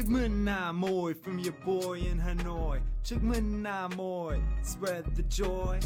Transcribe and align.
From 0.00 1.38
your 1.38 1.52
boy 1.62 1.98
in 1.98 2.18
Hanoi. 2.18 2.80
Spread 4.62 5.04
the 5.14 5.22
joy. 5.28 5.78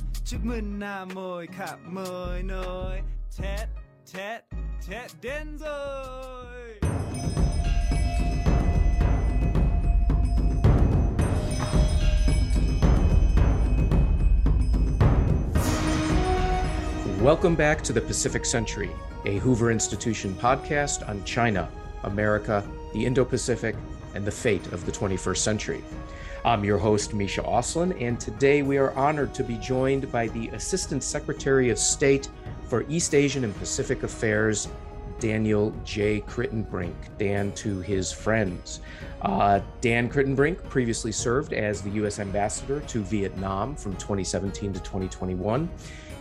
Mọi 1.91 2.43
nơi. 2.43 3.03
Tết 3.43 5.11
đến 5.23 5.59
rồi. 5.59 6.79
Welcome 17.21 17.57
back 17.57 17.83
to 17.83 17.93
the 17.93 18.01
Pacific 18.01 18.45
Century, 18.45 18.91
a 19.25 19.39
Hoover 19.39 19.73
Institution 19.73 20.35
podcast 20.35 21.09
on 21.09 21.25
China, 21.25 21.69
America, 22.05 22.63
the 22.93 23.05
Indo 23.07 23.25
Pacific, 23.25 23.75
and 24.15 24.25
the 24.25 24.31
fate 24.31 24.67
of 24.69 24.87
the 24.87 24.93
21st 24.93 25.37
century. 25.37 25.85
I'm 26.45 26.65
your 26.65 26.79
host, 26.79 27.15
Misha 27.15 27.43
Auslin, 27.43 28.01
and 28.01 28.21
today 28.21 28.63
we 28.63 28.77
are 28.77 28.93
honored 28.93 29.35
to 29.35 29.43
be 29.43 29.57
joined 29.57 30.11
by 30.13 30.29
the 30.29 30.49
Assistant 30.49 31.03
Secretary 31.03 31.71
of 31.71 31.79
State 31.79 32.29
for 32.69 32.85
East 32.89 33.15
Asian 33.15 33.45
and 33.45 33.57
Pacific 33.57 34.03
Affairs, 34.03 34.69
Daniel 35.21 35.73
J. 35.85 36.21
Kritenbrink, 36.21 36.95
Dan 37.19 37.53
to 37.53 37.81
his 37.81 38.13
friends. 38.13 38.81
Uh, 39.23 39.61
Dan 39.81 40.09
Kritenbrink 40.09 40.63
previously 40.69 41.13
served 41.13 41.55
as 41.55 41.81
the 41.81 41.91
U.S. 41.91 42.19
Ambassador 42.19 42.81
to 42.81 43.03
Vietnam 43.03 43.75
from 43.75 43.93
2017 43.95 44.75
to 44.75 44.81
2021. 44.81 45.69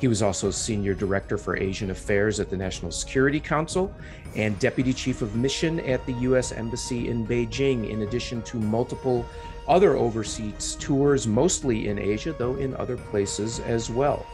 He 0.04 0.10
was 0.10 0.22
also 0.22 0.52
Senior 0.52 0.94
Director 0.94 1.38
for 1.38 1.56
Asian 1.56 1.90
Affairs 1.90 2.42
at 2.42 2.50
the 2.50 2.58
National 2.58 2.92
Security 2.92 3.40
Council 3.40 3.90
and 4.36 4.60
Deputy 4.60 4.92
Chief 4.92 5.22
of 5.22 5.38
Mission 5.38 5.80
at 5.80 6.06
the 6.06 6.12
U.S. 6.28 6.52
Embassy 6.52 7.08
in 7.08 7.26
Beijing, 7.26 7.90
in 7.90 8.02
addition 8.02 8.42
to 8.42 8.58
multiple 8.58 9.26
other 9.66 9.96
overseas 9.96 10.76
tours, 10.78 11.26
mostly 11.26 11.88
in 11.88 11.98
Asia, 11.98 12.36
though 12.38 12.58
in 12.58 12.76
other 12.76 12.98
places 12.98 13.62
as 13.62 13.90
well. 13.90 14.26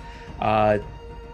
Uh, 0.42 0.80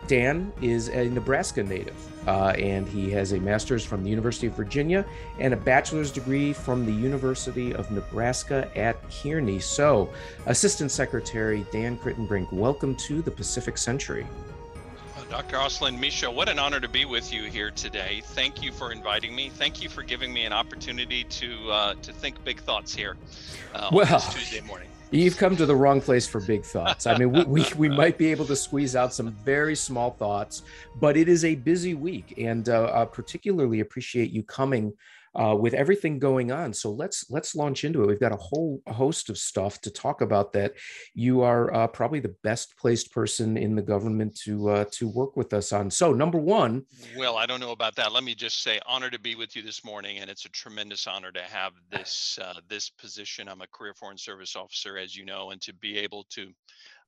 Dan 0.07 0.53
is 0.61 0.89
a 0.89 1.09
Nebraska 1.09 1.63
native, 1.63 1.95
uh, 2.27 2.49
and 2.57 2.87
he 2.87 3.09
has 3.11 3.33
a 3.33 3.39
master's 3.39 3.83
from 3.83 4.03
the 4.03 4.09
University 4.09 4.47
of 4.47 4.53
Virginia 4.53 5.05
and 5.39 5.53
a 5.53 5.57
bachelor's 5.57 6.11
degree 6.11 6.53
from 6.53 6.85
the 6.85 6.91
University 6.91 7.73
of 7.73 7.89
Nebraska 7.91 8.69
at 8.75 8.97
Kearney. 9.09 9.59
So, 9.59 10.09
Assistant 10.45 10.91
Secretary 10.91 11.65
Dan 11.71 11.97
Kritenbrink, 11.97 12.51
welcome 12.53 12.95
to 12.97 13.21
the 13.21 13.31
Pacific 13.31 13.77
Century. 13.77 14.27
Dr. 15.29 15.57
Auslin 15.57 15.99
Misha, 15.99 16.29
what 16.29 16.47
an 16.49 16.59
honor 16.59 16.79
to 16.79 16.87
be 16.87 17.03
with 17.03 17.33
you 17.33 17.45
here 17.45 17.71
today. 17.71 18.21
Thank 18.23 18.61
you 18.61 18.71
for 18.71 18.91
inviting 18.91 19.35
me. 19.35 19.49
Thank 19.49 19.81
you 19.81 19.89
for 19.89 20.03
giving 20.03 20.31
me 20.31 20.45
an 20.45 20.53
opportunity 20.53 21.23
to 21.23 21.71
uh, 21.71 21.95
to 22.03 22.13
think 22.13 22.41
big 22.45 22.59
thoughts 22.61 22.93
here 22.93 23.17
uh, 23.73 23.89
well, 23.91 24.05
on 24.05 24.11
this 24.11 24.33
Tuesday 24.33 24.61
morning. 24.61 24.87
You've 25.11 25.37
come 25.37 25.55
to 25.57 25.65
the 25.65 25.75
wrong 25.75 26.01
place 26.01 26.27
for 26.27 26.41
big 26.41 26.63
thoughts. 26.63 27.05
I 27.05 27.17
mean, 27.17 27.31
we, 27.31 27.43
we, 27.45 27.65
we, 27.77 27.89
might 27.89 28.17
be 28.17 28.31
able 28.31 28.45
to 28.45 28.55
squeeze 28.55 28.95
out 28.95 29.13
some 29.13 29.31
very 29.31 29.75
small 29.75 30.11
thoughts, 30.11 30.63
but 30.99 31.15
it 31.15 31.29
is 31.29 31.45
a 31.45 31.55
busy 31.55 31.93
week. 31.93 32.33
And 32.37 32.67
uh, 32.69 32.91
I 32.93 33.05
particularly 33.05 33.81
appreciate 33.81 34.31
you 34.31 34.41
coming 34.43 34.93
uh, 35.35 35.55
with 35.55 35.73
everything 35.73 36.19
going 36.19 36.51
on. 36.51 36.73
So 36.73 36.91
let's 36.91 37.29
let's 37.29 37.55
launch 37.55 37.83
into 37.83 38.03
it. 38.03 38.07
We've 38.07 38.19
got 38.19 38.31
a 38.31 38.37
whole 38.37 38.81
host 38.87 39.29
of 39.29 39.37
stuff 39.37 39.81
to 39.81 39.91
talk 39.91 40.21
about. 40.21 40.53
That 40.53 40.73
you 41.13 41.41
are 41.41 41.73
uh, 41.73 41.87
probably 41.87 42.19
the 42.19 42.35
best 42.43 42.77
placed 42.77 43.11
person 43.11 43.57
in 43.57 43.75
the 43.75 43.81
government 43.81 44.35
to 44.43 44.69
uh, 44.69 44.85
to 44.91 45.07
work 45.07 45.35
with 45.35 45.53
us 45.53 45.73
on. 45.73 45.91
So 45.91 46.13
number 46.13 46.37
one. 46.37 46.85
Well, 47.17 47.37
I 47.37 47.45
don't 47.45 47.59
know 47.59 47.71
about 47.71 47.95
that. 47.95 48.11
Let 48.11 48.23
me 48.23 48.35
just 48.35 48.63
say, 48.63 48.79
honor 48.85 49.09
to 49.09 49.19
be 49.19 49.35
with 49.35 49.55
you 49.55 49.61
this 49.61 49.83
morning, 49.83 50.19
and 50.19 50.29
it's 50.29 50.45
a 50.45 50.49
tremendous 50.49 51.07
honor 51.07 51.31
to 51.31 51.41
have 51.41 51.73
this 51.91 52.39
uh, 52.41 52.59
this 52.67 52.89
position. 52.89 53.47
I'm 53.49 53.61
a 53.61 53.67
career 53.67 53.93
foreign 53.93 54.17
service 54.17 54.55
officer, 54.55 54.97
as 54.97 55.15
you 55.15 55.25
know, 55.25 55.51
and 55.51 55.61
to 55.61 55.73
be 55.73 55.97
able 55.97 56.25
to 56.31 56.51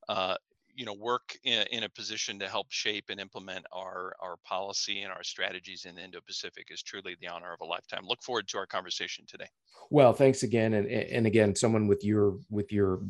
uh, 0.09 0.35
you 0.77 0.85
know 0.85 0.93
work 0.93 1.35
in, 1.43 1.65
in, 1.71 1.83
a 1.83 1.89
position 1.89 2.37
to 2.39 2.47
help 2.47 2.67
shape 2.69 3.05
and 3.09 3.19
implement 3.19 3.65
our 3.73 4.15
our 4.21 4.37
policy 4.45 5.01
and 5.01 5.11
our 5.11 5.23
strategies 5.23 5.85
in 5.85 5.95
the 5.95 6.03
Indo-Pacific 6.03 6.67
is 6.69 6.83
truly 6.83 7.17
the 7.19 7.27
honor 7.27 7.51
of 7.51 7.59
a 7.61 7.65
lifetime. 7.65 8.03
Look 8.05 8.21
forward 8.21 8.47
to 8.49 8.59
our 8.59 8.67
conversation 8.67 9.25
today. 9.27 9.47
Well, 9.89 10.13
thanks 10.13 10.43
again, 10.43 10.75
and 10.75 10.87
and 10.87 11.25
again, 11.25 11.55
someone 11.55 11.87
with 11.87 12.05
your 12.05 12.37
with 12.49 12.71
your 12.71 13.01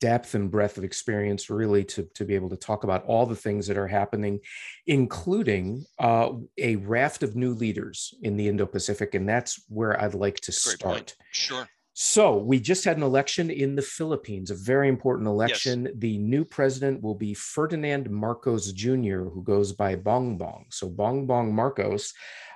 depth 0.00 0.34
and 0.34 0.50
breadth 0.50 0.78
of 0.78 0.84
experience 0.84 1.50
really 1.50 1.82
to, 1.82 2.08
to 2.14 2.24
be 2.24 2.36
able 2.36 2.48
to 2.48 2.56
talk 2.56 2.84
about 2.84 3.04
all 3.06 3.26
the 3.26 3.34
things 3.34 3.66
that 3.66 3.76
are 3.76 3.88
happening 3.88 4.38
including 4.86 5.84
uh, 5.98 6.30
a 6.56 6.76
raft 6.76 7.24
of 7.24 7.34
new 7.34 7.52
leaders 7.52 8.14
in 8.22 8.36
the 8.36 8.46
indo-pacific 8.46 9.16
and 9.16 9.28
that's 9.28 9.64
where 9.68 10.00
i'd 10.00 10.14
like 10.14 10.36
to 10.36 10.52
Great 10.52 10.54
start 10.54 10.94
point. 10.94 11.16
sure 11.32 11.68
so 12.00 12.36
we 12.36 12.60
just 12.60 12.84
had 12.84 12.96
an 12.96 13.02
election 13.02 13.50
in 13.50 13.74
the 13.74 13.82
Philippines, 13.82 14.52
a 14.52 14.54
very 14.54 14.88
important 14.88 15.26
election. 15.26 15.86
Yes. 15.86 15.94
The 15.96 16.18
new 16.18 16.44
president 16.44 17.02
will 17.02 17.16
be 17.16 17.34
Ferdinand 17.34 18.08
Marcos 18.08 18.70
Jr., 18.70 19.24
who 19.24 19.42
goes 19.42 19.72
by 19.72 19.96
Bongbong. 19.96 20.66
So 20.68 20.88
Bongbong 20.88 21.50
Marcos 21.50 22.14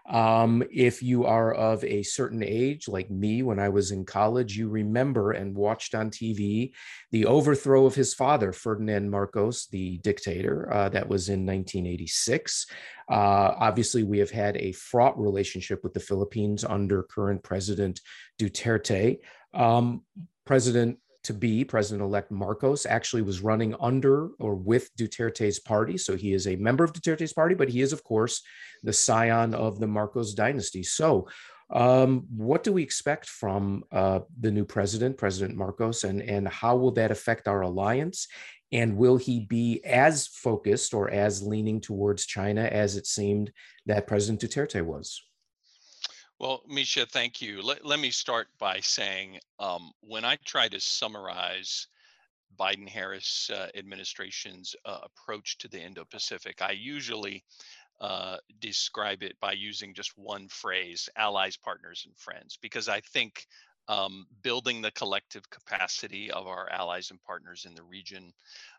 um, 0.08 0.62
if 0.70 1.02
you 1.02 1.24
are 1.24 1.54
of 1.54 1.84
a 1.84 2.02
certain 2.02 2.42
age, 2.42 2.88
like 2.88 3.10
me, 3.10 3.42
when 3.42 3.58
I 3.58 3.68
was 3.68 3.92
in 3.92 4.04
college, 4.04 4.56
you 4.56 4.68
remember 4.68 5.32
and 5.32 5.54
watched 5.54 5.94
on 5.94 6.10
TV 6.10 6.72
the 7.12 7.26
overthrow 7.26 7.86
of 7.86 7.94
his 7.94 8.12
father, 8.12 8.52
Ferdinand 8.52 9.10
Marcos, 9.10 9.66
the 9.66 9.98
dictator, 9.98 10.72
uh, 10.72 10.88
that 10.88 11.08
was 11.08 11.28
in 11.28 11.46
1986. 11.46 12.66
Uh, 13.08 13.54
obviously, 13.58 14.02
we 14.02 14.18
have 14.18 14.30
had 14.30 14.56
a 14.56 14.72
fraught 14.72 15.18
relationship 15.18 15.82
with 15.84 15.94
the 15.94 16.00
Philippines 16.00 16.64
under 16.64 17.04
current 17.04 17.42
President 17.42 18.00
Duterte. 18.40 19.20
Um, 19.54 20.02
President 20.44 20.98
to 21.24 21.32
be 21.32 21.64
President 21.64 22.02
elect 22.02 22.30
Marcos 22.30 22.84
actually 22.86 23.22
was 23.22 23.40
running 23.40 23.74
under 23.80 24.30
or 24.38 24.54
with 24.54 24.94
Duterte's 24.96 25.58
party. 25.58 25.96
So 25.96 26.16
he 26.16 26.32
is 26.32 26.46
a 26.46 26.56
member 26.56 26.84
of 26.84 26.92
Duterte's 26.92 27.32
party, 27.32 27.54
but 27.54 27.68
he 27.68 27.80
is, 27.80 27.92
of 27.92 28.02
course, 28.02 28.42
the 28.82 28.92
scion 28.92 29.54
of 29.54 29.78
the 29.78 29.86
Marcos 29.86 30.34
dynasty. 30.34 30.82
So, 30.82 31.28
um, 31.70 32.26
what 32.36 32.64
do 32.64 32.72
we 32.72 32.82
expect 32.82 33.26
from 33.26 33.84
uh, 33.90 34.20
the 34.38 34.50
new 34.50 34.64
president, 34.64 35.16
President 35.16 35.56
Marcos, 35.56 36.04
and, 36.04 36.20
and 36.20 36.46
how 36.46 36.76
will 36.76 36.90
that 36.92 37.10
affect 37.10 37.48
our 37.48 37.62
alliance? 37.62 38.28
And 38.72 38.96
will 38.96 39.16
he 39.16 39.40
be 39.40 39.82
as 39.84 40.26
focused 40.26 40.92
or 40.92 41.10
as 41.10 41.42
leaning 41.42 41.80
towards 41.80 42.26
China 42.26 42.62
as 42.62 42.96
it 42.96 43.06
seemed 43.06 43.52
that 43.86 44.06
President 44.06 44.40
Duterte 44.40 44.84
was? 44.84 45.22
Well, 46.42 46.64
Misha, 46.66 47.06
thank 47.06 47.40
you. 47.40 47.62
Let, 47.62 47.86
let 47.86 48.00
me 48.00 48.10
start 48.10 48.48
by 48.58 48.80
saying 48.80 49.38
um, 49.60 49.92
when 50.00 50.24
I 50.24 50.36
try 50.44 50.66
to 50.66 50.80
summarize 50.80 51.86
Biden 52.58 52.88
Harris 52.88 53.48
uh, 53.54 53.68
administration's 53.76 54.74
uh, 54.84 54.98
approach 55.04 55.56
to 55.58 55.68
the 55.68 55.80
Indo 55.80 56.04
Pacific, 56.04 56.60
I 56.60 56.72
usually 56.72 57.44
uh, 58.00 58.38
describe 58.58 59.22
it 59.22 59.36
by 59.40 59.52
using 59.52 59.94
just 59.94 60.18
one 60.18 60.48
phrase 60.48 61.08
allies, 61.14 61.56
partners, 61.56 62.02
and 62.06 62.16
friends, 62.18 62.58
because 62.60 62.88
I 62.88 62.98
think 62.98 63.46
um, 63.86 64.26
building 64.42 64.82
the 64.82 64.90
collective 64.90 65.48
capacity 65.48 66.28
of 66.32 66.48
our 66.48 66.68
allies 66.72 67.12
and 67.12 67.22
partners 67.22 67.66
in 67.68 67.74
the 67.76 67.84
region, 67.84 68.32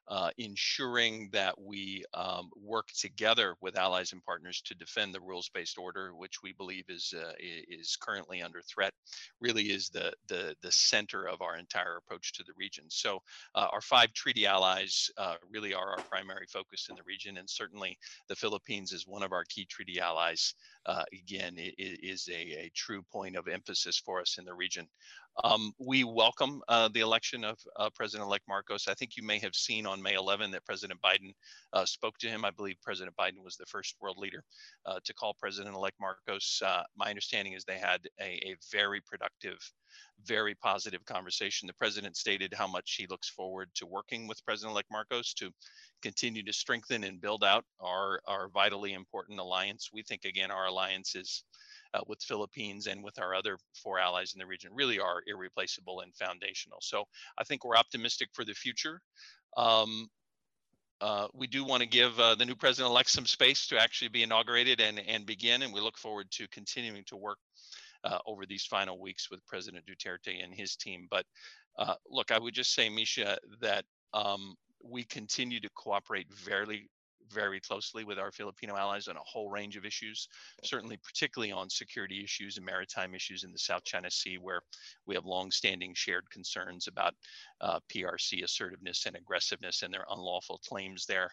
uh, 0.07 0.29
ensuring 0.37 1.29
that 1.31 1.59
we 1.59 2.03
um, 2.13 2.49
work 2.61 2.87
together 2.97 3.55
with 3.61 3.77
allies 3.77 4.11
and 4.11 4.23
partners 4.23 4.61
to 4.61 4.75
defend 4.75 5.13
the 5.13 5.21
rules-based 5.21 5.77
order, 5.77 6.13
which 6.15 6.43
we 6.43 6.53
believe 6.53 6.85
is 6.89 7.13
uh, 7.17 7.33
is 7.39 7.95
currently 7.95 8.41
under 8.41 8.61
threat, 8.61 8.93
really 9.39 9.71
is 9.71 9.89
the 9.89 10.13
the 10.27 10.55
the 10.61 10.71
center 10.71 11.27
of 11.27 11.41
our 11.41 11.57
entire 11.57 11.97
approach 11.97 12.33
to 12.33 12.43
the 12.43 12.53
region. 12.57 12.85
So 12.89 13.21
uh, 13.55 13.67
our 13.71 13.81
five 13.81 14.13
treaty 14.13 14.45
allies 14.45 15.09
uh, 15.17 15.35
really 15.49 15.73
are 15.73 15.91
our 15.91 16.03
primary 16.09 16.47
focus 16.47 16.87
in 16.89 16.95
the 16.95 17.03
region, 17.03 17.37
and 17.37 17.49
certainly 17.49 17.97
the 18.27 18.35
Philippines 18.35 18.91
is 18.91 19.07
one 19.07 19.23
of 19.23 19.31
our 19.31 19.45
key 19.45 19.65
treaty 19.65 19.99
allies. 19.99 20.53
Uh, 20.85 21.03
again, 21.13 21.53
it, 21.57 21.75
it 21.77 22.03
is 22.03 22.27
a, 22.29 22.65
a 22.65 22.71
true 22.75 23.01
point 23.11 23.37
of 23.37 23.47
emphasis 23.47 23.97
for 23.97 24.19
us 24.19 24.37
in 24.37 24.45
the 24.45 24.53
region. 24.53 24.87
Um, 25.43 25.73
we 25.79 26.03
welcome 26.03 26.61
uh, 26.67 26.89
the 26.93 26.99
election 26.99 27.43
of 27.43 27.57
uh, 27.77 27.89
President-elect 27.95 28.43
Marcos. 28.47 28.87
I 28.87 28.93
think 28.93 29.17
you 29.17 29.23
may 29.23 29.39
have 29.39 29.55
seen 29.55 29.87
on 29.87 30.01
May 30.01 30.13
11 30.13 30.51
that 30.51 30.63
President 30.63 31.01
Biden 31.01 31.33
uh, 31.73 31.85
spoke 31.85 32.19
to 32.19 32.27
him. 32.27 32.45
I 32.45 32.51
believe 32.51 32.75
President 32.83 33.15
Biden 33.17 33.43
was 33.43 33.57
the 33.57 33.65
first 33.65 33.95
world 33.99 34.17
leader 34.19 34.43
uh, 34.85 34.99
to 35.03 35.13
call 35.13 35.33
President-elect 35.39 35.95
Marcos. 35.99 36.61
Uh, 36.63 36.83
my 36.95 37.09
understanding 37.09 37.53
is 37.53 37.63
they 37.63 37.79
had 37.79 38.01
a, 38.21 38.25
a, 38.45 38.55
very 38.71 39.01
productive, 39.01 39.57
very 40.23 40.53
positive 40.53 41.03
conversation. 41.05 41.65
The 41.65 41.73
president 41.73 42.15
stated 42.15 42.53
how 42.53 42.67
much 42.67 42.95
he 42.95 43.07
looks 43.07 43.29
forward 43.29 43.69
to 43.75 43.87
working 43.87 44.27
with 44.27 44.45
President-elect 44.45 44.91
Marcos 44.91 45.33
to 45.35 45.49
continue 46.03 46.43
to 46.43 46.53
strengthen 46.53 47.05
and 47.05 47.19
build 47.19 47.43
out 47.43 47.65
our, 47.79 48.21
our 48.27 48.49
vitally 48.49 48.93
important 48.93 49.39
alliance. 49.39 49.89
We 49.91 50.03
think, 50.03 50.25
again, 50.25 50.51
our 50.51 50.67
alliance 50.67 51.15
is 51.15 51.43
uh, 51.93 52.01
with 52.07 52.21
Philippines 52.21 52.87
and 52.87 53.03
with 53.03 53.19
our 53.19 53.35
other 53.35 53.57
four 53.73 53.99
allies 53.99 54.33
in 54.33 54.39
the 54.39 54.45
region 54.45 54.71
really 54.73 54.99
are 54.99 55.21
irreplaceable 55.27 56.01
and 56.01 56.15
foundational. 56.15 56.79
So 56.81 57.05
I 57.37 57.43
think 57.43 57.63
we're 57.63 57.77
optimistic 57.77 58.29
for 58.33 58.45
the 58.45 58.53
future. 58.53 59.01
Um, 59.57 60.09
uh, 61.01 61.27
we 61.33 61.47
do 61.47 61.65
want 61.65 61.81
to 61.81 61.87
give 61.87 62.17
uh, 62.19 62.35
the 62.35 62.45
new 62.45 62.55
president-elect 62.55 63.09
some 63.09 63.25
space 63.25 63.67
to 63.67 63.77
actually 63.77 64.07
be 64.07 64.23
inaugurated 64.23 64.79
and, 64.79 64.99
and 64.99 65.25
begin, 65.25 65.61
and 65.61 65.73
we 65.73 65.81
look 65.81 65.97
forward 65.97 66.31
to 66.31 66.47
continuing 66.47 67.03
to 67.05 67.17
work 67.17 67.37
uh, 68.05 68.19
over 68.25 68.45
these 68.45 68.65
final 68.65 68.99
weeks 68.99 69.29
with 69.29 69.45
President 69.45 69.85
Duterte 69.85 70.43
and 70.43 70.53
his 70.53 70.75
team. 70.75 71.07
But 71.09 71.25
uh, 71.77 71.95
look, 72.09 72.31
I 72.31 72.39
would 72.39 72.53
just 72.53 72.73
say, 72.73 72.89
Misha, 72.89 73.37
that 73.59 73.83
um, 74.13 74.55
we 74.83 75.03
continue 75.03 75.59
to 75.59 75.69
cooperate 75.75 76.27
very, 76.31 76.89
very 77.31 77.59
closely 77.59 78.03
with 78.03 78.19
our 78.19 78.31
Filipino 78.31 78.75
allies 78.75 79.07
on 79.07 79.17
a 79.17 79.23
whole 79.23 79.49
range 79.49 79.77
of 79.77 79.85
issues, 79.85 80.27
certainly 80.63 80.97
particularly 80.97 81.51
on 81.51 81.69
security 81.69 82.23
issues 82.23 82.57
and 82.57 82.65
maritime 82.65 83.15
issues 83.15 83.43
in 83.43 83.51
the 83.51 83.57
South 83.59 83.83
China 83.83 84.09
Sea, 84.09 84.37
where 84.37 84.61
we 85.05 85.15
have 85.15 85.25
longstanding 85.25 85.93
shared 85.93 86.29
concerns 86.29 86.87
about 86.87 87.13
uh, 87.61 87.79
PRC 87.93 88.43
assertiveness 88.43 89.05
and 89.05 89.15
aggressiveness 89.15 89.81
and 89.81 89.93
their 89.93 90.05
unlawful 90.09 90.59
claims 90.67 91.05
there. 91.05 91.29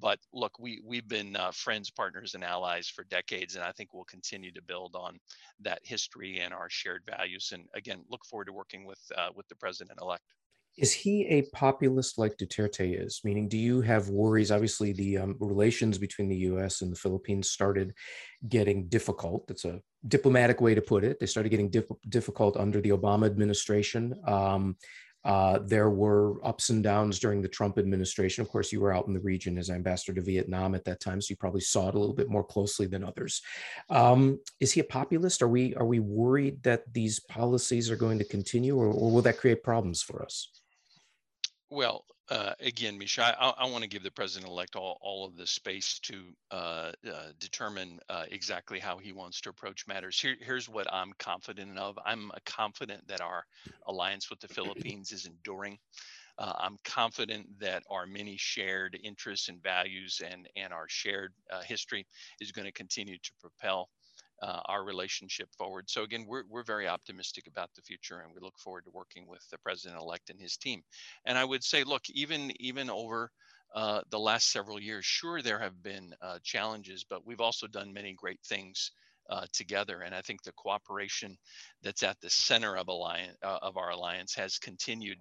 But 0.00 0.18
look, 0.32 0.58
we, 0.58 0.80
we've 0.84 1.08
been 1.08 1.36
uh, 1.36 1.52
friends, 1.52 1.90
partners, 1.90 2.34
and 2.34 2.44
allies 2.44 2.88
for 2.88 3.04
decades, 3.04 3.54
and 3.54 3.64
I 3.64 3.72
think 3.72 3.92
we'll 3.92 4.04
continue 4.04 4.52
to 4.52 4.62
build 4.62 4.94
on 4.94 5.18
that 5.60 5.80
history 5.82 6.40
and 6.40 6.52
our 6.52 6.68
shared 6.70 7.02
values. 7.06 7.50
And 7.52 7.64
again, 7.74 8.04
look 8.08 8.24
forward 8.24 8.46
to 8.46 8.52
working 8.52 8.84
with, 8.84 9.00
uh, 9.16 9.28
with 9.34 9.48
the 9.48 9.56
president-elect. 9.56 10.22
Is 10.76 10.92
he 10.92 11.26
a 11.26 11.42
populist 11.52 12.18
like 12.18 12.36
Duterte 12.36 13.04
is? 13.04 13.20
Meaning, 13.24 13.48
do 13.48 13.56
you 13.56 13.80
have 13.82 14.08
worries? 14.08 14.50
Obviously, 14.50 14.92
the 14.92 15.18
um, 15.18 15.36
relations 15.38 15.98
between 15.98 16.28
the 16.28 16.36
US 16.36 16.82
and 16.82 16.90
the 16.90 16.96
Philippines 16.96 17.50
started 17.50 17.94
getting 18.48 18.88
difficult. 18.88 19.46
That's 19.46 19.64
a 19.64 19.80
diplomatic 20.08 20.60
way 20.60 20.74
to 20.74 20.82
put 20.82 21.04
it. 21.04 21.20
They 21.20 21.26
started 21.26 21.50
getting 21.50 21.72
difficult 22.08 22.56
under 22.56 22.80
the 22.80 22.90
Obama 22.90 23.26
administration. 23.26 24.14
Um, 24.26 24.76
uh, 25.24 25.58
there 25.64 25.88
were 25.88 26.44
ups 26.46 26.68
and 26.68 26.82
downs 26.84 27.18
during 27.18 27.40
the 27.40 27.48
Trump 27.48 27.78
administration. 27.78 28.42
Of 28.42 28.50
course, 28.50 28.70
you 28.72 28.80
were 28.80 28.92
out 28.92 29.06
in 29.06 29.14
the 29.14 29.20
region 29.20 29.56
as 29.56 29.70
ambassador 29.70 30.12
to 30.14 30.20
Vietnam 30.20 30.74
at 30.74 30.84
that 30.84 31.00
time, 31.00 31.20
so 31.20 31.30
you 31.30 31.36
probably 31.36 31.62
saw 31.62 31.88
it 31.88 31.94
a 31.94 31.98
little 31.98 32.14
bit 32.14 32.28
more 32.28 32.44
closely 32.44 32.86
than 32.86 33.02
others. 33.02 33.40
Um, 33.88 34.38
is 34.60 34.72
he 34.72 34.80
a 34.80 34.84
populist? 34.84 35.40
Are 35.40 35.48
we 35.48 35.74
are 35.76 35.86
we 35.86 35.98
worried 35.98 36.62
that 36.64 36.92
these 36.92 37.20
policies 37.20 37.90
are 37.90 37.96
going 37.96 38.18
to 38.18 38.24
continue, 38.24 38.76
or, 38.76 38.86
or 38.86 39.10
will 39.10 39.22
that 39.22 39.38
create 39.38 39.62
problems 39.62 40.02
for 40.02 40.22
us? 40.22 40.50
Well, 41.70 42.04
uh, 42.30 42.52
again, 42.60 42.98
Misha, 42.98 43.36
I, 43.38 43.50
I 43.58 43.64
want 43.66 43.82
to 43.82 43.88
give 43.88 44.02
the 44.02 44.10
president-elect 44.10 44.76
all, 44.76 44.98
all 45.00 45.26
of 45.26 45.36
the 45.36 45.46
space 45.46 45.98
to 46.00 46.24
uh, 46.50 46.92
uh, 47.06 47.32
determine 47.38 48.00
uh, 48.08 48.24
exactly 48.30 48.78
how 48.78 48.98
he 48.98 49.12
wants 49.12 49.40
to 49.42 49.50
approach 49.50 49.86
matters. 49.86 50.20
Here, 50.20 50.36
here's 50.40 50.68
what 50.68 50.92
I'm 50.92 51.12
confident 51.18 51.78
of. 51.78 51.98
I'm 52.04 52.30
uh, 52.30 52.36
confident 52.46 53.06
that 53.08 53.20
our 53.20 53.44
alliance 53.86 54.30
with 54.30 54.40
the 54.40 54.48
Philippines 54.54 55.12
is 55.12 55.26
enduring. 55.26 55.78
Uh, 56.38 56.52
I'm 56.58 56.76
confident 56.84 57.46
that 57.60 57.82
our 57.90 58.06
many 58.06 58.36
shared 58.36 58.98
interests 59.02 59.48
and 59.48 59.62
values 59.62 60.20
and, 60.24 60.48
and 60.56 60.72
our 60.72 60.86
shared 60.88 61.32
history 61.64 62.06
is 62.40 62.52
going 62.52 62.66
to 62.66 62.72
continue 62.72 63.18
to 63.18 63.30
propel 63.40 63.88
uh, 64.42 64.60
our 64.66 64.84
relationship 64.84 65.48
forward. 65.56 65.88
So 65.88 66.02
again, 66.02 66.24
we're, 66.26 66.44
we're 66.48 66.64
very 66.64 66.88
optimistic 66.88 67.46
about 67.46 67.70
the 67.74 67.82
future 67.82 68.20
and 68.20 68.32
we 68.34 68.40
look 68.40 68.58
forward 68.58 68.84
to 68.84 68.90
working 68.90 69.26
with 69.26 69.48
the 69.50 69.58
president-elect 69.58 70.30
and 70.30 70.40
his 70.40 70.56
team. 70.56 70.82
And 71.24 71.38
I 71.38 71.44
would 71.44 71.64
say, 71.64 71.84
look, 71.84 72.02
even, 72.10 72.52
even 72.60 72.90
over 72.90 73.30
uh, 73.74 74.02
the 74.10 74.18
last 74.18 74.50
several 74.52 74.80
years, 74.80 75.04
sure, 75.04 75.42
there 75.42 75.58
have 75.58 75.82
been 75.82 76.14
uh, 76.22 76.38
challenges, 76.42 77.04
but 77.08 77.26
we've 77.26 77.40
also 77.40 77.66
done 77.66 77.92
many 77.92 78.12
great 78.12 78.40
things 78.46 78.90
uh, 79.30 79.46
together. 79.52 80.02
And 80.02 80.14
I 80.14 80.20
think 80.20 80.42
the 80.42 80.52
cooperation 80.52 81.36
that's 81.82 82.02
at 82.02 82.20
the 82.20 82.30
center 82.30 82.76
of, 82.76 82.88
alliance, 82.88 83.36
uh, 83.42 83.58
of 83.62 83.76
our 83.76 83.90
alliance 83.90 84.34
has 84.34 84.58
continued 84.58 85.18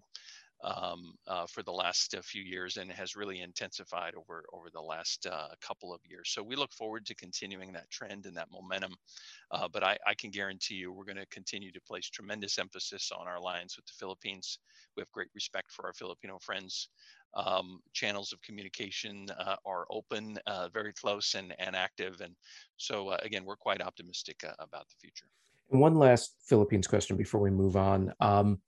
um, 0.64 1.14
uh, 1.28 1.46
for 1.46 1.62
the 1.62 1.72
last 1.72 2.16
uh, 2.16 2.22
few 2.22 2.42
years 2.42 2.78
and 2.78 2.92
has 2.92 3.16
really 3.16 3.42
intensified 3.42 4.14
over 4.16 4.44
over 4.54 4.70
the 4.74 4.82
last 4.82 5.28
uh, 5.30 5.50
couple 5.62 5.94
of 5.94 6.00
years. 6.10 6.30
So 6.30 6.42
we 6.42 6.56
look 6.56 6.72
forward 6.74 7.06
to 7.08 7.16
continuing 7.16 7.74
that 7.74 7.90
trend 7.90 8.26
and 8.26 8.36
that 8.38 8.48
momentum. 8.52 8.96
Uh, 9.52 9.68
but 9.72 9.84
I, 9.84 9.98
I, 10.08 10.14
can 10.16 10.32
guarantee 10.32 10.76
you 10.76 10.92
we're 10.92 11.04
going 11.04 11.18
to 11.18 11.26
continue 11.28 11.72
to 11.72 11.82
place 11.82 12.10
tremendous 12.10 12.58
emphasis 12.58 13.12
on 13.12 13.28
our 13.28 13.36
alliance 13.36 13.76
with 13.78 13.86
the 13.86 13.94
Philippines. 14.00 14.60
We 14.96 15.02
have 15.02 15.12
great 15.12 15.28
respect 15.36 15.72
for 15.72 15.86
our 15.86 15.94
Filipino 15.94 16.40
friends. 16.40 16.90
Um, 17.36 17.80
channels 17.94 18.32
of 18.32 18.42
communication 18.42 19.28
are 19.66 19.86
open, 19.90 20.38
very 20.72 20.94
close 20.94 21.34
and, 21.34 21.54
and 21.58 21.76
active. 21.76 22.22
And 22.22 22.36
so 22.78 23.12
again, 23.14 23.44
we're 23.44 23.56
quite 23.56 23.82
optimistic 23.82 24.44
about 24.60 24.88
the 24.88 24.96
future. 25.02 25.26
One 25.70 25.96
last 25.96 26.36
Philippines 26.46 26.86
question 26.86 27.18
before 27.18 27.42
we 27.42 27.50
move 27.50 27.76
on. 27.76 28.14
Um, 28.20 28.60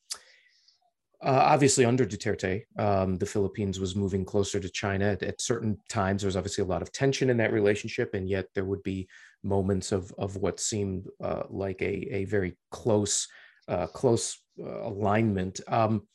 uh, 1.22 1.42
obviously, 1.46 1.86
under 1.86 2.06
Duterte, 2.06 2.64
um, 2.78 3.18
the 3.18 3.26
Philippines 3.26 3.80
was 3.80 3.96
moving 3.96 4.26
closer 4.26 4.60
to 4.60 4.70
China. 4.70 5.06
At, 5.06 5.24
at, 5.24 5.42
certain 5.42 5.78
times, 5.90 6.22
there 6.22 6.28
was 6.28 6.38
obviously 6.38 6.64
a 6.64 6.68
lot 6.68 6.82
of 6.82 6.92
tension 6.92 7.30
in 7.30 7.38
that 7.38 7.54
relationship, 7.54 8.14
and 8.14 8.28
yet 8.30 8.48
there 8.54 8.66
would 8.66 8.84
be 8.84 9.08
moments 9.44 9.92
of 9.92 10.14
of 10.18 10.36
what 10.38 10.60
seemed 10.60 11.08
uh, 11.24 11.44
like 11.50 11.82
a 11.82 12.16
a 12.16 12.26
very 12.26 12.58
close 12.72 13.28
uh, 13.68 13.88
close 13.88 14.42
uh, 14.60 14.82
alignment. 14.84 15.62
Um, 15.68 16.08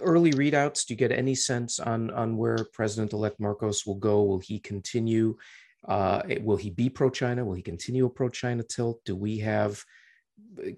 early 0.00 0.32
readouts. 0.32 0.86
Do 0.86 0.94
you 0.94 0.98
get 0.98 1.12
any 1.12 1.34
sense 1.34 1.80
on 1.80 2.10
on 2.10 2.36
where 2.36 2.58
President-elect 2.72 3.40
Marcos 3.40 3.86
will 3.86 3.96
go? 3.96 4.22
Will 4.22 4.40
he 4.40 4.58
continue? 4.58 5.36
Uh, 5.86 6.22
will 6.42 6.56
he 6.56 6.70
be 6.70 6.88
pro-China? 6.88 7.44
Will 7.44 7.54
he 7.54 7.62
continue 7.62 8.06
a 8.06 8.10
pro-China 8.10 8.62
tilt? 8.62 9.00
Do 9.04 9.14
we 9.14 9.38
have 9.38 9.82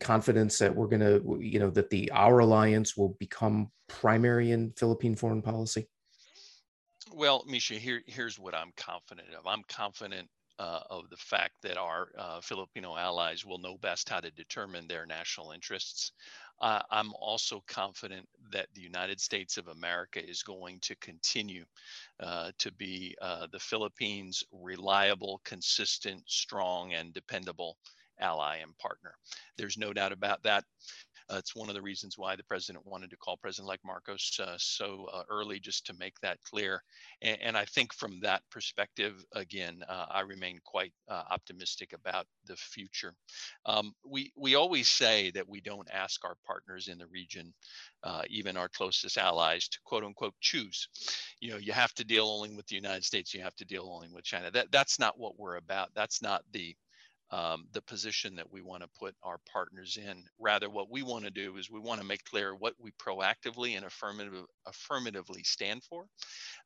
confidence 0.00 0.58
that 0.58 0.74
we're 0.74 0.86
going 0.86 1.00
to, 1.00 1.38
you 1.40 1.58
know, 1.58 1.70
that 1.70 1.90
the 1.90 2.10
our 2.12 2.40
alliance 2.40 2.96
will 2.96 3.16
become 3.18 3.70
primary 3.88 4.52
in 4.52 4.72
Philippine 4.72 5.14
foreign 5.14 5.42
policy? 5.42 5.88
Well, 7.12 7.44
Misha, 7.46 7.74
here 7.74 8.02
here's 8.06 8.38
what 8.38 8.54
I'm 8.54 8.72
confident 8.76 9.28
of. 9.36 9.46
I'm 9.46 9.62
confident 9.68 10.28
uh, 10.58 10.80
of 10.90 11.08
the 11.08 11.16
fact 11.16 11.54
that 11.62 11.78
our 11.78 12.08
uh, 12.18 12.40
Filipino 12.40 12.96
allies 12.96 13.46
will 13.46 13.58
know 13.58 13.78
best 13.78 14.08
how 14.08 14.20
to 14.20 14.30
determine 14.32 14.86
their 14.86 15.06
national 15.06 15.52
interests. 15.52 16.12
Uh, 16.60 16.82
I'm 16.90 17.14
also 17.14 17.64
confident 17.66 18.28
that 18.52 18.66
the 18.74 18.82
United 18.82 19.18
States 19.18 19.56
of 19.56 19.68
America 19.68 20.22
is 20.22 20.42
going 20.42 20.78
to 20.82 20.94
continue 20.96 21.64
uh, 22.22 22.50
to 22.58 22.70
be 22.72 23.16
uh, 23.22 23.46
the 23.50 23.58
Philippines' 23.58 24.44
reliable, 24.52 25.40
consistent, 25.44 26.22
strong, 26.26 26.92
and 26.92 27.14
dependable 27.14 27.78
ally 28.20 28.58
and 28.58 28.76
partner. 28.78 29.14
There's 29.56 29.78
no 29.78 29.92
doubt 29.92 30.12
about 30.12 30.42
that. 30.44 30.64
Uh, 31.30 31.36
it's 31.36 31.54
one 31.54 31.68
of 31.68 31.76
the 31.76 31.82
reasons 31.82 32.18
why 32.18 32.34
the 32.34 32.42
president 32.42 32.84
wanted 32.84 33.08
to 33.08 33.16
call 33.16 33.36
President-elect 33.36 33.84
Marcos 33.84 34.38
uh, 34.42 34.56
so 34.58 35.06
uh, 35.12 35.22
early, 35.30 35.60
just 35.60 35.86
to 35.86 35.94
make 35.94 36.18
that 36.20 36.42
clear. 36.42 36.82
And, 37.22 37.38
and, 37.40 37.56
I 37.56 37.64
think 37.66 37.94
from 37.94 38.18
that 38.20 38.42
perspective, 38.50 39.24
again, 39.34 39.84
uh, 39.88 40.06
I 40.10 40.22
remain 40.22 40.58
quite 40.64 40.92
uh, 41.08 41.22
optimistic 41.30 41.92
about 41.92 42.26
the 42.46 42.56
future. 42.56 43.14
Um, 43.64 43.92
we 44.04 44.32
we 44.36 44.56
always 44.56 44.88
say 44.88 45.30
that 45.32 45.48
we 45.48 45.60
don't 45.60 45.88
ask 45.92 46.24
our 46.24 46.36
partners 46.44 46.88
in 46.88 46.98
the 46.98 47.06
region, 47.06 47.52
uh, 48.02 48.22
even 48.28 48.56
our 48.56 48.68
closest 48.68 49.16
allies, 49.16 49.68
to 49.68 49.78
quote 49.84 50.02
unquote 50.02 50.34
choose. 50.40 50.88
You 51.40 51.52
know, 51.52 51.58
you 51.58 51.72
have 51.72 51.94
to 51.94 52.04
deal 52.04 52.26
only 52.26 52.50
with 52.56 52.66
the 52.66 52.76
United 52.76 53.04
States. 53.04 53.34
You 53.34 53.42
have 53.42 53.56
to 53.56 53.64
deal 53.64 53.88
only 53.94 54.08
with 54.12 54.24
China. 54.24 54.50
That 54.50 54.72
that's 54.72 54.98
not 54.98 55.18
what 55.18 55.38
we're 55.38 55.56
about. 55.56 55.90
That's 55.94 56.22
not 56.22 56.42
the 56.50 56.74
um, 57.32 57.66
the 57.72 57.82
position 57.82 58.34
that 58.34 58.50
we 58.50 58.60
want 58.60 58.82
to 58.82 58.88
put 58.98 59.14
our 59.22 59.38
partners 59.50 59.96
in. 59.96 60.24
Rather, 60.38 60.68
what 60.68 60.90
we 60.90 61.02
want 61.02 61.24
to 61.24 61.30
do 61.30 61.56
is 61.56 61.70
we 61.70 61.80
want 61.80 62.00
to 62.00 62.06
make 62.06 62.24
clear 62.24 62.54
what 62.54 62.74
we 62.78 62.90
proactively 62.92 63.76
and 63.76 63.86
affirmative, 63.86 64.44
affirmatively 64.66 65.42
stand 65.44 65.82
for. 65.84 66.06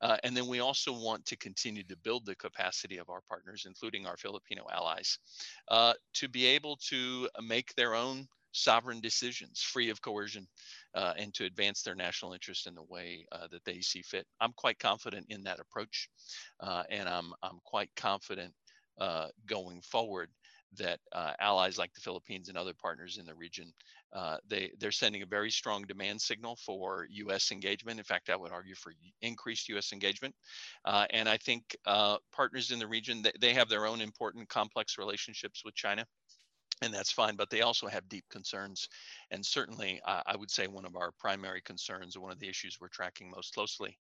Uh, 0.01 0.17
and 0.25 0.37
then 0.37 0.47
we 0.47 0.61
also 0.61 0.93
want 0.93 1.25
to 1.27 1.37
continue 1.37 1.83
to 1.85 1.97
build 1.99 2.25
the 2.25 2.35
capacity 2.37 2.99
of 2.99 3.11
our 3.11 3.21
partners, 3.29 3.65
including 3.67 4.07
our 4.07 4.17
Filipino 4.17 4.65
allies, 4.73 5.19
uh, 5.69 5.93
to 6.15 6.29
be 6.29 6.47
able 6.47 6.77
to 6.77 7.29
make 7.43 7.75
their 7.75 7.95
own 7.95 8.27
sovereign 8.53 9.01
decisions 9.01 9.61
free 9.61 9.91
of 9.91 10.01
coercion 10.01 10.47
uh, 10.95 11.13
and 11.19 11.35
to 11.35 11.45
advance 11.45 11.83
their 11.83 11.97
national 11.97 12.33
interest 12.33 12.67
in 12.67 12.75
the 12.75 12.83
way 12.85 13.27
uh, 13.33 13.49
that 13.51 13.65
they 13.65 13.81
see 13.81 14.01
fit. 14.01 14.27
I'm 14.41 14.53
quite 14.53 14.79
confident 14.79 15.27
in 15.29 15.43
that 15.43 15.59
approach, 15.59 16.09
uh, 16.61 16.85
and 16.89 17.09
I'm, 17.09 17.33
I'm 17.43 17.59
quite 17.65 17.91
confident 17.97 18.55
uh, 18.99 19.27
going 19.47 19.83
forward 19.83 20.31
that 20.79 21.01
uh, 21.13 21.33
allies 21.41 21.79
like 21.79 21.93
the 21.95 22.01
Philippines 22.01 22.49
and 22.49 22.59
other 22.59 22.75
partners 22.75 23.19
in 23.19 23.27
the 23.27 23.35
region, 23.35 23.73
uh, 24.13 24.37
they 24.49 24.73
they're 24.79 24.93
sending 24.93 25.23
a 25.23 25.27
very 25.27 25.51
strong 25.51 25.83
demand 25.83 26.21
signal 26.21 26.57
for 26.65 27.07
U.S. 27.11 27.51
engagement. 27.53 27.99
In 27.99 28.05
fact, 28.05 28.31
I 28.31 28.37
would 28.37 28.53
argue 28.53 28.75
for 28.75 28.93
increased 29.23 29.69
U.S. 29.71 29.93
engagement. 29.93 30.35
Uh, 30.85 31.07
and 31.11 31.29
I 31.29 31.37
think 31.37 31.77
uh, 31.87 32.19
partners 32.33 32.71
in 32.71 32.79
the 32.79 32.87
region 32.87 33.23
they, 33.23 33.33
they 33.41 33.55
have 33.55 33.69
their 33.69 33.87
own 33.87 34.01
important 34.01 34.49
complex 34.49 34.99
relationships 34.99 35.63
with 35.65 35.75
China. 35.75 36.05
And 36.83 36.93
that's 36.93 37.13
fine, 37.13 37.37
but 37.37 37.51
they 37.51 37.63
also 37.63 37.87
have 37.87 38.09
deep 38.09 38.25
concerns. 38.31 38.89
And 39.31 39.47
certainly, 39.47 40.01
I 40.05 40.37
would 40.37 40.51
say 40.51 40.67
one 40.67 40.85
of 40.85 40.97
our 40.97 41.13
primary 41.21 41.63
concerns, 41.63 42.19
one 42.19 42.33
of 42.33 42.41
the 42.41 42.49
issues 42.49 42.79
we're 42.81 42.89
tracking 42.89 43.31
most 43.31 43.55
closely, 43.55 43.97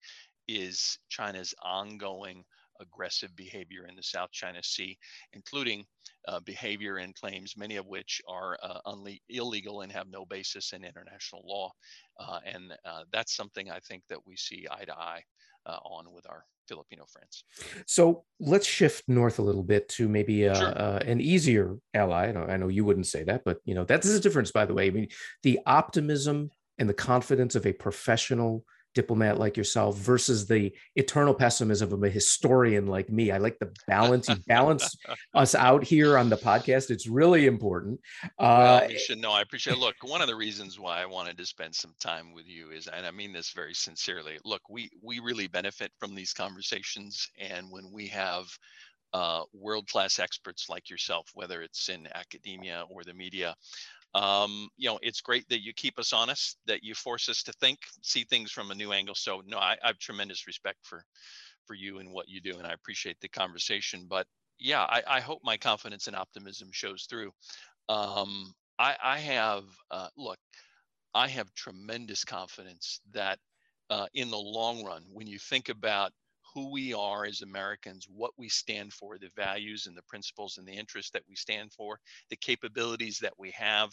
is 0.47 0.97
China's 1.07 1.53
ongoing 1.61 2.43
aggressive 2.81 3.35
behavior 3.35 3.85
in 3.87 3.95
the 3.95 4.03
South 4.03 4.31
China 4.31 4.61
Sea, 4.63 4.97
including 5.33 5.85
uh, 6.27 6.39
behavior 6.41 6.97
and 6.97 7.15
claims, 7.15 7.55
many 7.57 7.75
of 7.75 7.85
which 7.85 8.21
are 8.27 8.57
uh, 8.63 8.79
unle- 8.87 9.21
illegal 9.29 9.81
and 9.81 9.91
have 9.91 10.07
no 10.09 10.25
basis 10.25 10.73
in 10.73 10.83
international 10.83 11.43
law. 11.45 11.71
Uh, 12.19 12.39
and 12.45 12.73
uh, 12.85 13.03
that's 13.11 13.35
something 13.35 13.69
I 13.69 13.79
think 13.79 14.03
that 14.09 14.25
we 14.25 14.35
see 14.35 14.65
eye 14.69 14.85
to 14.85 14.97
eye 14.97 15.23
uh, 15.65 15.79
on 15.83 16.11
with 16.13 16.27
our 16.29 16.45
Filipino 16.67 17.05
friends. 17.05 17.43
So 17.85 18.23
let's 18.39 18.65
shift 18.65 19.03
north 19.07 19.39
a 19.39 19.41
little 19.41 19.63
bit 19.63 19.89
to 19.89 20.07
maybe 20.07 20.47
uh, 20.47 20.55
Sure. 20.55 20.77
uh, 20.77 20.99
an 21.05 21.19
easier 21.19 21.77
ally. 21.93 22.27
I 22.27 22.31
know, 22.31 22.43
I 22.43 22.57
know 22.57 22.69
you 22.69 22.85
wouldn't 22.85 23.07
say 23.07 23.23
that, 23.25 23.43
but 23.43 23.57
you 23.65 23.75
know 23.75 23.83
that's 23.83 24.07
a 24.07 24.19
difference, 24.19 24.51
by 24.51 24.65
the 24.65 24.73
way. 24.73 24.87
I 24.87 24.91
mean, 24.91 25.09
the 25.43 25.59
optimism 25.65 26.51
and 26.77 26.89
the 26.89 26.93
confidence 26.93 27.55
of 27.55 27.65
a 27.65 27.73
professional 27.73 28.65
diplomat 28.93 29.39
like 29.39 29.57
yourself 29.57 29.97
versus 29.97 30.45
the 30.47 30.73
eternal 30.95 31.33
pessimism 31.33 31.91
of 31.91 32.03
a 32.03 32.09
historian 32.09 32.87
like 32.87 33.09
me. 33.09 33.31
I 33.31 33.37
like 33.37 33.59
the 33.59 33.73
balance. 33.87 34.29
You 34.29 34.35
balance 34.47 34.95
us 35.33 35.55
out 35.55 35.83
here 35.83 36.17
on 36.17 36.29
the 36.29 36.37
podcast. 36.37 36.89
It's 36.89 37.07
really 37.07 37.45
important. 37.45 37.99
Uh, 38.39 38.79
Well, 38.81 38.87
Misha, 38.87 39.15
no, 39.15 39.31
I 39.31 39.41
appreciate. 39.41 39.73
it. 39.73 39.79
Look, 39.79 39.95
one 40.01 40.21
of 40.21 40.27
the 40.27 40.35
reasons 40.35 40.79
why 40.79 41.01
I 41.01 41.05
wanted 41.05 41.37
to 41.37 41.45
spend 41.45 41.73
some 41.75 41.93
time 41.99 42.33
with 42.33 42.47
you 42.47 42.71
is, 42.71 42.87
and 42.87 43.05
I 43.05 43.11
mean 43.11 43.33
this 43.33 43.51
very 43.51 43.73
sincerely. 43.73 44.37
Look, 44.45 44.61
we 44.69 44.89
we 45.01 45.19
really 45.19 45.47
benefit 45.47 45.91
from 45.99 46.15
these 46.15 46.33
conversations, 46.33 47.29
and 47.39 47.71
when 47.71 47.91
we 47.91 48.07
have 48.07 48.45
uh, 49.13 49.43
world-class 49.53 50.19
experts 50.19 50.69
like 50.69 50.89
yourself, 50.89 51.29
whether 51.35 51.61
it's 51.61 51.89
in 51.89 52.07
academia 52.15 52.83
or 52.89 53.03
the 53.03 53.13
media, 53.13 53.55
um, 54.15 54.69
you 54.77 54.89
know, 54.89 54.99
it's 55.01 55.21
great 55.21 55.47
that 55.49 55.63
you 55.63 55.73
keep 55.73 55.97
us 55.97 56.13
honest, 56.13 56.57
that 56.67 56.83
you 56.83 56.93
force 56.93 57.29
us 57.29 57.43
to 57.43 57.53
think, 57.53 57.79
see 58.01 58.23
things 58.23 58.51
from 58.51 58.71
a 58.71 58.75
new 58.75 58.91
angle. 58.91 59.15
So, 59.15 59.41
no, 59.45 59.57
I, 59.57 59.77
I 59.83 59.87
have 59.87 59.99
tremendous 59.99 60.47
respect 60.47 60.79
for 60.83 61.03
for 61.65 61.73
you 61.75 61.99
and 61.99 62.11
what 62.11 62.27
you 62.27 62.41
do, 62.41 62.57
and 62.57 62.67
I 62.67 62.73
appreciate 62.73 63.17
the 63.21 63.29
conversation. 63.29 64.05
But 64.09 64.27
yeah, 64.59 64.81
I, 64.81 65.01
I 65.07 65.19
hope 65.21 65.39
my 65.43 65.57
confidence 65.57 66.07
and 66.07 66.15
optimism 66.15 66.69
shows 66.71 67.07
through. 67.09 67.31
Um, 67.89 68.53
I, 68.77 68.95
I 69.03 69.19
have 69.19 69.63
uh, 69.91 70.09
look, 70.17 70.37
I 71.13 71.27
have 71.27 71.53
tremendous 71.53 72.23
confidence 72.23 72.99
that 73.13 73.39
uh, 73.89 74.07
in 74.13 74.29
the 74.29 74.37
long 74.37 74.83
run, 74.83 75.03
when 75.11 75.27
you 75.27 75.39
think 75.39 75.69
about 75.69 76.11
who 76.53 76.71
we 76.71 76.93
are 76.93 77.25
as 77.25 77.41
Americans, 77.41 78.07
what 78.09 78.31
we 78.37 78.49
stand 78.49 78.93
for, 78.93 79.17
the 79.17 79.29
values 79.35 79.87
and 79.87 79.97
the 79.97 80.03
principles 80.03 80.57
and 80.57 80.67
the 80.67 80.73
interests 80.73 81.11
that 81.11 81.23
we 81.27 81.35
stand 81.35 81.71
for, 81.71 81.99
the 82.29 82.35
capabilities 82.35 83.19
that 83.19 83.33
we 83.37 83.51
have, 83.51 83.91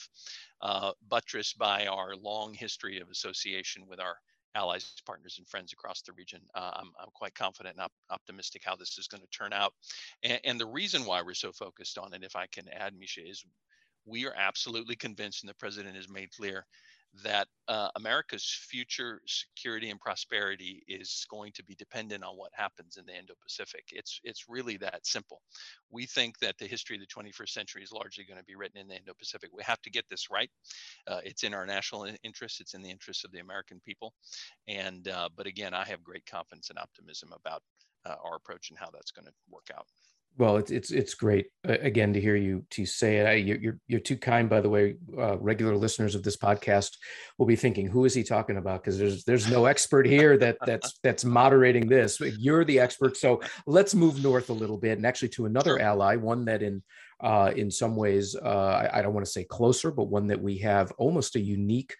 uh, 0.61 0.93
buttressed 1.09 1.59
by 1.59 1.87
our 1.87 2.15
long 2.17 2.53
history 2.55 3.01
of 3.01 3.09
association 3.09 3.85
with 3.89 4.01
our 4.01 4.17
allies, 4.55 4.93
partners, 5.07 5.37
and 5.39 5.49
friends 5.49 5.73
across 5.73 6.03
the 6.03 6.13
region. 6.13 6.41
Uh, 6.55 6.73
I'm, 6.75 6.91
I'm 7.01 7.11
quite 7.15 7.35
confident 7.35 7.77
and 7.77 7.85
op- 7.85 7.93
optimistic 8.11 8.63
how 8.65 8.77
this 8.77 8.99
is 8.99 9.07
going 9.07 9.23
to 9.23 9.29
turn 9.29 9.53
out. 9.53 9.73
And, 10.23 10.41
and 10.45 10.61
the 10.61 10.67
reason 10.67 11.05
why 11.05 11.23
we're 11.23 11.35
so 11.35 11.53
focused 11.53 11.99
on 11.99 12.13
it, 12.15 12.25
if 12.25 12.37
I 12.37 12.47
can 12.47 12.69
add, 12.69 12.95
Misha, 12.99 13.21
is 13.27 13.45
we 14.07 14.27
are 14.27 14.35
absolutely 14.37 14.97
convinced, 14.97 15.43
and 15.43 15.49
the 15.49 15.55
president 15.55 15.95
has 15.97 16.09
made 16.09 16.31
clear, 16.33 16.67
that 17.25 17.49
uh, 17.69 17.89
America's 17.97 18.45
future 18.69 19.21
security 19.27 19.91
and 19.91 20.01
prosperity 20.01 20.83
is 20.87 21.27
going 21.31 21.53
to 21.53 21.65
be 21.65 21.75
dependent 21.75 22.23
on 22.25 22.37
what 22.37 22.51
happens 22.55 22.97
in 22.97 23.07
the 23.07 23.17
Indo-Pacific. 23.17 23.85
It's 23.93 24.21
it's 24.25 24.49
really 24.49 24.77
that 24.79 25.05
simple. 25.07 25.43
We 25.91 26.07
think 26.07 26.39
that 26.39 26.57
the 26.59 26.67
history 26.67 26.97
of 26.97 27.03
the 27.03 27.07
21st 27.07 27.49
century 27.49 27.83
is 27.83 27.93
largely 27.93 28.25
going 28.25 28.39
to 28.39 28.45
be 28.45 28.55
written 28.55 28.81
in 28.81 28.89
the 28.89 28.97
Indo-Pacific. 28.97 29.51
We 29.53 29.65
have 29.65 29.83
to 29.83 29.91
get 29.91 30.05
this 30.09 30.31
right. 30.31 30.51
Uh, 31.07 31.21
it's 31.25 31.43
in 31.43 31.55
our 31.55 31.67
national 31.67 32.09
interest. 32.23 32.61
It's 32.61 32.75
in 32.75 32.83
the 32.83 32.91
interest 32.91 33.25
of 33.25 33.33
the 33.33 33.41
American 33.41 33.81
people. 33.85 34.15
And 34.69 35.09
uh, 35.09 35.29
but 35.37 35.47
again, 35.47 35.75
I 35.75 35.85
have 35.85 36.03
great 36.03 36.27
confidence 36.27 36.71
and 36.71 36.79
optimism 36.79 37.31
about 37.35 37.63
uh, 38.07 38.17
our 38.25 38.37
approach 38.37 38.71
and 38.71 38.79
how 38.79 38.91
that's 38.93 39.11
going 39.11 39.27
to 39.27 39.33
work 39.51 39.69
out. 39.77 39.87
Well, 40.39 40.57
it's 40.57 40.71
it's 40.71 40.91
it's 40.91 41.15
great 41.15 41.49
uh, 41.69 41.77
again 41.81 42.15
to 42.15 42.21
hear 42.21 42.37
you 42.37 42.65
to 42.71 42.87
say 42.87 43.19
it. 43.19 43.27
I, 43.27 43.33
you're 43.35 43.79
you're 43.87 44.01
too 44.01 44.17
kind, 44.17 44.49
by 44.49 44.61
the 44.61 44.71
way. 44.71 44.97
Uh, 45.17 45.37
regular 45.39 45.77
listeners 45.77 46.15
of 46.15 46.23
this 46.23 46.37
podcast 46.37 46.93
will 47.37 47.47
be 47.47 47.57
thinking, 47.57 47.87
"Who 47.87 48.07
is 48.07 48.15
he 48.15 48.23
talking 48.23 48.57
about?" 48.57 48.83
Because 48.83 48.99
there's 48.99 49.25
there's 49.25 49.51
no 49.51 49.67
expert 49.67 50.07
here 50.07 50.39
that 50.39 50.57
that's 50.65 50.99
that's 51.03 51.25
moderating 51.25 51.89
this. 51.89 52.21
You're 52.21 52.65
the 52.65 52.81
expert. 52.81 53.17
So 53.19 53.43
let's 53.67 53.95
move 53.95 54.23
north 54.23 54.49
a 54.49 54.55
little 54.55 54.79
bit, 54.79 54.97
and 54.97 55.07
actually 55.07 55.29
to 55.31 55.47
another 55.47 55.79
ally, 55.79 56.17
one 56.17 56.47
that 56.47 56.63
in 56.63 56.83
uh, 57.21 57.53
in 57.55 57.71
some 57.71 57.97
ways 57.97 58.35
uh, 58.35 58.49
I, 58.49 58.99
I 58.99 59.03
don't 59.03 59.13
want 59.13 59.27
to 59.27 59.33
say 59.33 59.45
closer, 59.45 59.91
but 59.91 60.05
one 60.05 60.29
that 60.29 60.41
we 60.41 60.59
have 60.59 60.91
almost 60.93 61.37
a 61.37 61.41
unique 61.41 61.95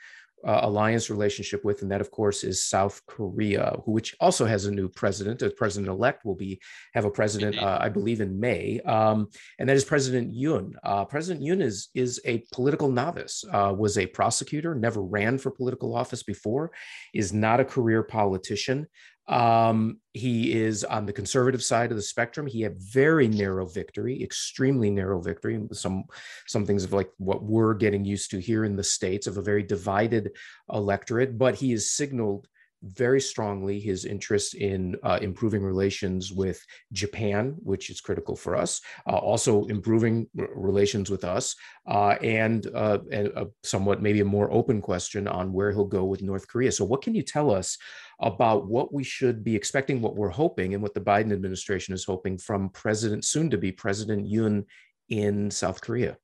uh, 0.47 0.61
alliance 0.63 1.11
relationship 1.11 1.65
with, 1.65 1.83
and 1.83 1.91
that 1.91 2.01
of 2.01 2.11
course 2.11 2.45
is 2.45 2.63
South 2.63 3.01
Korea, 3.07 3.77
which 3.85 4.17
also 4.21 4.45
has 4.47 4.67
a 4.67 4.71
new 4.71 4.89
president. 4.89 5.43
A 5.43 5.51
president 5.51 5.89
elect 5.89 6.25
will 6.25 6.35
be 6.35 6.61
have 6.95 7.05
a 7.05 7.11
president, 7.11 7.59
uh, 7.59 7.79
I 7.81 7.89
believe, 7.89 8.21
in 8.21 8.39
May, 8.39 8.81
um, 8.81 9.29
and 9.59 9.69
that 9.69 9.77
is 9.77 9.85
President 9.85 10.35
Yoon. 10.35 10.73
Uh, 10.83 11.05
president 11.05 11.45
Yoon 11.45 11.63
is 11.63 11.89
is 11.95 12.21
a 12.25 12.45
political 12.53 12.89
novice. 12.89 13.45
Uh, 13.53 13.75
was 13.77 13.99
a 13.99 14.07
prosecutor, 14.07 14.75
never 14.75 15.03
ran 15.03 15.39
for 15.39 15.51
political 15.51 15.95
office 15.95 16.23
before, 16.23 16.73
is 17.15 17.33
not 17.33 17.61
a 17.61 17.65
career 17.65 18.03
politician. 18.03 18.87
Um, 19.29 19.99
he 20.13 20.53
is 20.53 20.83
on 20.83 21.07
the 21.07 21.13
conservative 21.13 21.63
side 21.63 21.91
of 21.91 21.97
the 21.97 22.03
spectrum. 22.03 22.47
He 22.47 22.63
had 22.63 22.81
very 22.81 23.29
narrow 23.29 23.65
victory, 23.67 24.23
extremely 24.23 24.91
narrow 24.91 25.21
victory. 25.21 25.61
Some 25.73 26.05
some 26.49 26.67
things 26.67 26.83
of 26.83 26.93
like 26.93 27.11
what 27.19 27.43
we're 27.43 27.75
getting 27.75 28.05
used 28.05 28.31
to 28.33 28.41
here 28.41 28.65
in 28.65 28.77
the 28.77 28.85
states 28.85 29.27
of 29.27 29.37
a 29.37 29.43
very 29.43 29.63
divided 29.63 30.33
electorate. 30.73 31.39
But 31.39 31.55
he 31.55 31.71
has 31.73 31.91
signaled 31.91 32.49
very 32.83 33.21
strongly 33.21 33.79
his 33.79 34.05
interest 34.05 34.55
in 34.55 34.97
uh, 35.03 35.19
improving 35.21 35.63
relations 35.63 36.33
with 36.33 36.65
Japan, 36.93 37.57
which 37.59 37.91
is 37.91 38.01
critical 38.01 38.37
for 38.37 38.57
us. 38.57 38.81
Uh, 39.07 39.17
also 39.17 39.65
improving 39.67 40.29
r- 40.39 40.49
relations 40.55 41.11
with 41.11 41.25
us, 41.25 41.55
uh, 41.87 42.17
and, 42.23 42.67
uh, 42.75 42.99
and 43.13 43.29
a 43.29 43.47
somewhat 43.63 44.03
maybe 44.03 44.21
a 44.21 44.25
more 44.25 44.51
open 44.53 44.81
question 44.81 45.29
on 45.29 45.53
where 45.53 45.71
he'll 45.71 45.85
go 45.85 46.05
with 46.05 46.23
North 46.23 46.49
Korea. 46.49 46.73
So, 46.73 46.85
what 46.85 47.03
can 47.03 47.15
you 47.15 47.23
tell 47.23 47.51
us 47.51 47.77
about 48.21 48.67
what 48.67 48.93
we 48.93 49.05
should 49.05 49.45
be 49.45 49.57
expecting, 49.57 50.01
what 50.01 50.17
we're 50.17 50.29
hoping, 50.29 50.75
and 50.75 50.83
what 50.83 50.95
the 50.95 51.01
Biden 51.01 51.33
administration 51.33 51.95
is 51.95 52.05
hoping 52.05 52.39
from 52.39 52.71
President, 52.71 53.25
soon 53.25 53.51
to 53.51 53.59
be 53.59 53.73
President 53.73 54.27
Yoon 54.27 54.65
in 55.09 55.51
South 55.51 55.81
Korea? 55.81 56.17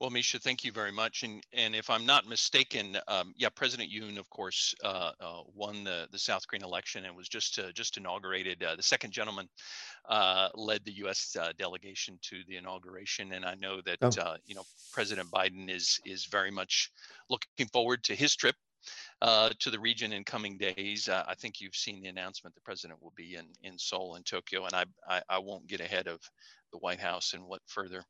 Well, 0.00 0.08
Misha, 0.10 0.38
thank 0.38 0.64
you 0.64 0.72
very 0.72 0.92
much. 0.92 1.24
And 1.24 1.42
and 1.52 1.74
if 1.76 1.90
I'm 1.90 2.06
not 2.06 2.26
mistaken, 2.26 2.96
um, 3.06 3.34
yeah, 3.36 3.50
President 3.50 3.90
Yoon, 3.92 4.18
of 4.18 4.30
course, 4.30 4.74
uh, 4.82 5.12
uh, 5.20 5.42
won 5.54 5.84
the, 5.84 6.08
the 6.10 6.18
South 6.18 6.46
Korean 6.48 6.64
election 6.64 7.04
and 7.04 7.14
was 7.14 7.28
just 7.28 7.58
uh, 7.58 7.70
just 7.72 7.98
inaugurated. 7.98 8.62
Uh, 8.62 8.76
the 8.76 8.82
second 8.82 9.12
gentleman 9.12 9.46
uh, 10.08 10.48
led 10.54 10.84
the 10.86 10.92
U.S. 11.04 11.36
Uh, 11.38 11.52
delegation 11.58 12.18
to 12.22 12.42
the 12.48 12.56
inauguration, 12.56 13.32
and 13.32 13.44
I 13.44 13.54
know 13.56 13.82
that 13.82 13.98
Oh. 14.00 14.08
uh, 14.22 14.36
you 14.46 14.54
know 14.54 14.64
President 14.92 15.30
Biden 15.30 15.68
is 15.70 16.00
is 16.06 16.24
very 16.24 16.50
much 16.50 16.90
looking 17.28 17.66
forward 17.72 18.02
to 18.04 18.14
his 18.14 18.34
trip. 18.34 18.56
Uh, 19.20 19.50
to 19.58 19.70
the 19.70 19.78
region 19.78 20.14
in 20.14 20.24
coming 20.24 20.56
days, 20.56 21.06
uh, 21.10 21.22
I 21.28 21.34
think 21.34 21.60
you've 21.60 21.76
seen 21.76 22.00
the 22.00 22.08
announcement. 22.08 22.54
The 22.54 22.62
president 22.62 23.02
will 23.02 23.12
be 23.14 23.34
in 23.34 23.44
in 23.62 23.78
Seoul 23.78 24.14
and 24.14 24.24
Tokyo, 24.24 24.64
and 24.64 24.74
I 24.74 24.84
I, 25.06 25.22
I 25.28 25.38
won't 25.38 25.66
get 25.66 25.80
ahead 25.82 26.06
of 26.06 26.20
the 26.72 26.78
White 26.78 27.00
House 27.00 27.34
and 27.34 27.44
what 27.44 27.60
further 27.66 28.02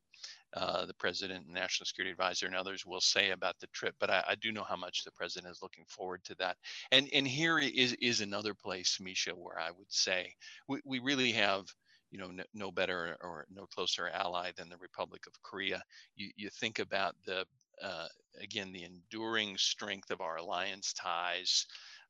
uh, 0.55 0.85
the 0.87 0.95
president 0.95 1.45
and 1.47 1.55
national 1.55 1.87
security 1.87 2.11
advisor 2.11 2.47
and 2.47 2.57
others 2.57 2.85
will 2.85 3.01
say 3.01 3.31
about 3.31 3.59
the 3.61 3.69
trip, 3.69 3.95
but 4.01 4.11
I, 4.11 4.25
I 4.29 4.35
do 4.37 4.53
know 4.53 4.65
how 4.65 4.77
much 4.77 5.05
the 5.05 5.13
president 5.13 5.51
is 5.53 5.63
looking 5.63 5.85
forward 5.89 6.25
to 6.25 6.35
that. 6.37 6.57
And 6.91 7.09
and 7.13 7.27
here 7.27 7.59
is 7.59 7.93
is 8.01 8.21
another 8.21 8.55
place, 8.55 8.99
Misha, 9.01 9.33
where 9.33 9.59
I 9.61 9.71
would 9.71 9.93
say 9.93 10.35
we, 10.69 10.81
we 10.85 10.99
really 10.99 11.33
have 11.33 11.67
you 12.11 12.19
know 12.19 12.29
no, 12.29 12.45
no 12.55 12.71
better 12.73 13.17
or 13.23 13.47
no 13.55 13.67
closer 13.67 14.09
ally 14.09 14.51
than 14.57 14.69
the 14.69 14.77
Republic 14.79 15.23
of 15.27 15.41
Korea. 15.43 15.83
You 16.17 16.31
you 16.37 16.51
think 16.51 16.81
about 16.81 17.15
the 17.25 17.45
uh, 17.83 18.09
again 18.41 18.73
the 18.73 18.85
enduring 18.85 19.57
strength 19.57 20.11
of 20.11 20.21
our 20.21 20.37
alliance 20.37 20.93
ties. 20.93 21.67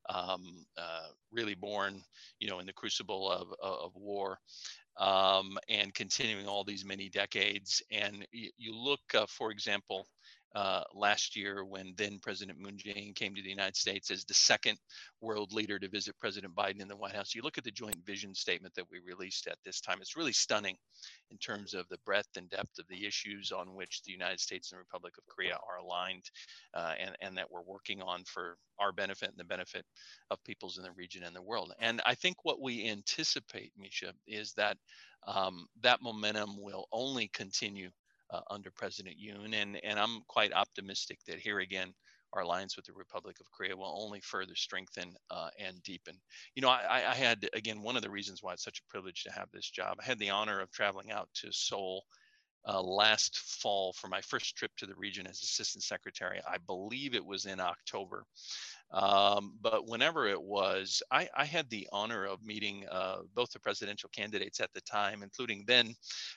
Um, 0.09 0.65
uh, 0.77 1.07
really 1.31 1.55
born, 1.55 2.01
you 2.39 2.49
know, 2.49 2.59
in 2.59 2.65
the 2.65 2.73
crucible 2.73 3.31
of, 3.31 3.53
of, 3.61 3.91
war 3.95 4.39
um, 4.97 5.57
and 5.69 5.93
continuing 5.93 6.47
all 6.47 6.63
these 6.63 6.85
many 6.85 7.09
decades. 7.09 7.81
And 7.91 8.25
y- 8.33 8.51
you 8.57 8.75
look, 8.75 8.99
uh, 9.15 9.25
for 9.27 9.51
example, 9.51 10.07
uh, 10.55 10.83
last 10.93 11.35
year 11.35 11.63
when 11.63 11.93
then 11.97 12.19
President 12.21 12.59
Moon 12.59 12.77
Jae-in 12.77 13.13
came 13.13 13.33
to 13.35 13.41
the 13.41 13.49
United 13.49 13.75
States 13.75 14.11
as 14.11 14.25
the 14.25 14.33
second 14.33 14.77
world 15.21 15.53
leader 15.53 15.79
to 15.79 15.87
visit 15.87 16.17
President 16.19 16.53
Biden 16.55 16.81
in 16.81 16.87
the 16.87 16.95
White 16.95 17.15
House. 17.15 17.33
You 17.33 17.41
look 17.41 17.57
at 17.57 17.63
the 17.63 17.71
joint 17.71 17.97
vision 18.05 18.35
statement 18.35 18.73
that 18.75 18.89
we 18.91 18.99
released 19.05 19.47
at 19.47 19.57
this 19.63 19.79
time. 19.79 19.99
It's 20.01 20.17
really 20.17 20.33
stunning 20.33 20.75
in 21.29 21.37
terms 21.37 21.73
of 21.73 21.87
the 21.89 21.97
breadth 22.05 22.35
and 22.35 22.49
depth 22.49 22.79
of 22.79 22.85
the 22.89 23.05
issues 23.05 23.51
on 23.51 23.73
which 23.73 24.01
the 24.03 24.11
United 24.11 24.39
States 24.39 24.71
and 24.71 24.77
the 24.77 24.81
Republic 24.83 25.13
of 25.17 25.23
Korea 25.33 25.57
are 25.69 25.77
aligned 25.77 26.29
uh, 26.73 26.93
and, 26.99 27.15
and 27.21 27.37
that 27.37 27.49
we're 27.49 27.61
working 27.61 28.01
on 28.01 28.23
for 28.25 28.57
our 28.79 28.91
benefit 28.91 29.29
and 29.29 29.37
the 29.37 29.43
benefit 29.45 29.85
of 30.29 30.43
peoples 30.43 30.77
in 30.77 30.83
the 30.83 30.91
region 30.91 31.23
and 31.23 31.35
the 31.35 31.41
world. 31.41 31.73
And 31.79 32.01
I 32.05 32.15
think 32.15 32.43
what 32.43 32.61
we 32.61 32.89
anticipate, 32.89 33.71
Misha, 33.77 34.13
is 34.27 34.53
that 34.53 34.77
um, 35.27 35.67
that 35.81 36.01
momentum 36.01 36.55
will 36.59 36.87
only 36.91 37.27
continue 37.27 37.89
uh, 38.31 38.41
under 38.49 38.71
President 38.71 39.15
Yoon. 39.17 39.53
And, 39.53 39.79
and 39.83 39.99
I'm 39.99 40.21
quite 40.27 40.53
optimistic 40.53 41.19
that 41.27 41.39
here 41.39 41.59
again, 41.59 41.93
our 42.33 42.43
alliance 42.43 42.77
with 42.77 42.85
the 42.85 42.93
Republic 42.93 43.37
of 43.41 43.51
Korea 43.51 43.75
will 43.75 44.01
only 44.01 44.21
further 44.21 44.55
strengthen 44.55 45.15
uh, 45.29 45.49
and 45.59 45.83
deepen. 45.83 46.15
You 46.55 46.61
know, 46.61 46.69
I, 46.69 47.03
I 47.11 47.13
had, 47.13 47.49
again, 47.53 47.81
one 47.81 47.97
of 47.97 48.03
the 48.03 48.09
reasons 48.09 48.41
why 48.41 48.53
it's 48.53 48.63
such 48.63 48.79
a 48.79 48.89
privilege 48.89 49.23
to 49.23 49.31
have 49.31 49.49
this 49.51 49.69
job. 49.69 49.97
I 49.99 50.05
had 50.05 50.19
the 50.19 50.29
honor 50.29 50.61
of 50.61 50.71
traveling 50.71 51.11
out 51.11 51.27
to 51.35 51.51
Seoul 51.51 52.05
uh, 52.67 52.81
last 52.81 53.37
fall 53.37 53.93
for 53.93 54.07
my 54.07 54.21
first 54.21 54.55
trip 54.55 54.71
to 54.77 54.85
the 54.85 54.95
region 54.95 55.27
as 55.27 55.41
assistant 55.41 55.83
secretary. 55.83 56.39
I 56.47 56.57
believe 56.67 57.15
it 57.15 57.25
was 57.25 57.45
in 57.45 57.59
October. 57.59 58.25
Um, 58.91 59.53
but 59.61 59.87
whenever 59.87 60.27
it 60.27 60.41
was, 60.41 61.01
I, 61.11 61.29
I, 61.33 61.45
had 61.45 61.69
the 61.69 61.87
honor 61.93 62.25
of 62.25 62.43
meeting 62.43 62.85
uh, 62.91 63.19
both 63.33 63.49
the 63.51 63.59
presidential 63.59 64.09
candidates 64.13 64.59
at 64.59 64.73
the 64.73 64.81
time, 64.81 65.23
including 65.23 65.63
then 65.65 65.93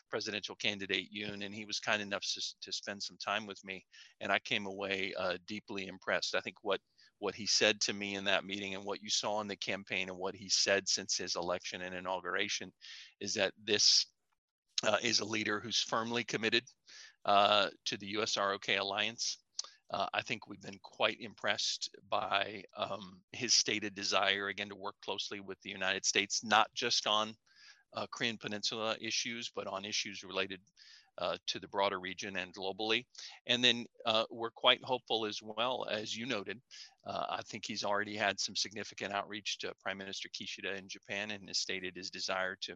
presidential 0.08 0.54
candidate 0.54 1.08
Yoon, 1.12 1.44
and 1.44 1.52
he 1.52 1.64
was 1.64 1.80
kind 1.80 2.00
enough 2.00 2.22
to, 2.22 2.40
to 2.62 2.72
spend 2.72 3.02
some 3.02 3.16
time 3.16 3.46
with 3.46 3.62
me, 3.64 3.84
and 4.20 4.30
I 4.30 4.38
came 4.38 4.66
away 4.66 5.12
uh, 5.18 5.36
deeply 5.48 5.88
impressed. 5.88 6.36
I 6.36 6.40
think 6.40 6.56
what 6.62 6.80
what 7.18 7.34
he 7.34 7.46
said 7.46 7.80
to 7.80 7.92
me 7.92 8.16
in 8.16 8.24
that 8.24 8.44
meeting 8.44 8.74
and 8.74 8.84
what 8.84 9.02
you 9.02 9.08
saw 9.08 9.40
in 9.40 9.48
the 9.48 9.56
campaign 9.56 10.08
and 10.08 10.18
what 10.18 10.34
he 10.34 10.48
said 10.48 10.88
since 10.88 11.16
his 11.16 11.36
election 11.36 11.80
and 11.80 11.94
inauguration 11.94 12.72
is 13.20 13.34
that 13.34 13.52
this 13.64 14.06
uh, 14.86 14.96
is 15.02 15.20
a 15.20 15.24
leader 15.24 15.60
who's 15.60 15.80
firmly 15.80 16.24
committed 16.24 16.64
uh, 17.24 17.68
to 17.86 17.96
the 17.96 18.14
USROK 18.14 18.78
alliance. 18.78 19.38
Uh, 19.90 20.06
I 20.12 20.22
think 20.22 20.48
we've 20.48 20.60
been 20.60 20.80
quite 20.82 21.20
impressed 21.20 21.90
by 22.10 22.64
um, 22.76 23.20
his 23.32 23.54
stated 23.54 23.94
desire, 23.94 24.48
again, 24.48 24.68
to 24.70 24.74
work 24.74 24.96
closely 25.04 25.40
with 25.40 25.60
the 25.62 25.70
United 25.70 26.04
States, 26.04 26.42
not 26.42 26.68
just 26.74 27.06
on 27.06 27.34
uh, 27.94 28.06
Korean 28.12 28.38
Peninsula 28.38 28.96
issues, 29.00 29.50
but 29.54 29.66
on 29.66 29.84
issues 29.84 30.24
related 30.24 30.60
uh, 31.18 31.36
to 31.46 31.58
the 31.58 31.68
broader 31.68 32.00
region 32.00 32.36
and 32.36 32.54
globally. 32.54 33.04
And 33.46 33.62
then 33.62 33.86
uh, 34.06 34.24
we're 34.30 34.50
quite 34.50 34.82
hopeful 34.82 35.26
as 35.26 35.40
well, 35.42 35.86
as 35.90 36.16
you 36.16 36.26
noted. 36.26 36.60
Uh, 37.06 37.24
I 37.30 37.42
think 37.42 37.64
he's 37.66 37.84
already 37.84 38.16
had 38.16 38.40
some 38.40 38.56
significant 38.56 39.12
outreach 39.12 39.58
to 39.58 39.72
Prime 39.82 39.98
Minister 39.98 40.28
Kishida 40.28 40.78
in 40.78 40.88
Japan 40.88 41.30
and 41.30 41.48
has 41.48 41.58
stated 41.58 41.96
his 41.96 42.10
desire 42.10 42.56
to 42.62 42.74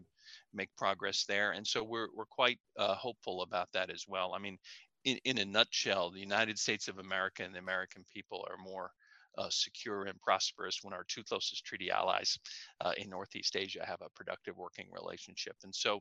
make 0.52 0.68
progress 0.76 1.25
there. 1.26 1.52
And 1.52 1.66
so 1.66 1.83
we're, 1.83 2.09
we're 2.14 2.26
quite 2.26 2.59
uh, 2.78 2.95
hopeful 2.95 3.42
about 3.42 3.68
that 3.73 3.90
as 3.90 4.04
well. 4.07 4.35
I 4.35 4.38
mean, 4.38 4.59
in, 5.04 5.18
in 5.25 5.38
a 5.38 5.45
nutshell, 5.45 6.11
the 6.11 6.21
United 6.21 6.59
States 6.59 6.88
of 6.88 6.99
America 6.99 7.42
and 7.42 7.54
the 7.54 7.61
American 7.61 8.04
people 8.12 8.47
are 8.50 8.59
more 8.59 8.90
uh, 9.38 9.49
secure 9.50 10.04
and 10.04 10.21
prosperous 10.21 10.80
when 10.83 10.92
our 10.92 11.04
two 11.09 11.23
closest 11.23 11.64
treaty 11.64 11.90
allies 11.90 12.38
uh, 12.80 12.92
in 12.97 13.09
Northeast 13.09 13.57
Asia 13.57 13.85
have 13.87 14.00
a 14.02 14.11
productive 14.11 14.57
working 14.57 14.87
relationship. 14.92 15.57
And 15.62 15.75
so 15.75 16.00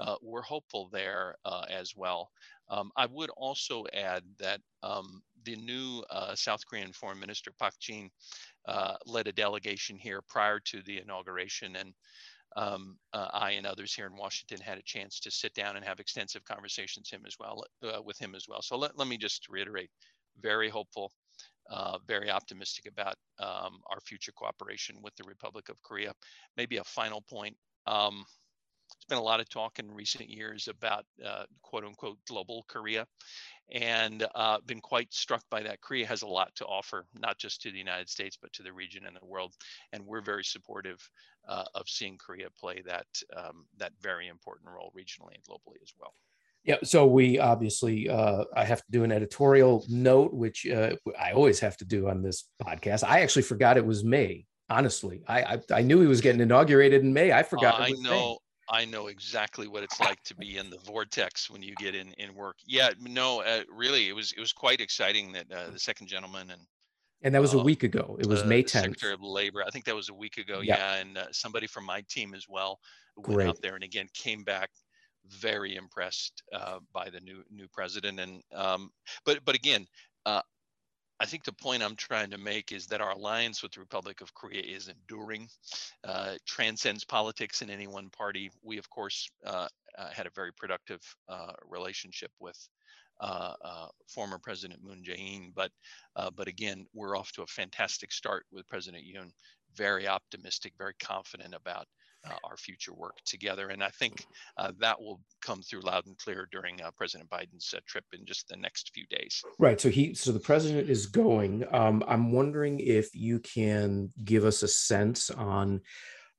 uh, 0.00 0.16
we're 0.22 0.42
hopeful 0.42 0.88
there 0.92 1.34
uh, 1.44 1.64
as 1.68 1.94
well. 1.96 2.30
Um, 2.70 2.90
I 2.96 3.06
would 3.06 3.30
also 3.36 3.84
add 3.94 4.22
that 4.38 4.60
um, 4.82 5.22
the 5.44 5.56
new 5.56 6.02
uh, 6.10 6.34
South 6.34 6.60
Korean 6.68 6.92
Foreign 6.92 7.20
Minister 7.20 7.50
Park 7.58 7.74
Jin 7.80 8.10
uh, 8.66 8.96
led 9.06 9.26
a 9.26 9.32
delegation 9.32 9.96
here 9.96 10.20
prior 10.28 10.60
to 10.66 10.82
the 10.82 10.98
inauguration 10.98 11.76
and 11.76 11.94
um, 12.56 12.96
uh, 13.12 13.28
I 13.32 13.52
and 13.52 13.66
others 13.66 13.94
here 13.94 14.06
in 14.06 14.16
Washington 14.16 14.58
had 14.60 14.78
a 14.78 14.82
chance 14.82 15.20
to 15.20 15.30
sit 15.30 15.54
down 15.54 15.76
and 15.76 15.84
have 15.84 16.00
extensive 16.00 16.44
conversations 16.44 17.10
him 17.10 17.22
as 17.26 17.36
well 17.38 17.62
uh, 17.84 18.02
with 18.02 18.18
him 18.18 18.34
as 18.34 18.46
well. 18.48 18.62
So 18.62 18.76
let, 18.76 18.96
let 18.96 19.06
me 19.06 19.18
just 19.18 19.48
reiterate, 19.48 19.90
very 20.40 20.68
hopeful, 20.68 21.12
uh, 21.70 21.98
very 22.06 22.30
optimistic 22.30 22.86
about 22.86 23.16
um, 23.38 23.80
our 23.90 24.00
future 24.00 24.32
cooperation 24.32 24.96
with 25.02 25.14
the 25.16 25.24
Republic 25.26 25.68
of 25.68 25.82
Korea. 25.82 26.12
Maybe 26.56 26.78
a 26.78 26.84
final 26.84 27.20
point. 27.20 27.56
Um, 27.86 28.24
there's 28.90 29.18
been 29.18 29.18
a 29.18 29.22
lot 29.22 29.40
of 29.40 29.48
talk 29.48 29.78
in 29.78 29.90
recent 29.90 30.30
years 30.30 30.66
about 30.68 31.04
uh, 31.24 31.44
quote 31.62 31.84
unquote 31.84 32.18
global 32.26 32.64
Korea 32.68 33.06
and 33.70 34.26
uh, 34.34 34.58
been 34.66 34.80
quite 34.80 35.12
struck 35.12 35.42
by 35.50 35.62
that. 35.62 35.80
Korea 35.82 36.06
has 36.06 36.22
a 36.22 36.26
lot 36.26 36.54
to 36.56 36.64
offer, 36.64 37.06
not 37.14 37.38
just 37.38 37.60
to 37.62 37.70
the 37.70 37.78
United 37.78 38.08
States, 38.08 38.38
but 38.40 38.52
to 38.54 38.62
the 38.62 38.72
region 38.72 39.04
and 39.06 39.16
the 39.20 39.26
world. 39.26 39.54
And 39.92 40.06
we're 40.06 40.22
very 40.22 40.44
supportive 40.44 41.06
uh, 41.46 41.64
of 41.74 41.88
seeing 41.88 42.16
Korea 42.16 42.48
play 42.58 42.82
that, 42.86 43.06
um, 43.36 43.66
that 43.76 43.92
very 44.00 44.28
important 44.28 44.70
role 44.70 44.92
regionally 44.96 45.34
and 45.34 45.44
globally 45.44 45.82
as 45.82 45.92
well. 45.98 46.14
Yeah, 46.68 46.76
so 46.84 47.06
we 47.06 47.38
obviously, 47.38 48.10
uh, 48.10 48.44
I 48.54 48.66
have 48.66 48.84
to 48.84 48.90
do 48.90 49.02
an 49.02 49.10
editorial 49.10 49.86
note, 49.88 50.34
which 50.34 50.66
uh, 50.66 50.96
I 51.18 51.32
always 51.32 51.58
have 51.60 51.78
to 51.78 51.86
do 51.86 52.10
on 52.10 52.20
this 52.20 52.44
podcast. 52.62 53.04
I 53.04 53.20
actually 53.20 53.42
forgot 53.42 53.78
it 53.78 53.86
was 53.86 54.04
May. 54.04 54.44
Honestly, 54.68 55.22
I 55.26 55.40
I, 55.40 55.60
I 55.72 55.80
knew 55.80 56.02
he 56.02 56.06
was 56.06 56.20
getting 56.20 56.42
inaugurated 56.42 57.02
in 57.02 57.10
May. 57.10 57.32
I 57.32 57.42
forgot. 57.42 57.80
Uh, 57.80 57.84
I 57.84 57.90
know. 57.92 58.10
May. 58.10 58.36
I 58.70 58.84
know 58.84 59.06
exactly 59.06 59.66
what 59.66 59.82
it's 59.82 59.98
like 59.98 60.22
to 60.24 60.36
be 60.36 60.58
in 60.58 60.68
the 60.68 60.76
vortex 60.84 61.48
when 61.48 61.62
you 61.62 61.74
get 61.76 61.94
in 61.94 62.12
in 62.18 62.34
work. 62.34 62.56
Yeah, 62.66 62.90
no, 63.00 63.40
uh, 63.40 63.62
really, 63.74 64.10
it 64.10 64.12
was 64.14 64.32
it 64.32 64.40
was 64.40 64.52
quite 64.52 64.82
exciting 64.82 65.32
that 65.32 65.50
uh, 65.50 65.70
the 65.70 65.78
second 65.78 66.08
gentleman 66.08 66.50
and 66.50 66.60
and 67.22 67.34
that 67.34 67.40
was 67.40 67.54
a 67.54 67.58
um, 67.58 67.64
week 67.64 67.82
ago. 67.82 68.18
It 68.20 68.26
was 68.26 68.44
May 68.44 68.62
10th. 68.62 68.82
Secretary 68.82 69.14
of 69.14 69.22
Labor. 69.22 69.64
I 69.66 69.70
think 69.70 69.86
that 69.86 69.96
was 69.96 70.10
a 70.10 70.14
week 70.14 70.36
ago. 70.36 70.60
Yeah, 70.60 70.76
yeah 70.76 71.00
and 71.00 71.16
uh, 71.16 71.26
somebody 71.32 71.66
from 71.66 71.86
my 71.86 72.04
team 72.10 72.34
as 72.34 72.44
well 72.46 72.78
went 73.16 73.36
Great. 73.38 73.48
out 73.48 73.62
there 73.62 73.74
and 73.74 73.82
again 73.82 74.06
came 74.12 74.44
back 74.44 74.68
very 75.28 75.76
impressed 75.76 76.42
uh, 76.52 76.78
by 76.92 77.10
the 77.10 77.20
new 77.20 77.42
new 77.50 77.68
president. 77.68 78.20
And 78.20 78.42
um, 78.54 78.90
but 79.24 79.44
but 79.44 79.54
again, 79.54 79.86
uh, 80.26 80.42
I 81.20 81.26
think 81.26 81.44
the 81.44 81.52
point 81.52 81.82
I'm 81.82 81.96
trying 81.96 82.30
to 82.30 82.38
make 82.38 82.70
is 82.70 82.86
that 82.86 83.00
our 83.00 83.10
alliance 83.10 83.62
with 83.62 83.72
the 83.72 83.80
Republic 83.80 84.20
of 84.20 84.34
Korea 84.34 84.62
is 84.62 84.88
enduring, 84.88 85.48
uh, 86.04 86.34
transcends 86.46 87.04
politics 87.04 87.60
in 87.60 87.70
any 87.70 87.88
one 87.88 88.08
party. 88.10 88.50
We, 88.62 88.78
of 88.78 88.88
course, 88.88 89.28
uh, 89.44 89.66
uh, 89.98 90.10
had 90.10 90.26
a 90.26 90.32
very 90.34 90.52
productive 90.52 91.00
uh, 91.28 91.52
relationship 91.68 92.30
with 92.38 92.56
former 94.06 94.38
President 94.38 94.80
Moon 94.82 95.02
Jae-in, 95.04 95.52
but 95.56 95.72
but 96.36 96.46
again, 96.46 96.86
we're 96.94 97.16
off 97.16 97.32
to 97.32 97.42
a 97.42 97.46
fantastic 97.46 98.12
start 98.12 98.46
with 98.52 98.68
President 98.68 99.02
Yoon. 99.04 99.32
Very 99.74 100.06
optimistic, 100.06 100.72
very 100.78 100.94
confident 101.00 101.52
about 101.52 101.86
uh, 102.26 102.34
our 102.44 102.56
future 102.56 102.92
work 102.94 103.16
together. 103.24 103.68
And 103.68 103.82
I 103.82 103.90
think 103.90 104.26
uh, 104.56 104.72
that 104.80 105.00
will 105.00 105.20
come 105.40 105.62
through 105.62 105.80
loud 105.80 106.06
and 106.06 106.16
clear 106.18 106.48
during 106.50 106.80
uh, 106.82 106.90
President 106.96 107.28
Biden's 107.30 107.72
uh, 107.76 107.80
trip 107.86 108.04
in 108.12 108.24
just 108.24 108.48
the 108.48 108.56
next 108.56 108.90
few 108.94 109.04
days. 109.10 109.42
Right. 109.58 109.80
So 109.80 109.88
he, 109.88 110.14
so 110.14 110.32
the 110.32 110.40
president 110.40 110.88
is 110.88 111.06
going. 111.06 111.64
Um, 111.72 112.02
I'm 112.06 112.32
wondering 112.32 112.80
if 112.80 113.14
you 113.14 113.38
can 113.40 114.10
give 114.24 114.44
us 114.44 114.62
a 114.62 114.68
sense 114.68 115.30
on 115.30 115.80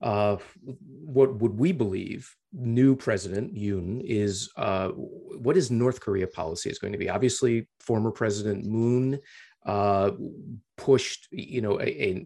uh, 0.02 0.38
what 0.86 1.36
would 1.42 1.60
we 1.60 1.72
believe 1.72 2.34
new 2.54 2.96
president 2.96 3.54
Yoon 3.54 4.02
is 4.04 4.50
uh, 4.56 4.90
what 4.90 5.58
is 5.58 5.70
North 5.70 6.00
Korea 6.00 6.26
policy 6.26 6.70
is 6.70 6.80
going 6.80 6.94
to 6.94 7.00
be. 7.00 7.10
Obviously, 7.10 7.68
former 7.80 8.12
President 8.12 8.66
Moon 8.66 9.20
pushed, 10.78 11.28
you 11.32 11.62
know, 11.62 11.80
a, 11.82 11.86
a 11.86 12.26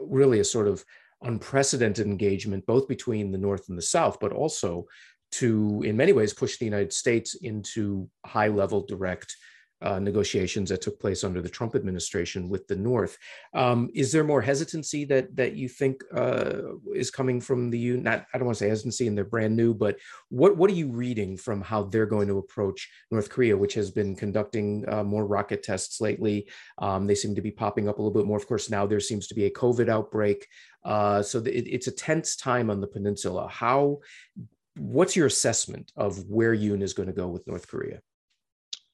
really 0.00 0.40
a 0.40 0.44
sort 0.44 0.66
of 0.66 0.84
unprecedented 1.24 2.06
engagement, 2.06 2.66
both 2.66 2.88
between 2.88 3.32
the 3.32 3.38
North 3.38 3.68
and 3.68 3.78
the 3.78 3.82
South, 3.82 4.18
but 4.20 4.32
also 4.32 4.86
to, 5.32 5.82
in 5.84 5.96
many 5.96 6.12
ways, 6.12 6.32
push 6.32 6.58
the 6.58 6.64
United 6.64 6.92
States 6.92 7.34
into 7.34 8.08
high 8.24 8.48
level 8.48 8.86
direct 8.86 9.36
uh, 9.82 9.98
negotiations 9.98 10.70
that 10.70 10.80
took 10.80 10.98
place 10.98 11.24
under 11.24 11.42
the 11.42 11.48
Trump 11.48 11.74
administration 11.74 12.48
with 12.48 12.66
the 12.68 12.76
North. 12.76 13.18
Um, 13.52 13.90
is 13.94 14.12
there 14.12 14.24
more 14.24 14.40
hesitancy 14.40 15.04
that 15.06 15.34
that 15.36 15.54
you 15.56 15.68
think 15.68 16.02
uh, 16.14 16.76
is 16.94 17.10
coming 17.10 17.40
from 17.40 17.70
the 17.70 17.88
Yoon? 17.88 18.02
Not 18.02 18.26
I 18.32 18.38
don't 18.38 18.46
want 18.46 18.56
to 18.58 18.64
say 18.64 18.68
hesitancy, 18.68 19.06
and 19.06 19.16
they're 19.16 19.24
brand 19.24 19.56
new, 19.56 19.74
but 19.74 19.96
what 20.30 20.56
what 20.56 20.70
are 20.70 20.74
you 20.74 20.90
reading 20.90 21.36
from 21.36 21.60
how 21.60 21.82
they're 21.84 22.06
going 22.06 22.28
to 22.28 22.38
approach 22.38 22.88
North 23.10 23.28
Korea, 23.28 23.56
which 23.56 23.74
has 23.74 23.90
been 23.90 24.16
conducting 24.16 24.84
uh, 24.88 25.04
more 25.04 25.26
rocket 25.26 25.62
tests 25.62 26.00
lately? 26.00 26.48
Um, 26.78 27.06
they 27.06 27.14
seem 27.14 27.34
to 27.34 27.42
be 27.42 27.50
popping 27.50 27.88
up 27.88 27.98
a 27.98 28.02
little 28.02 28.18
bit 28.18 28.26
more. 28.26 28.38
Of 28.38 28.46
course, 28.46 28.70
now 28.70 28.86
there 28.86 29.00
seems 29.00 29.26
to 29.28 29.34
be 29.34 29.44
a 29.44 29.50
COVID 29.50 29.88
outbreak, 29.88 30.46
uh, 30.84 31.22
so 31.22 31.40
it, 31.40 31.66
it's 31.66 31.88
a 31.88 31.92
tense 31.92 32.36
time 32.36 32.70
on 32.70 32.80
the 32.80 32.86
peninsula. 32.86 33.48
How? 33.48 33.98
What's 34.76 35.14
your 35.14 35.26
assessment 35.26 35.92
of 35.94 36.28
where 36.28 36.52
Yoon 36.52 36.82
is 36.82 36.94
going 36.94 37.06
to 37.06 37.12
go 37.12 37.28
with 37.28 37.46
North 37.46 37.68
Korea? 37.68 38.00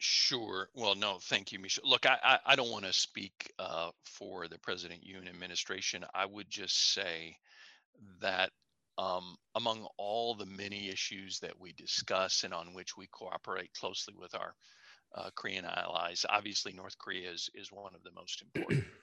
Sure. 0.03 0.71
Well, 0.75 0.95
no, 0.95 1.19
thank 1.21 1.53
you, 1.53 1.59
Misha. 1.59 1.83
Look, 1.85 2.07
I, 2.07 2.17
I, 2.25 2.39
I 2.47 2.57
don't 2.57 2.71
want 2.71 2.87
to 2.87 2.93
speak 2.93 3.53
uh, 3.59 3.91
for 4.05 4.49
the 4.49 4.59
President 4.59 5.03
Yoon 5.05 5.29
administration. 5.29 6.07
I 6.15 6.25
would 6.25 6.49
just 6.49 6.95
say 6.95 7.37
that 8.23 8.51
um, 8.97 9.37
among 9.57 9.87
all 9.99 10.35
the 10.35 10.47
many 10.47 10.89
issues 10.89 11.39
that 11.41 11.61
we 11.61 11.75
discuss 11.75 12.45
and 12.45 12.55
on 12.55 12.73
which 12.73 12.97
we 12.97 13.09
cooperate 13.13 13.75
closely 13.75 14.15
with 14.19 14.35
our 14.35 14.55
uh, 15.15 15.29
Korean 15.37 15.67
allies, 15.67 16.25
obviously 16.31 16.73
North 16.73 16.97
Korea 16.99 17.31
is, 17.31 17.51
is 17.55 17.71
one 17.71 17.95
of 17.95 18.03
the 18.03 18.13
most 18.13 18.43
important. 18.43 18.85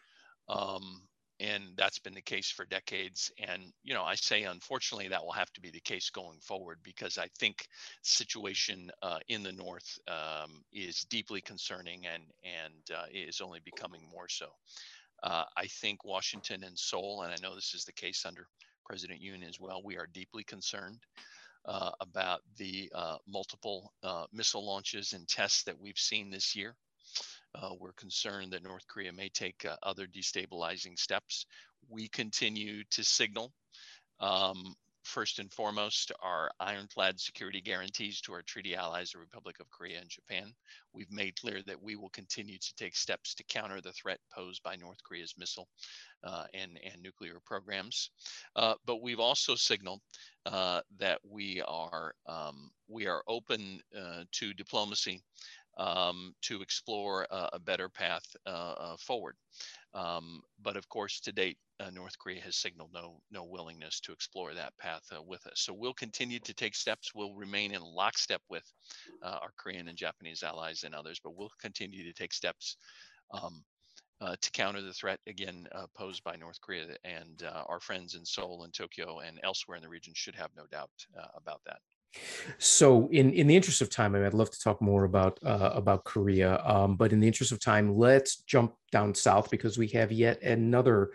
Um, 0.50 1.02
and 1.40 1.64
that's 1.76 2.00
been 2.00 2.14
the 2.14 2.22
case 2.22 2.50
for 2.50 2.66
decades 2.66 3.32
and 3.48 3.62
you 3.84 3.94
know 3.94 4.04
i 4.04 4.16
say 4.16 4.44
unfortunately 4.44 5.08
that 5.08 5.24
will 5.24 5.32
have 5.32 5.52
to 5.54 5.62
be 5.62 5.70
the 5.70 5.80
case 5.80 6.10
going 6.10 6.40
forward 6.40 6.80
because 6.84 7.18
i 7.18 7.28
think 7.40 7.68
situation 8.02 8.90
uh, 9.04 9.20
in 9.30 9.44
the 9.44 9.52
north 9.52 9.98
um, 10.08 10.64
is 10.74 11.06
deeply 11.10 11.42
concerning 11.42 12.06
and 12.08 12.24
and 12.44 12.98
uh, 12.98 13.06
is 13.14 13.42
only 13.42 13.60
becoming 13.64 14.02
more 14.12 14.28
so. 14.28 14.48
Uh, 15.24 15.44
i 15.56 15.66
think 15.66 16.04
washington 16.06 16.64
and 16.64 16.78
seoul 16.78 17.24
and 17.24 17.34
i 17.34 17.38
know 17.42 17.56
this 17.56 17.74
is 17.74 17.86
the 17.86 17.94
case 17.94 18.26
under 18.26 18.48
president 18.86 19.22
yoon 19.22 19.48
as 19.48 19.60
well 19.60 19.82
we 19.84 19.98
are 19.98 20.08
deeply 20.14 20.44
concerned 20.44 21.00
uh, 21.66 21.92
about 22.00 22.42
the 22.58 22.90
uh, 22.96 23.18
multiple 23.28 23.92
uh, 24.04 24.26
missile 24.32 24.66
launches 24.66 25.14
and 25.14 25.28
tests 25.28 25.64
that 25.64 25.80
we've 25.80 25.98
seen 25.98 26.30
this 26.30 26.56
year 26.56 26.76
uh, 27.56 27.70
we're 27.80 27.94
concerned 27.94 28.52
that 28.54 28.64
North 28.64 28.88
Korea 28.88 29.12
may 29.12 29.30
take 29.30 29.66
uh, 29.66 29.76
other 29.84 30.08
destabilizing 30.08 30.98
steps. 30.98 31.46
We 31.90 32.08
continue 32.08 32.84
to 32.92 33.04
signal 33.04 33.52
um, 34.20 34.76
first 35.08 35.40
and 35.40 35.52
foremost 35.52 36.12
are 36.22 36.52
ironclad 36.60 37.20
security 37.20 37.62
guarantees 37.62 38.20
to 38.22 38.34
our 38.34 38.42
treaty 38.42 38.76
allies, 38.76 39.12
the 39.12 39.20
Republic 39.20 39.56
of 39.60 39.70
Korea 39.70 40.00
and 40.00 40.10
Japan. 40.10 40.54
We've 40.94 41.12
made 41.12 41.40
clear 41.40 41.62
that 41.66 41.82
we 41.82 41.96
will 41.96 42.10
continue 42.10 42.58
to 42.58 42.76
take 42.76 42.96
steps 42.96 43.34
to 43.36 43.44
counter 43.46 43.80
the 43.80 43.94
threat 43.94 44.20
posed 44.36 44.62
by 44.64 44.76
North 44.76 45.02
Korea's 45.04 45.34
missile 45.38 45.70
uh, 46.24 46.44
and, 46.54 46.78
and 46.84 47.02
nuclear 47.02 47.38
programs. 47.46 48.12
Uh, 48.56 48.74
but 48.86 49.02
we've 49.02 49.20
also 49.20 49.56
signaled 49.56 50.02
uh, 50.46 50.82
that 51.00 51.20
we 51.24 51.62
are 51.68 52.14
um, 52.28 52.70
we 52.90 53.08
are 53.08 53.24
open 53.28 53.80
uh, 53.98 54.24
to 54.32 54.54
diplomacy 54.54 55.22
um, 55.78 56.34
to 56.42 56.62
explore 56.62 57.28
a, 57.30 57.50
a 57.54 57.60
better 57.60 57.90
path 57.90 58.26
uh, 58.46 58.50
uh, 58.78 58.98
forward. 58.98 59.36
Um, 59.94 60.42
but 60.62 60.76
of 60.76 60.90
course, 60.90 61.20
to 61.22 61.32
date, 61.32 61.58
uh, 61.80 61.90
North 61.92 62.18
Korea 62.18 62.42
has 62.42 62.56
signaled 62.56 62.90
no 62.94 63.22
no 63.32 63.46
willingness 63.46 64.00
to 64.02 64.12
explore 64.12 64.54
that 64.54 64.78
path 64.78 65.04
uh, 65.16 65.22
with 65.22 65.46
us. 65.48 65.62
So 65.62 65.74
we'll 65.74 65.94
continue 65.94 66.40
to 66.40 66.54
take 66.54 66.76
steps. 66.76 67.12
We'll 67.14 67.36
remain 67.36 67.74
in 67.74 67.82
lockstep 67.82 68.42
with 68.50 68.64
uh, 69.24 69.38
our 69.42 69.52
Korean 69.58 69.88
and 69.88 69.98
Japanese 69.98 70.44
allies 70.44 70.84
and 70.84 70.96
others, 70.96 71.20
but 71.24 71.36
we'll 71.36 71.52
continue 71.62 72.04
to 72.04 72.14
take 72.14 72.34
steps 72.34 72.78
um, 73.32 73.64
uh, 74.20 74.36
to 74.42 74.52
counter 74.52 74.82
the 74.82 74.94
threat 74.94 75.20
again 75.28 75.68
posed 75.96 76.24
by 76.24 76.36
North 76.36 76.60
Korea. 76.62 76.86
And 77.04 77.44
our 77.68 77.80
friends 77.80 78.16
in 78.16 78.26
Seoul 78.26 78.64
and 78.64 78.74
Tokyo 78.74 79.20
and 79.20 79.40
elsewhere 79.44 79.78
in 79.78 79.84
the 79.84 79.90
region 79.90 80.14
should 80.16 80.36
have 80.36 80.50
no 80.56 80.66
doubt 80.72 80.90
about 81.36 81.62
that. 81.66 81.80
So, 82.58 83.08
in 83.10 83.32
in 83.34 83.48
the 83.48 83.56
interest 83.56 83.82
of 83.82 83.90
time, 83.90 84.16
I 84.16 84.20
would 84.20 84.34
love 84.34 84.52
to 84.52 84.60
talk 84.60 84.82
more 84.82 85.04
about 85.04 85.40
uh, 85.46 85.72
about 85.74 86.04
Korea. 86.04 86.62
Um, 86.66 86.96
but 86.96 87.12
in 87.12 87.20
the 87.20 87.28
interest 87.28 87.52
of 87.52 87.60
time, 87.60 87.96
let's 87.96 88.38
jump 88.38 88.74
down 88.92 89.14
south 89.14 89.50
because 89.50 89.78
we 89.78 89.88
have 89.90 90.12
yet 90.12 90.42
another 90.42 91.12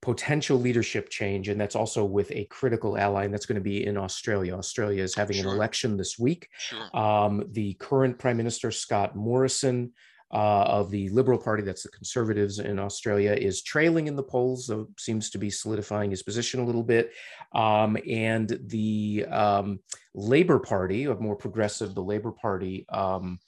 potential 0.00 0.58
leadership 0.58 1.08
change, 1.08 1.48
and 1.48 1.60
that's 1.60 1.76
also 1.76 2.04
with 2.04 2.30
a 2.30 2.44
critical 2.46 2.96
ally, 2.96 3.24
and 3.24 3.34
that's 3.34 3.46
going 3.46 3.56
to 3.56 3.60
be 3.60 3.84
in 3.84 3.96
Australia. 3.96 4.54
Australia 4.54 5.02
is 5.02 5.14
having 5.14 5.38
sure. 5.38 5.50
an 5.50 5.56
election 5.56 5.96
this 5.96 6.18
week. 6.18 6.48
Sure. 6.56 6.96
Um, 6.96 7.44
the 7.50 7.74
current 7.74 8.18
Prime 8.18 8.36
Minister 8.36 8.70
Scott 8.70 9.16
Morrison 9.16 9.92
uh, 10.30 10.62
of 10.62 10.90
the 10.90 11.08
Liberal 11.10 11.38
Party, 11.38 11.62
that's 11.62 11.82
the 11.82 11.88
Conservatives 11.88 12.58
in 12.58 12.78
Australia, 12.78 13.32
is 13.32 13.62
trailing 13.62 14.06
in 14.06 14.16
the 14.16 14.22
polls, 14.22 14.66
though 14.66 14.88
seems 14.98 15.30
to 15.30 15.38
be 15.38 15.50
solidifying 15.50 16.10
his 16.10 16.22
position 16.22 16.60
a 16.60 16.64
little 16.64 16.82
bit. 16.82 17.12
Um, 17.54 17.96
and 18.08 18.58
the 18.66 19.26
um, 19.30 19.80
Labor 20.14 20.58
Party, 20.58 21.04
a 21.04 21.14
more 21.14 21.36
progressive, 21.36 21.94
the 21.94 22.02
Labor 22.02 22.32
Party. 22.32 22.86
Um, 22.88 23.38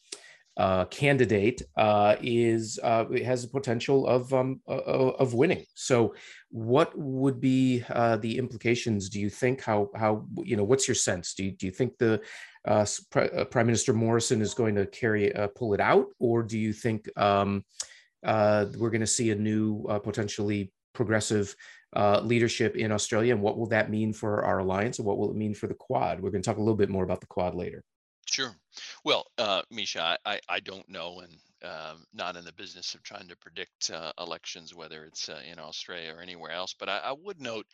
uh, 0.57 0.85
candidate 0.87 1.63
uh, 1.79 2.17
is 2.21 2.79
uh, 2.83 3.07
has 3.25 3.43
the 3.43 3.49
potential 3.49 4.07
of 4.07 4.35
um, 4.35 4.61
of 4.67 5.33
winning. 5.33 5.65
So, 5.75 6.15
what 6.51 6.93
would 6.99 7.41
be 7.41 7.83
uh, 7.89 8.17
the 8.17 8.37
implications? 8.37 9.09
Do 9.09 9.21
you 9.21 9.31
think? 9.31 9.63
How 9.63 9.89
how 9.95 10.27
you 10.43 10.57
know? 10.57 10.65
What's 10.65 10.87
your 10.87 10.97
sense? 10.97 11.33
Do 11.33 11.45
you, 11.45 11.53
do 11.53 11.65
you 11.65 11.73
think 11.73 11.97
the 11.97 12.21
uh, 12.67 12.87
uh, 13.15 13.45
Prime 13.45 13.67
Minister 13.67 13.93
Morrison 13.93 14.41
is 14.41 14.55
going 14.55 14.75
to 14.75 14.87
carry 14.87 15.33
pull 15.55 15.75
it 15.75 15.81
out, 15.81 16.07
or 16.19 16.43
do 16.43 16.59
you 16.59 16.73
think 16.73 17.09
um, 17.19 17.65
we're 18.23 18.91
going 18.91 19.01
to 19.01 19.07
see 19.07 19.31
a 19.31 19.37
new 19.37 19.85
potentially 20.03 20.73
progressive 20.93 21.55
leadership 22.23 22.77
in 22.77 22.93
Australia? 22.93 23.35
And 23.35 23.43
what 23.43 23.59
will 23.59 23.69
that 23.69 23.91
mean 23.91 24.13
for 24.13 24.45
our 24.45 24.59
alliance? 24.59 24.99
And 24.99 25.07
what 25.07 25.19
will 25.19 25.31
it 25.31 25.37
mean 25.37 25.55
for 25.55 25.67
the 25.67 25.75
Quad? 25.75 26.21
We're 26.21 26.31
going 26.31 26.43
to 26.43 26.49
talk 26.49 26.59
a 26.59 26.63
little 26.63 26.77
bit 26.77 26.91
more 26.91 27.05
about 27.05 27.21
the 27.21 27.27
Quad 27.27 27.55
later. 27.55 27.83
Sure. 28.31 28.55
Well, 29.05 29.27
uh, 29.39 29.63
Misha, 29.71 30.17
I, 30.25 30.39
I 30.49 30.61
don't 30.61 30.89
know, 30.89 31.21
and 31.21 31.35
um, 31.65 32.05
not 32.15 32.37
in 32.37 32.45
the 32.45 32.53
business 32.53 32.95
of 32.95 33.03
trying 33.03 33.27
to 33.27 33.37
predict 33.37 33.91
uh, 33.91 34.13
elections, 34.19 34.73
whether 34.75 35.05
it's 35.05 35.29
uh, 35.29 35.41
in 35.51 35.59
Australia 35.59 36.15
or 36.15 36.23
anywhere 36.23 36.53
else. 36.53 36.75
But 36.79 36.89
I, 36.89 36.99
I 36.99 37.13
would 37.13 37.41
note 37.41 37.67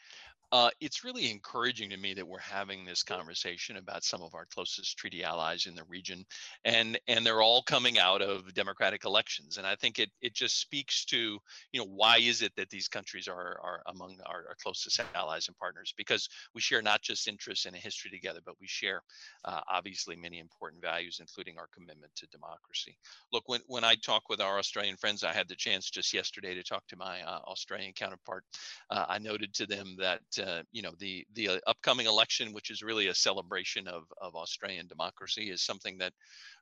uh, 0.53 0.71
it's 0.81 1.05
really 1.05 1.31
encouraging 1.31 1.91
to 1.91 1.97
me 1.97 2.15
that 2.15 2.27
we're 2.27 2.39
having 2.39 2.85
this 2.85 3.03
conversation 3.03 3.77
about 3.77 4.05
some 4.05 4.23
of 4.23 4.35
our 4.35 4.47
closest 4.47 4.97
treaty 4.97 5.25
allies 5.25 5.67
in 5.67 5.75
the 5.75 5.83
region, 5.85 6.25
and 6.65 6.99
and 7.09 7.27
they're 7.27 7.43
all 7.43 7.63
coming 7.63 7.99
out 7.99 8.23
of 8.23 8.55
democratic 8.55 9.05
elections. 9.05 9.57
And 9.57 9.67
I 9.67 9.75
think 9.75 9.99
it 9.99 10.11
it 10.21 10.35
just 10.35 10.61
speaks 10.61 11.05
to 11.07 11.39
you 11.73 11.81
know 11.81 11.87
why 11.87 12.19
is 12.19 12.43
it 12.43 12.53
that 12.57 12.71
these 12.71 12.87
countries 12.87 13.27
are 13.27 13.59
are 13.63 13.83
among 13.87 14.19
our, 14.27 14.45
our 14.49 14.57
closest 14.63 15.01
allies 15.15 15.49
and 15.49 15.57
partners 15.59 15.93
because 15.97 16.29
we 16.55 16.61
share 16.61 16.83
not 16.83 17.03
just 17.03 17.27
interests 17.27 17.67
and 17.67 17.75
a 17.75 17.79
history 17.81 18.11
together, 18.11 18.41
but 18.45 18.55
we 18.61 18.69
share 18.69 19.03
uh, 19.45 19.61
obviously 19.69 20.15
many 20.15 20.39
important 20.39 20.81
values, 20.81 21.19
including 21.21 21.59
our 21.59 21.69
commitment 21.75 22.13
to 22.15 22.27
democracy. 22.29 22.97
Look, 23.33 23.49
when 23.49 23.63
when 23.67 23.83
I 23.83 23.97
talk 23.97 24.29
with 24.29 24.41
our 24.41 24.59
Australian 24.59 24.97
friends, 24.97 25.25
I 25.25 25.33
had 25.33 25.49
the 25.49 25.57
chance 25.57 25.91
just 25.91 26.15
yesterday 26.15 26.55
to 26.55 26.63
talk 26.63 26.87
to 26.87 26.97
my 26.97 27.23
uh, 27.23 27.41
Australian 27.47 27.95
counterpart. 27.95 28.45
Uh, 28.91 29.07
I 29.09 29.19
noted 29.19 29.53
to 29.55 29.67
them 29.67 29.97
that 29.99 30.21
uh, 30.39 30.63
you 30.73 30.83
know 30.83 30.93
the 30.99 31.27
the 31.35 31.49
uh, 31.49 31.59
upcoming 31.67 32.07
election, 32.07 32.53
which 32.53 32.71
is 32.71 32.83
really 32.83 33.09
a 33.09 33.15
celebration 33.15 33.87
of 33.89 34.05
of 34.21 34.35
Australian 34.35 34.87
democracy, 34.87 35.51
is 35.51 35.63
something 35.63 35.99
that 35.99 36.13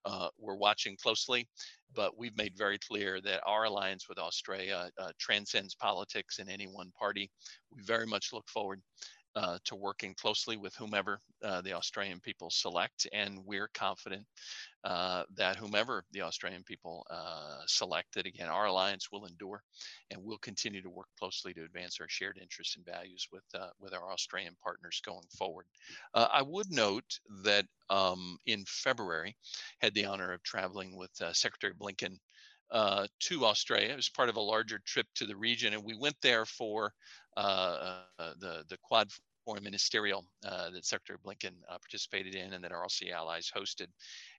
uh, 0.04 0.28
we're 0.38 0.56
watching 0.56 0.96
closely. 0.96 1.48
But 1.94 2.18
we've 2.18 2.36
made 2.36 2.56
very 2.56 2.78
clear 2.78 3.20
that 3.20 3.40
our 3.46 3.64
alliance 3.64 4.08
with 4.08 4.18
Australia 4.18 4.90
uh, 4.98 5.10
transcends 5.18 5.74
politics 5.74 6.38
in 6.38 6.48
any 6.48 6.66
one 6.66 6.90
party. 6.98 7.30
We 7.74 7.82
very 7.82 8.06
much 8.06 8.32
look 8.32 8.48
forward 8.48 8.80
uh, 9.36 9.58
to 9.64 9.74
working 9.74 10.14
closely 10.14 10.56
with 10.56 10.74
whomever 10.74 11.18
uh, 11.42 11.60
the 11.60 11.72
Australian 11.72 12.20
people 12.20 12.50
select. 12.50 13.06
And 13.12 13.38
we're 13.44 13.68
confident 13.74 14.24
uh, 14.84 15.24
that 15.36 15.56
whomever 15.56 16.04
the 16.12 16.22
Australian 16.22 16.62
people 16.62 17.06
uh, 17.10 17.62
select, 17.66 18.14
that 18.14 18.26
again, 18.26 18.48
our 18.48 18.66
alliance 18.66 19.10
will 19.10 19.26
endure 19.26 19.62
and 20.10 20.22
we'll 20.22 20.38
continue 20.38 20.82
to 20.82 20.90
work 20.90 21.08
closely 21.18 21.52
to 21.54 21.64
advance 21.64 21.98
our 22.00 22.08
shared 22.08 22.38
interests 22.40 22.76
and 22.76 22.84
values 22.84 23.26
with, 23.32 23.44
uh, 23.54 23.70
with 23.80 23.94
our 23.94 24.12
Australian 24.12 24.56
partners 24.62 25.00
going 25.04 25.26
forward. 25.36 25.66
Uh, 26.14 26.28
I 26.32 26.42
would 26.42 26.70
note 26.70 27.18
that 27.42 27.66
um, 27.90 28.38
in 28.46 28.64
February, 28.66 29.36
had 29.80 29.94
the 29.94 30.04
honor 30.06 30.32
of 30.32 30.42
traveling 30.42 30.96
with 30.96 31.10
Secretary 31.32 31.74
Blinken 31.74 32.18
uh, 32.70 33.06
to 33.20 33.44
Australia. 33.44 33.92
It 33.92 33.96
was 33.96 34.08
part 34.08 34.28
of 34.28 34.36
a 34.36 34.40
larger 34.40 34.80
trip 34.84 35.06
to 35.16 35.26
the 35.26 35.36
region, 35.36 35.74
and 35.74 35.84
we 35.84 35.96
went 35.96 36.16
there 36.22 36.44
for 36.44 36.92
uh, 37.36 38.04
uh, 38.18 38.33
Quad 38.84 39.10
Foreign 39.44 39.64
Ministerial 39.64 40.24
uh, 40.46 40.70
that 40.70 40.86
Secretary 40.86 41.18
Blinken 41.24 41.54
uh, 41.68 41.78
participated 41.78 42.34
in, 42.34 42.54
and 42.54 42.64
that 42.64 42.72
our 42.72 42.84
Aussie 42.84 43.12
allies 43.12 43.50
hosted, 43.54 43.88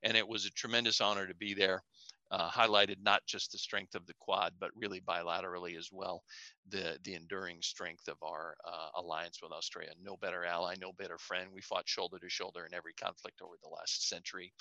and 0.04 0.18
it 0.18 0.28
was 0.28 0.46
a 0.46 0.52
tremendous 0.52 1.02
honor 1.02 1.28
to 1.28 1.36
be 1.36 1.54
there. 1.54 1.84
Uh, 2.32 2.50
highlighted 2.50 2.96
not 3.04 3.22
just 3.28 3.52
the 3.52 3.58
strength 3.58 3.94
of 3.94 4.08
the 4.08 4.14
Quad, 4.20 4.52
but 4.60 4.72
really 4.76 5.00
bilaterally 5.00 5.78
as 5.78 5.90
well, 5.92 6.24
the 6.70 6.98
the 7.04 7.14
enduring 7.14 7.62
strength 7.62 8.08
of 8.08 8.18
our 8.24 8.56
alliance 8.96 9.40
with 9.44 9.52
Australia. 9.52 9.92
No 10.02 10.18
better 10.18 10.44
ally, 10.44 10.74
no 10.82 10.92
better 10.94 11.20
friend. 11.20 11.50
We 11.54 11.62
fought 11.62 11.88
shoulder 11.88 12.18
to 12.18 12.30
shoulder 12.30 12.66
in 12.66 12.74
every 12.74 12.94
conflict 12.94 13.42
over 13.44 13.54
the 13.62 13.70
last 13.70 14.10
century, 14.10 14.52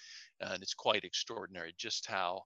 and 0.41 0.63
it's 0.63 0.75
quite 0.75 1.05
extraordinary 1.05 1.75
just 1.79 2.07
how 2.07 2.43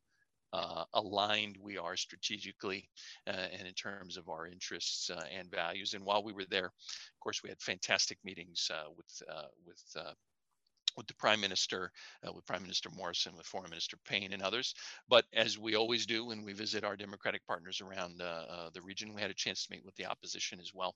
uh, 0.52 0.84
aligned 0.94 1.56
we 1.61 1.76
are 1.78 1.96
strategically 1.96 2.88
uh, 3.26 3.46
and 3.58 3.66
in 3.66 3.74
terms 3.74 4.16
of 4.16 4.28
our 4.28 4.46
interests 4.46 5.11
uh, 5.11 5.24
and 5.37 5.50
values. 5.50 5.94
And 5.94 6.04
while 6.04 6.22
we 6.22 6.32
were 6.32 6.46
there, 6.48 6.66
of 6.66 7.20
course, 7.20 7.42
we 7.42 7.48
had 7.48 7.61
fantastic 7.61 8.18
meetings 8.24 8.70
uh, 8.72 8.90
with 8.96 9.22
uh, 9.30 9.48
with 9.66 9.82
uh, 9.96 10.12
with 10.98 11.06
the 11.06 11.14
Prime 11.14 11.40
Minister, 11.40 11.90
uh, 12.26 12.32
with 12.32 12.44
Prime 12.44 12.61
Minister 12.61 12.90
Morrison, 12.94 13.37
with 13.37 13.46
Foreign 13.46 13.70
Minister 13.70 13.96
Payne, 14.04 14.32
and 14.34 14.42
others. 14.42 14.74
But 15.08 15.24
as 15.32 15.58
we 15.58 15.76
always 15.76 16.04
do 16.04 16.26
when 16.26 16.44
we 16.44 16.52
visit 16.52 16.84
our 16.84 16.96
Democratic 16.96 17.46
partners 17.46 17.80
around 17.80 18.20
uh, 18.20 18.24
uh, 18.50 18.70
the 18.74 18.82
region, 18.82 19.14
we 19.14 19.22
had 19.22 19.30
a 19.30 19.34
chance 19.34 19.64
to 19.64 19.72
meet 19.72 19.84
with 19.84 19.94
the 19.94 20.04
opposition 20.04 20.58
as 20.61 20.72
well. 20.74 20.94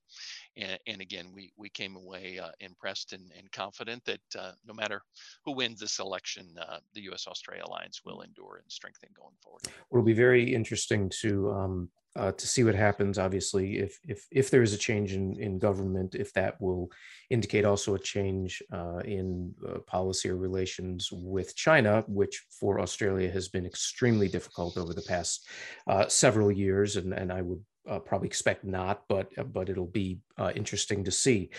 And, 0.56 0.78
and 0.86 1.00
again, 1.00 1.30
we, 1.32 1.52
we 1.56 1.70
came 1.70 1.96
away 1.96 2.38
uh, 2.38 2.50
impressed 2.60 3.12
and, 3.12 3.30
and 3.38 3.50
confident 3.52 4.04
that 4.04 4.20
uh, 4.38 4.52
no 4.66 4.74
matter 4.74 5.00
who 5.44 5.52
wins 5.52 5.78
this 5.78 6.00
election, 6.00 6.48
uh, 6.60 6.78
the 6.94 7.02
U.S. 7.02 7.26
Australia 7.28 7.62
alliance 7.64 8.02
will 8.04 8.22
endure 8.22 8.60
and 8.60 8.70
strengthen 8.70 9.10
going 9.16 9.36
forward. 9.40 9.62
It'll 9.90 10.02
be 10.02 10.12
very 10.12 10.52
interesting 10.52 11.10
to 11.20 11.52
um, 11.52 11.88
uh, 12.14 12.32
to 12.32 12.46
see 12.46 12.64
what 12.64 12.74
happens. 12.74 13.18
Obviously, 13.18 13.78
if 13.78 13.98
if 14.06 14.26
if 14.30 14.50
there 14.50 14.62
is 14.62 14.74
a 14.74 14.78
change 14.78 15.12
in 15.12 15.38
in 15.40 15.58
government, 15.58 16.14
if 16.14 16.32
that 16.34 16.60
will 16.60 16.90
indicate 17.30 17.64
also 17.64 17.94
a 17.94 17.98
change 17.98 18.62
uh, 18.72 18.98
in 19.04 19.54
uh, 19.66 19.78
policy 19.80 20.28
or 20.28 20.36
relations 20.36 21.08
with 21.12 21.56
China, 21.56 22.04
which 22.08 22.44
for 22.50 22.80
Australia 22.80 23.30
has 23.30 23.48
been 23.48 23.64
extremely 23.64 24.28
difficult 24.28 24.76
over 24.76 24.92
the 24.92 25.02
past 25.02 25.48
uh, 25.86 26.06
several 26.08 26.52
years, 26.52 26.96
and 26.96 27.12
and 27.14 27.32
I 27.32 27.42
would 27.42 27.64
uh, 27.88 27.98
probably 27.98 28.28
expect 28.28 28.64
not, 28.64 29.04
but 29.08 29.30
uh, 29.38 29.44
but 29.44 29.68
it'll 29.68 29.86
be 29.86 30.20
interesting 30.54 31.04
to 31.04 31.10
see. 31.10 31.50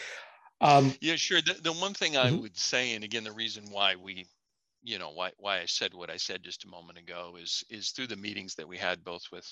Um, 0.62 0.94
yeah, 1.02 1.16
sure. 1.16 1.42
The, 1.42 1.56
the 1.62 1.74
one 1.74 1.94
thing 1.94 2.16
I 2.16 2.28
mm-hmm. 2.28 2.42
would 2.42 2.58
say, 2.58 2.94
and 2.94 3.04
again, 3.04 3.26
the 3.26 3.34
reason 3.34 3.66
why 3.70 3.96
we 3.96 4.28
you 4.84 5.00
know 5.00 5.12
why 5.12 5.32
why 5.38 5.62
I 5.62 5.66
said 5.66 5.94
what 5.94 6.10
I 6.10 6.18
said 6.18 6.44
just 6.44 6.66
a 6.66 6.70
moment 6.70 6.98
ago 7.00 7.38
is 7.42 7.64
is 7.70 7.90
through 7.90 8.08
the 8.08 8.16
meetings 8.16 8.54
that 8.56 8.68
we 8.68 8.78
had 8.78 9.04
both 9.04 9.24
with 9.32 9.48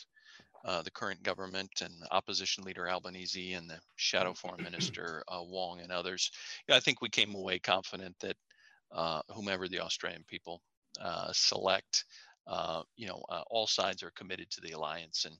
uh, 0.65 0.81
the 0.81 0.91
current 0.91 1.21
government 1.23 1.71
and 1.81 1.93
opposition 2.11 2.63
leader 2.63 2.89
Albanese 2.89 3.53
and 3.53 3.69
the 3.69 3.79
shadow 3.95 4.33
foreign 4.33 4.63
minister 4.63 5.23
uh, 5.27 5.41
Wong 5.43 5.81
and 5.81 5.91
others. 5.91 6.31
I 6.69 6.79
think 6.79 7.01
we 7.01 7.09
came 7.09 7.33
away 7.35 7.59
confident 7.59 8.15
that 8.19 8.37
uh, 8.91 9.21
whomever 9.29 9.67
the 9.67 9.79
Australian 9.79 10.23
people 10.27 10.61
uh, 11.01 11.31
select, 11.33 12.05
uh, 12.47 12.83
you 12.97 13.07
know, 13.07 13.23
uh, 13.29 13.43
all 13.49 13.67
sides 13.67 14.03
are 14.03 14.11
committed 14.11 14.49
to 14.51 14.61
the 14.61 14.71
alliance 14.71 15.25
and 15.25 15.35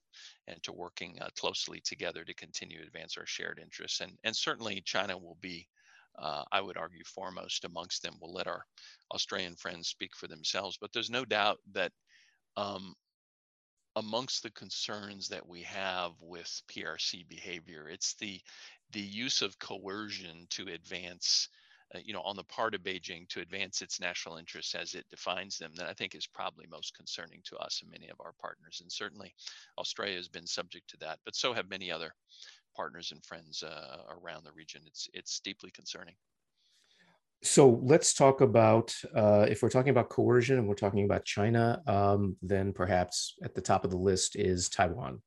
and 0.48 0.62
to 0.64 0.72
working 0.72 1.20
closely 1.38 1.82
together 1.82 2.24
to 2.24 2.34
continue 2.34 2.80
to 2.80 2.88
advance 2.88 3.18
our 3.18 3.26
shared 3.26 3.60
interests. 3.62 4.02
And 4.02 4.14
and 4.24 4.36
certainly 4.36 4.82
China 4.86 5.18
will 5.18 5.38
be 5.42 5.68
uh, 6.20 6.44
I 6.52 6.62
would 6.62 6.78
argue 6.78 7.04
foremost 7.04 7.66
amongst 7.66 8.04
them. 8.04 8.16
We'll 8.22 8.34
let 8.34 8.48
our 8.48 8.66
Australian 9.14 9.56
friends 9.56 9.90
speak 9.90 10.16
for 10.16 10.28
themselves, 10.28 10.78
but 10.80 10.92
there's 10.94 11.10
no 11.10 11.26
doubt 11.26 11.58
that 11.74 11.92
um, 12.58 12.96
amongst 13.96 14.44
the 14.44 14.52
concerns 14.52 15.28
that 15.30 15.48
we 15.48 15.64
have 15.64 16.12
with 16.22 16.62
PRC 16.70 17.28
behavior, 17.28 17.88
it's 17.90 18.16
the 18.16 18.40
the 18.92 19.00
use 19.00 19.42
of 19.42 19.58
coercion 19.58 20.48
to 20.50 20.68
advance 20.68 21.48
uh, 21.94 22.00
you 22.04 22.14
know, 22.14 22.22
on 22.22 22.36
the 22.36 22.44
part 22.44 22.74
of 22.74 22.82
Beijing 22.82 23.28
to 23.30 23.42
advance 23.42 23.82
its 23.82 24.00
national 24.00 24.38
interests 24.38 24.76
as 24.76 24.94
it 24.94 25.06
defines 25.10 25.58
them, 25.58 25.72
that 25.76 25.88
I 25.88 25.94
think 25.94 26.16
is 26.16 26.28
probably 26.28 26.66
most 26.70 26.96
concerning 26.96 27.42
to 27.46 27.58
us 27.58 27.82
and 27.82 27.92
many 27.92 28.10
of 28.10 28.20
our 28.22 28.34
partners. 28.40 28.80
And 28.82 28.92
certainly 28.92 29.34
Australia 29.78 30.16
has 30.16 30.30
been 30.30 30.48
subject 30.48 30.90
to 30.92 30.98
that, 30.98 31.20
but 31.26 31.36
so 31.36 31.54
have 31.54 31.70
many 31.70 31.92
other 31.92 32.14
partners 32.76 33.12
and 33.12 33.24
friends 33.26 33.64
uh, 33.64 34.04
around 34.10 34.46
the 34.46 34.54
region. 34.54 34.82
It's, 34.86 35.10
it's 35.14 35.42
deeply 35.42 35.72
concerning. 35.72 36.16
So 37.44 37.80
let's 37.82 38.14
talk 38.14 38.42
about 38.42 38.96
uh, 39.16 39.48
if 39.50 39.64
we're 39.64 39.70
talking 39.70 39.90
about 39.90 40.10
coercion 40.10 40.60
and 40.60 40.68
we're 40.68 40.76
talking 40.76 41.06
about 41.06 41.26
China, 41.26 41.82
um, 41.88 42.36
then 42.42 42.72
perhaps 42.72 43.36
at 43.44 43.56
the 43.56 43.62
top 43.62 43.84
of 43.84 43.90
the 43.90 43.98
list 43.98 44.36
is 44.36 44.70
Taiwan. 44.70 45.22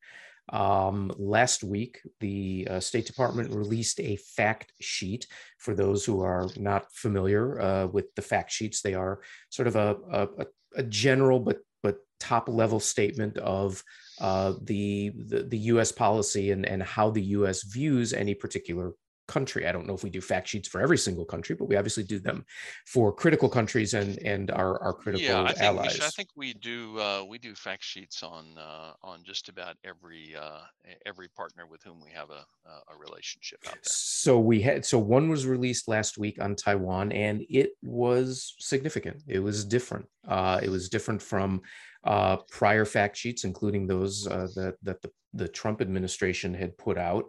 Um, 0.53 1.11
last 1.18 1.64
week, 1.64 2.00
the 2.20 2.68
uh, 2.70 2.81
State 2.81 3.07
Department 3.07 3.53
released 3.53 3.98
a 3.98 4.16
fact 4.16 4.72
sheet. 4.81 5.27
For 5.59 5.74
those 5.74 6.05
who 6.05 6.22
are 6.22 6.48
not 6.57 6.92
familiar 6.92 7.61
uh, 7.61 7.87
with 7.87 8.14
the 8.14 8.22
fact 8.22 8.53
sheets, 8.53 8.81
they 8.81 8.94
are 8.94 9.20
sort 9.50 9.66
of 9.66 9.74
a, 9.74 9.96
a, 10.12 10.29
a 10.77 10.83
general 10.85 11.40
but 11.40 11.59
but 11.83 11.96
top 12.20 12.48
level 12.48 12.79
statement 12.79 13.38
of 13.38 13.83
uh, 14.20 14.55
the, 14.62 15.12
the, 15.16 15.42
the 15.42 15.59
U.S. 15.59 15.90
policy 15.90 16.50
and 16.50 16.64
and 16.66 16.83
how 16.83 17.11
the 17.11 17.22
U.S. 17.38 17.64
views 17.64 18.12
any 18.12 18.35
particular 18.35 18.92
country. 19.26 19.66
I 19.66 19.72
don't 19.72 19.87
know 19.87 19.94
if 19.94 20.02
we 20.02 20.10
do 20.10 20.20
fact 20.20 20.48
sheets 20.48 20.68
for 20.68 20.80
every 20.80 20.98
single 20.98 21.24
country, 21.24 21.56
but 21.56 21.66
we 21.66 21.76
obviously 21.76 22.04
do 22.04 22.18
them 22.18 22.44
for 22.87 23.12
critical 23.12 23.48
countries 23.48 23.94
and 23.94 24.18
and 24.18 24.50
our, 24.50 24.80
our 24.82 24.92
critical 24.92 25.26
yeah, 25.26 25.42
I 25.42 25.52
think 25.52 25.60
allies. 25.60 26.00
I 26.00 26.08
think 26.08 26.28
we 26.37 26.54
do 26.54 26.98
uh, 26.98 27.24
we 27.28 27.38
do 27.38 27.54
fact 27.54 27.84
sheets 27.84 28.22
on 28.22 28.56
uh, 28.58 28.92
on 29.02 29.22
just 29.24 29.48
about 29.48 29.76
every 29.84 30.34
uh, 30.37 30.60
every 31.06 31.28
partner 31.28 31.66
with 31.66 31.82
whom 31.82 32.00
we 32.02 32.10
have 32.10 32.30
a 32.30 32.44
a 32.88 32.96
relationship 32.96 33.60
out 33.66 33.74
there. 33.74 33.82
So 33.84 34.38
we 34.38 34.60
had 34.60 34.84
so 34.84 34.98
one 34.98 35.28
was 35.28 35.46
released 35.46 35.88
last 35.88 36.18
week 36.18 36.40
on 36.40 36.54
Taiwan, 36.54 37.12
and 37.12 37.44
it 37.48 37.70
was 37.82 38.54
significant. 38.58 39.22
It 39.26 39.40
was 39.40 39.64
different. 39.64 40.06
Uh, 40.26 40.60
it 40.62 40.70
was 40.70 40.88
different 40.88 41.20
from 41.20 41.60
uh, 42.04 42.37
prior 42.50 42.84
fact 42.84 43.16
sheets, 43.16 43.44
including 43.44 43.87
those 43.87 44.26
uh, 44.26 44.48
that 44.54 44.76
that 44.82 45.02
the 45.02 45.10
the 45.34 45.48
Trump 45.48 45.80
administration 45.80 46.54
had 46.54 46.78
put 46.78 46.96
out 46.96 47.24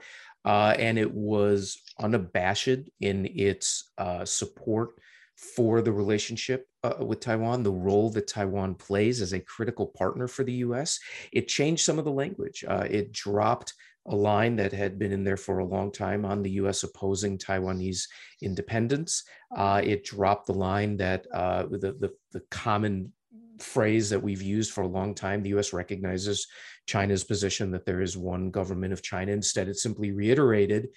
uh, 0.45 0.75
and 0.77 0.97
it 0.97 1.12
was 1.12 1.81
unabashed 1.99 2.89
in 3.01 3.27
its 3.36 3.91
uh, 3.97 4.23
support 4.23 4.91
for 5.36 5.81
the 5.81 5.91
relationship 5.91 6.67
uh, 6.84 7.03
with 7.03 7.19
Taiwan, 7.19 7.63
the 7.63 7.71
role 7.71 8.10
that 8.12 8.27
Taiwan 8.27 8.75
plays 8.75 9.21
as 9.21 9.34
a 9.34 9.39
critical 9.39 9.88
partner 9.88 10.27
for 10.27 10.43
the 10.43 10.53
US. 10.53 10.99
It 11.34 11.47
changed 11.47 11.84
some 11.84 11.99
of 11.99 12.05
the 12.05 12.12
language. 12.12 12.63
Uh, 12.67 12.88
it 12.89 13.12
dropped 13.12 13.73
a 14.08 14.15
line 14.15 14.55
that 14.58 14.71
had 14.71 14.99
been 14.99 15.12
in 15.12 15.23
there 15.23 15.38
for 15.38 15.60
a 15.60 15.65
long 15.65 15.91
time 15.91 16.25
on 16.25 16.41
the 16.41 16.51
US 16.51 16.84
opposing 16.84 17.38
Taiwanese 17.38 18.03
independence. 18.41 19.23
Uh, 19.55 19.81
it 19.84 20.05
dropped 20.05 20.47
the 20.47 20.53
line 20.53 20.95
that 20.97 21.25
uh, 21.34 21.63
the, 21.63 21.97
the, 21.99 22.13
the 22.31 22.41
common 22.51 23.12
phrase 23.60 24.10
that 24.10 24.22
we've 24.22 24.41
used 24.41 24.72
for 24.72 24.82
a 24.82 24.88
long 24.88 25.13
time. 25.13 25.41
The 25.41 25.56
US 25.58 25.74
recognizes 25.74 26.48
China's 26.88 27.24
position 27.24 27.72
that 27.72 27.86
there 27.86 28.02
is 28.02 28.18
one 28.18 28.52
government 28.52 28.94
of 28.94 29.02
China. 29.02 29.32
Instead, 29.32 29.68
it 29.68 29.78
simply 29.78 30.12
reiterated 30.12 30.89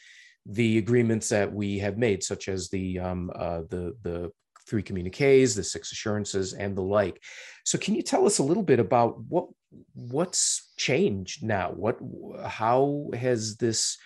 the 0.46 0.78
agreements 0.78 1.28
that 1.28 1.52
we 1.52 1.78
have 1.78 1.98
made, 1.98 2.22
such 2.22 2.48
as 2.48 2.68
the 2.68 2.98
um, 2.98 3.30
uh, 3.34 3.62
the 3.68 3.94
the 4.02 4.30
three 4.68 4.82
communiques, 4.82 5.54
the 5.54 5.64
six 5.64 5.92
assurances, 5.92 6.52
and 6.52 6.76
the 6.76 6.82
like. 6.82 7.22
So, 7.64 7.78
can 7.78 7.94
you 7.94 8.02
tell 8.02 8.26
us 8.26 8.38
a 8.38 8.42
little 8.42 8.62
bit 8.62 8.80
about 8.80 9.20
what 9.24 9.48
what's 9.94 10.72
changed 10.76 11.42
now? 11.42 11.72
What 11.74 11.98
how 12.44 13.10
has 13.14 13.56
this 13.56 13.98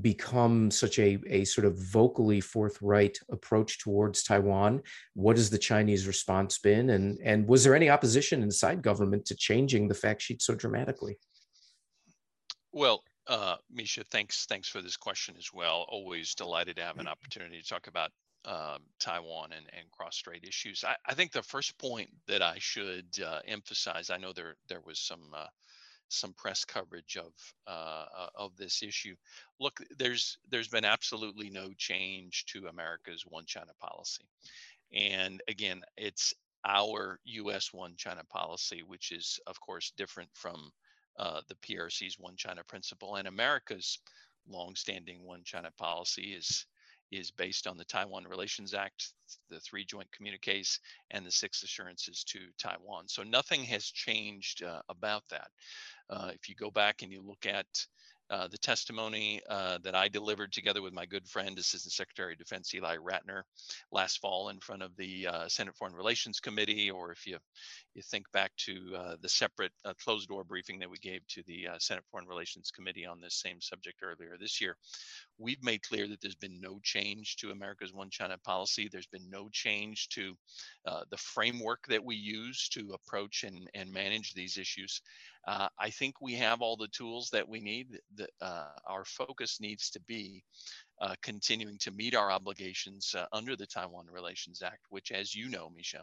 become 0.00 0.70
such 0.70 0.98
a, 0.98 1.18
a 1.28 1.44
sort 1.44 1.64
of 1.64 1.78
vocally 1.78 2.40
forthright 2.40 3.18
approach 3.30 3.78
towards 3.78 4.22
Taiwan? 4.22 4.82
What 5.14 5.36
has 5.36 5.50
the 5.50 5.58
Chinese 5.58 6.06
response 6.06 6.58
been? 6.58 6.90
And, 6.90 7.18
and 7.22 7.46
was 7.46 7.64
there 7.64 7.74
any 7.74 7.88
opposition 7.88 8.42
inside 8.42 8.82
government 8.82 9.24
to 9.26 9.36
changing 9.36 9.88
the 9.88 9.94
fact 9.94 10.22
sheet 10.22 10.42
so 10.42 10.54
dramatically? 10.54 11.18
Well, 12.72 13.02
uh, 13.26 13.56
Misha, 13.72 14.04
thanks 14.10 14.46
thanks 14.46 14.68
for 14.68 14.82
this 14.82 14.96
question 14.96 15.34
as 15.38 15.50
well. 15.52 15.86
Always 15.88 16.34
delighted 16.34 16.76
to 16.76 16.82
have 16.82 16.98
an 16.98 17.08
opportunity 17.08 17.60
to 17.60 17.68
talk 17.68 17.86
about 17.86 18.10
um, 18.44 18.78
Taiwan 19.00 19.50
and, 19.52 19.66
and 19.76 19.90
cross-strait 19.90 20.44
issues. 20.44 20.84
I, 20.84 20.94
I, 21.06 21.14
think 21.14 21.32
the 21.32 21.42
first 21.42 21.76
point 21.78 22.08
that 22.28 22.42
I 22.42 22.56
should 22.58 23.06
uh, 23.24 23.40
emphasize, 23.46 24.08
I 24.08 24.18
know 24.18 24.32
there 24.32 24.54
there 24.68 24.82
was 24.86 25.00
some 25.00 25.22
uh, 25.34 25.46
some 26.08 26.32
press 26.34 26.64
coverage 26.64 27.16
of 27.16 27.32
uh, 27.66 28.06
uh, 28.16 28.28
of 28.34 28.56
this 28.56 28.82
issue. 28.82 29.14
Look, 29.60 29.80
there's 29.98 30.38
there's 30.50 30.68
been 30.68 30.84
absolutely 30.84 31.50
no 31.50 31.72
change 31.76 32.44
to 32.46 32.66
America's 32.66 33.24
one 33.26 33.44
China 33.46 33.72
policy, 33.80 34.24
and 34.94 35.42
again, 35.48 35.82
it's 35.96 36.34
our 36.66 37.20
U.S. 37.24 37.72
one 37.72 37.94
China 37.96 38.22
policy, 38.28 38.82
which 38.86 39.12
is 39.12 39.38
of 39.46 39.60
course 39.60 39.92
different 39.96 40.30
from 40.34 40.70
uh, 41.18 41.40
the 41.48 41.54
PRC's 41.56 42.18
one 42.18 42.36
China 42.36 42.62
principle, 42.64 43.16
and 43.16 43.28
America's 43.28 43.98
longstanding 44.48 45.24
one 45.24 45.42
China 45.44 45.70
policy 45.76 46.34
is 46.34 46.66
is 47.12 47.30
based 47.30 47.66
on 47.66 47.76
the 47.76 47.84
Taiwan 47.84 48.24
Relations 48.24 48.74
Act, 48.74 49.12
the 49.50 49.60
three 49.60 49.84
joint 49.84 50.10
communiques, 50.12 50.80
and 51.10 51.24
the 51.24 51.30
six 51.30 51.62
assurances 51.62 52.24
to 52.24 52.38
Taiwan. 52.58 53.08
So 53.08 53.22
nothing 53.22 53.62
has 53.64 53.84
changed 53.84 54.62
uh, 54.62 54.82
about 54.88 55.22
that. 55.30 55.48
Uh, 56.10 56.30
if 56.34 56.48
you 56.48 56.54
go 56.54 56.70
back 56.70 57.02
and 57.02 57.12
you 57.12 57.22
look 57.22 57.46
at 57.46 57.66
uh, 58.28 58.48
the 58.48 58.58
testimony 58.58 59.40
uh, 59.48 59.78
that 59.84 59.94
I 59.94 60.08
delivered 60.08 60.52
together 60.52 60.82
with 60.82 60.92
my 60.92 61.06
good 61.06 61.28
friend, 61.28 61.56
Assistant 61.56 61.92
Secretary 61.92 62.32
of 62.32 62.38
Defense 62.38 62.74
Eli 62.74 62.96
Ratner, 62.96 63.42
last 63.92 64.20
fall 64.20 64.48
in 64.48 64.58
front 64.58 64.82
of 64.82 64.96
the 64.96 65.28
uh, 65.28 65.48
Senate 65.48 65.76
Foreign 65.76 65.94
Relations 65.94 66.40
Committee, 66.40 66.90
or 66.90 67.12
if 67.12 67.24
you 67.24 67.38
you 67.94 68.02
think 68.02 68.30
back 68.32 68.50
to 68.56 68.94
uh, 68.96 69.16
the 69.22 69.28
separate 69.28 69.70
closed 70.04 70.28
door 70.28 70.42
briefing 70.42 70.80
that 70.80 70.90
we 70.90 70.98
gave 70.98 71.24
to 71.28 71.42
the 71.46 71.68
Senate 71.78 72.04
Foreign 72.10 72.26
Relations 72.26 72.72
Committee 72.74 73.06
on 73.06 73.20
this 73.20 73.40
same 73.40 73.60
subject 73.60 74.02
earlier 74.02 74.36
this 74.40 74.60
year, 74.60 74.76
we've 75.38 75.62
made 75.62 75.82
clear 75.82 76.08
that 76.08 76.20
there's 76.20 76.34
been 76.34 76.60
no 76.60 76.80
change 76.82 77.36
to 77.36 77.50
America's 77.50 77.92
One 77.92 78.10
China 78.10 78.38
policy. 78.38 78.88
There's 78.90 79.06
been 79.06 79.28
no 79.30 79.48
change 79.50 80.08
to 80.10 80.34
the 80.84 81.16
framework 81.16 81.86
that 81.88 82.04
we 82.04 82.16
use 82.16 82.68
to 82.70 82.94
approach 82.94 83.44
and, 83.44 83.68
and 83.74 83.92
manage 83.92 84.34
these 84.34 84.56
issues. 84.56 85.00
Uh, 85.46 85.68
I 85.78 85.90
think 85.90 86.20
we 86.20 86.34
have 86.34 86.60
all 86.60 86.76
the 86.76 86.88
tools 86.88 87.30
that 87.30 87.48
we 87.48 87.60
need. 87.60 88.00
The, 88.16 88.26
uh, 88.40 88.66
our 88.86 89.04
focus 89.04 89.60
needs 89.60 89.90
to 89.90 90.00
be 90.00 90.42
uh, 91.00 91.14
continuing 91.22 91.78
to 91.78 91.92
meet 91.92 92.16
our 92.16 92.32
obligations 92.32 93.14
uh, 93.16 93.26
under 93.32 93.54
the 93.54 93.66
Taiwan 93.66 94.06
Relations 94.10 94.60
Act, 94.62 94.86
which, 94.88 95.12
as 95.12 95.34
you 95.34 95.48
know, 95.48 95.70
Misha, 95.70 96.02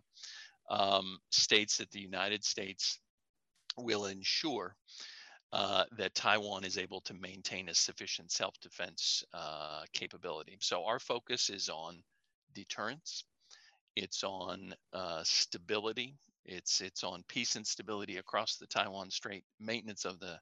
um, 0.69 1.17
states 1.29 1.77
that 1.77 1.91
the 1.91 1.99
United 1.99 2.45
States 2.45 2.99
will 3.77 4.05
ensure 4.05 4.75
uh, 5.53 5.85
that 5.97 6.15
Taiwan 6.15 6.65
is 6.65 6.77
able 6.79 7.01
to 7.03 7.15
maintain 7.15 7.69
a 7.69 7.75
sufficient 7.75 8.31
self 8.31 8.59
defense 8.61 9.23
uh, 9.33 9.83
capability. 9.93 10.57
So, 10.61 10.85
our 10.85 10.99
focus 10.99 11.49
is 11.51 11.69
on 11.69 12.03
deterrence, 12.55 13.25
it's 13.95 14.23
on 14.23 14.75
stability 15.23 16.15
it's 16.45 16.81
it's 16.81 17.03
on 17.03 17.23
peace 17.27 17.55
and 17.55 17.65
stability 17.65 18.17
across 18.17 18.57
the 18.57 18.67
Taiwan 18.67 19.09
Strait, 19.11 19.45
maintenance 19.59 20.05
of 20.05 20.19
the 20.19 20.39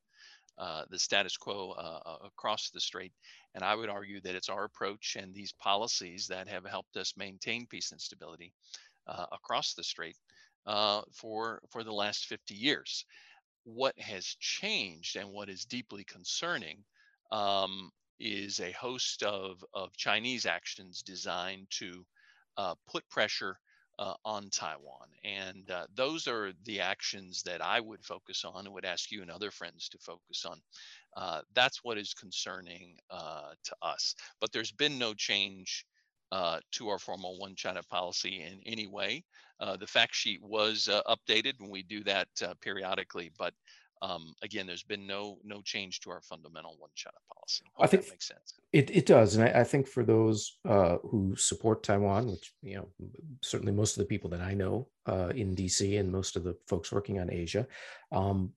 uh, 0.57 0.83
the 0.91 0.99
status 0.99 1.37
quo 1.37 1.71
uh, 1.71 1.99
uh, 2.05 2.17
across 2.25 2.69
the 2.71 2.79
strait. 2.81 3.13
And 3.55 3.63
I 3.63 3.75
would 3.75 3.89
argue 3.89 4.21
that 4.21 4.35
it's 4.35 4.49
our 4.49 4.65
approach 4.65 5.17
and 5.19 5.33
these 5.33 5.53
policies 5.53 6.27
that 6.27 6.47
have 6.47 6.65
helped 6.65 6.97
us 6.97 7.15
maintain 7.17 7.67
peace 7.67 7.91
and 7.91 8.01
stability 8.01 8.53
uh, 9.07 9.25
across 9.31 9.73
the 9.73 9.83
strait 9.83 10.17
uh, 10.67 11.01
for 11.13 11.61
for 11.69 11.83
the 11.83 11.93
last 11.93 12.25
50 12.27 12.55
years. 12.55 13.05
What 13.63 13.97
has 13.99 14.25
changed 14.39 15.15
and 15.15 15.31
what 15.31 15.49
is 15.49 15.65
deeply 15.65 16.03
concerning 16.03 16.83
um, 17.31 17.91
is 18.19 18.59
a 18.59 18.71
host 18.71 19.23
of 19.23 19.63
of 19.73 19.95
Chinese 19.97 20.45
actions 20.45 21.01
designed 21.01 21.67
to 21.71 22.05
uh, 22.57 22.75
put 22.87 23.07
pressure 23.09 23.57
uh, 23.99 24.13
on 24.25 24.49
Taiwan. 24.49 25.09
And 25.23 25.69
uh, 25.69 25.85
those 25.95 26.27
are 26.27 26.53
the 26.65 26.79
actions 26.81 27.43
that 27.43 27.61
I 27.63 27.79
would 27.79 28.03
focus 28.03 28.43
on 28.45 28.65
and 28.65 28.73
would 28.73 28.85
ask 28.85 29.11
you 29.11 29.21
and 29.21 29.29
other 29.31 29.51
friends 29.51 29.89
to 29.89 29.99
focus 29.99 30.45
on. 30.45 30.59
Uh, 31.15 31.41
that's 31.53 31.83
what 31.83 31.97
is 31.97 32.13
concerning 32.13 32.97
uh, 33.09 33.51
to 33.63 33.75
us. 33.81 34.15
But 34.39 34.51
there's 34.51 34.71
been 34.71 34.97
no 34.97 35.13
change 35.13 35.85
uh, 36.31 36.59
to 36.71 36.89
our 36.89 36.99
formal 36.99 37.37
one 37.37 37.55
China 37.55 37.81
policy 37.89 38.41
in 38.41 38.59
any 38.65 38.87
way. 38.87 39.23
Uh, 39.59 39.77
the 39.77 39.87
fact 39.87 40.15
sheet 40.15 40.41
was 40.41 40.89
updated, 41.07 41.53
and 41.59 41.69
we 41.69 41.83
do 41.83 42.03
that 42.03 42.27
periodically, 42.61 43.31
but 43.37 43.53
um, 44.01 44.33
again, 44.41 44.65
there's 44.65 44.83
been 44.83 45.05
no 45.05 45.37
no 45.43 45.61
change 45.61 45.99
to 46.01 46.09
our 46.09 46.21
fundamental 46.21 46.75
one 46.79 46.89
China 46.95 47.17
policy. 47.31 47.63
Hope 47.73 47.85
I 47.85 47.87
think 47.87 48.03
that 48.03 48.11
makes 48.11 48.27
sense. 48.27 48.55
It 48.73 48.89
it 48.89 49.05
does, 49.05 49.35
and 49.35 49.47
I, 49.47 49.61
I 49.61 49.63
think 49.63 49.87
for 49.87 50.03
those 50.03 50.57
uh, 50.67 50.97
who 51.03 51.35
support 51.35 51.83
Taiwan, 51.83 52.27
which 52.27 52.51
you 52.63 52.77
know 52.77 52.87
certainly 53.43 53.73
most 53.73 53.97
of 53.97 53.99
the 53.99 54.07
people 54.07 54.29
that 54.31 54.41
I 54.41 54.55
know 54.55 54.87
uh, 55.05 55.31
in 55.35 55.55
DC 55.55 55.99
and 55.99 56.11
most 56.11 56.35
of 56.35 56.43
the 56.43 56.55
folks 56.67 56.91
working 56.91 57.19
on 57.19 57.31
Asia, 57.31 57.67
um, 58.11 58.53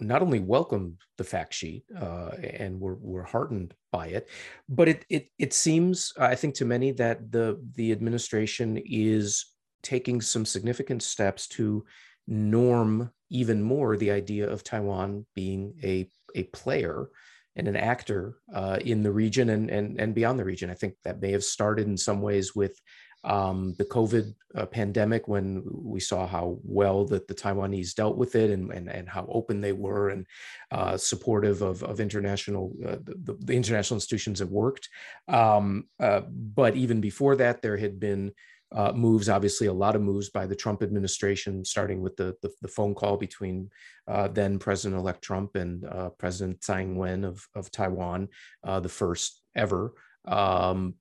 not 0.00 0.22
only 0.22 0.40
welcomed 0.40 0.98
the 1.16 1.24
fact 1.24 1.54
sheet 1.54 1.84
uh, 1.98 2.30
and 2.42 2.80
we're, 2.80 2.96
we're 3.00 3.22
heartened 3.24 3.74
by 3.92 4.08
it, 4.08 4.28
but 4.68 4.88
it, 4.88 5.04
it 5.08 5.28
it 5.38 5.52
seems 5.52 6.12
I 6.18 6.34
think 6.34 6.54
to 6.56 6.64
many 6.64 6.92
that 6.92 7.30
the 7.32 7.60
the 7.74 7.92
administration 7.92 8.80
is 8.84 9.46
taking 9.82 10.20
some 10.20 10.44
significant 10.44 11.02
steps 11.02 11.46
to 11.48 11.84
norm 12.26 13.10
even 13.30 13.62
more 13.62 13.96
the 13.96 14.10
idea 14.10 14.48
of 14.48 14.64
Taiwan 14.64 15.26
being 15.34 15.74
a, 15.82 16.10
a 16.34 16.44
player 16.44 17.08
and 17.56 17.66
an 17.66 17.76
actor 17.76 18.36
uh, 18.54 18.78
in 18.84 19.02
the 19.02 19.10
region 19.10 19.50
and, 19.50 19.70
and, 19.70 20.00
and 20.00 20.14
beyond 20.14 20.38
the 20.38 20.44
region. 20.44 20.70
I 20.70 20.74
think 20.74 20.94
that 21.04 21.20
may 21.20 21.32
have 21.32 21.44
started 21.44 21.86
in 21.86 21.96
some 21.96 22.20
ways 22.20 22.54
with 22.54 22.78
um, 23.24 23.74
the 23.78 23.84
COVID 23.84 24.34
uh, 24.54 24.66
pandemic 24.66 25.28
when 25.28 25.62
we 25.64 26.00
saw 26.00 26.26
how 26.26 26.58
well 26.62 27.04
that 27.06 27.28
the 27.28 27.34
Taiwanese 27.34 27.94
dealt 27.94 28.16
with 28.16 28.34
it 28.34 28.50
and, 28.50 28.70
and, 28.72 28.88
and 28.88 29.08
how 29.08 29.26
open 29.28 29.60
they 29.60 29.72
were 29.72 30.10
and 30.10 30.26
uh, 30.70 30.96
supportive 30.96 31.60
of, 31.60 31.82
of 31.82 32.00
international, 32.00 32.72
uh, 32.86 32.96
the, 33.02 33.36
the, 33.40 33.54
international 33.54 33.96
institutions 33.96 34.38
have 34.38 34.50
worked. 34.50 34.88
Um, 35.26 35.88
uh, 36.00 36.22
but 36.30 36.76
even 36.76 37.00
before 37.00 37.36
that, 37.36 37.60
there 37.60 37.76
had 37.76 38.00
been 38.00 38.32
uh, 38.70 38.92
moves, 38.92 39.28
obviously, 39.28 39.66
a 39.66 39.72
lot 39.72 39.96
of 39.96 40.02
moves 40.02 40.30
by 40.30 40.46
the 40.46 40.56
Trump 40.56 40.82
administration, 40.82 41.64
starting 41.64 42.00
with 42.02 42.16
the, 42.16 42.36
the, 42.42 42.50
the 42.62 42.68
phone 42.68 42.94
call 42.94 43.16
between 43.16 43.70
uh, 44.06 44.28
then 44.28 44.58
President 44.58 45.00
elect 45.00 45.22
Trump 45.22 45.56
and 45.56 45.86
President 46.18 46.60
Tsai 46.60 46.82
Ing 46.82 46.96
wen 46.96 47.24
of, 47.24 47.46
of 47.54 47.70
Taiwan, 47.70 48.28
the 48.64 48.88
first 48.88 49.42
ever. 49.56 49.94
Um, 50.26 50.94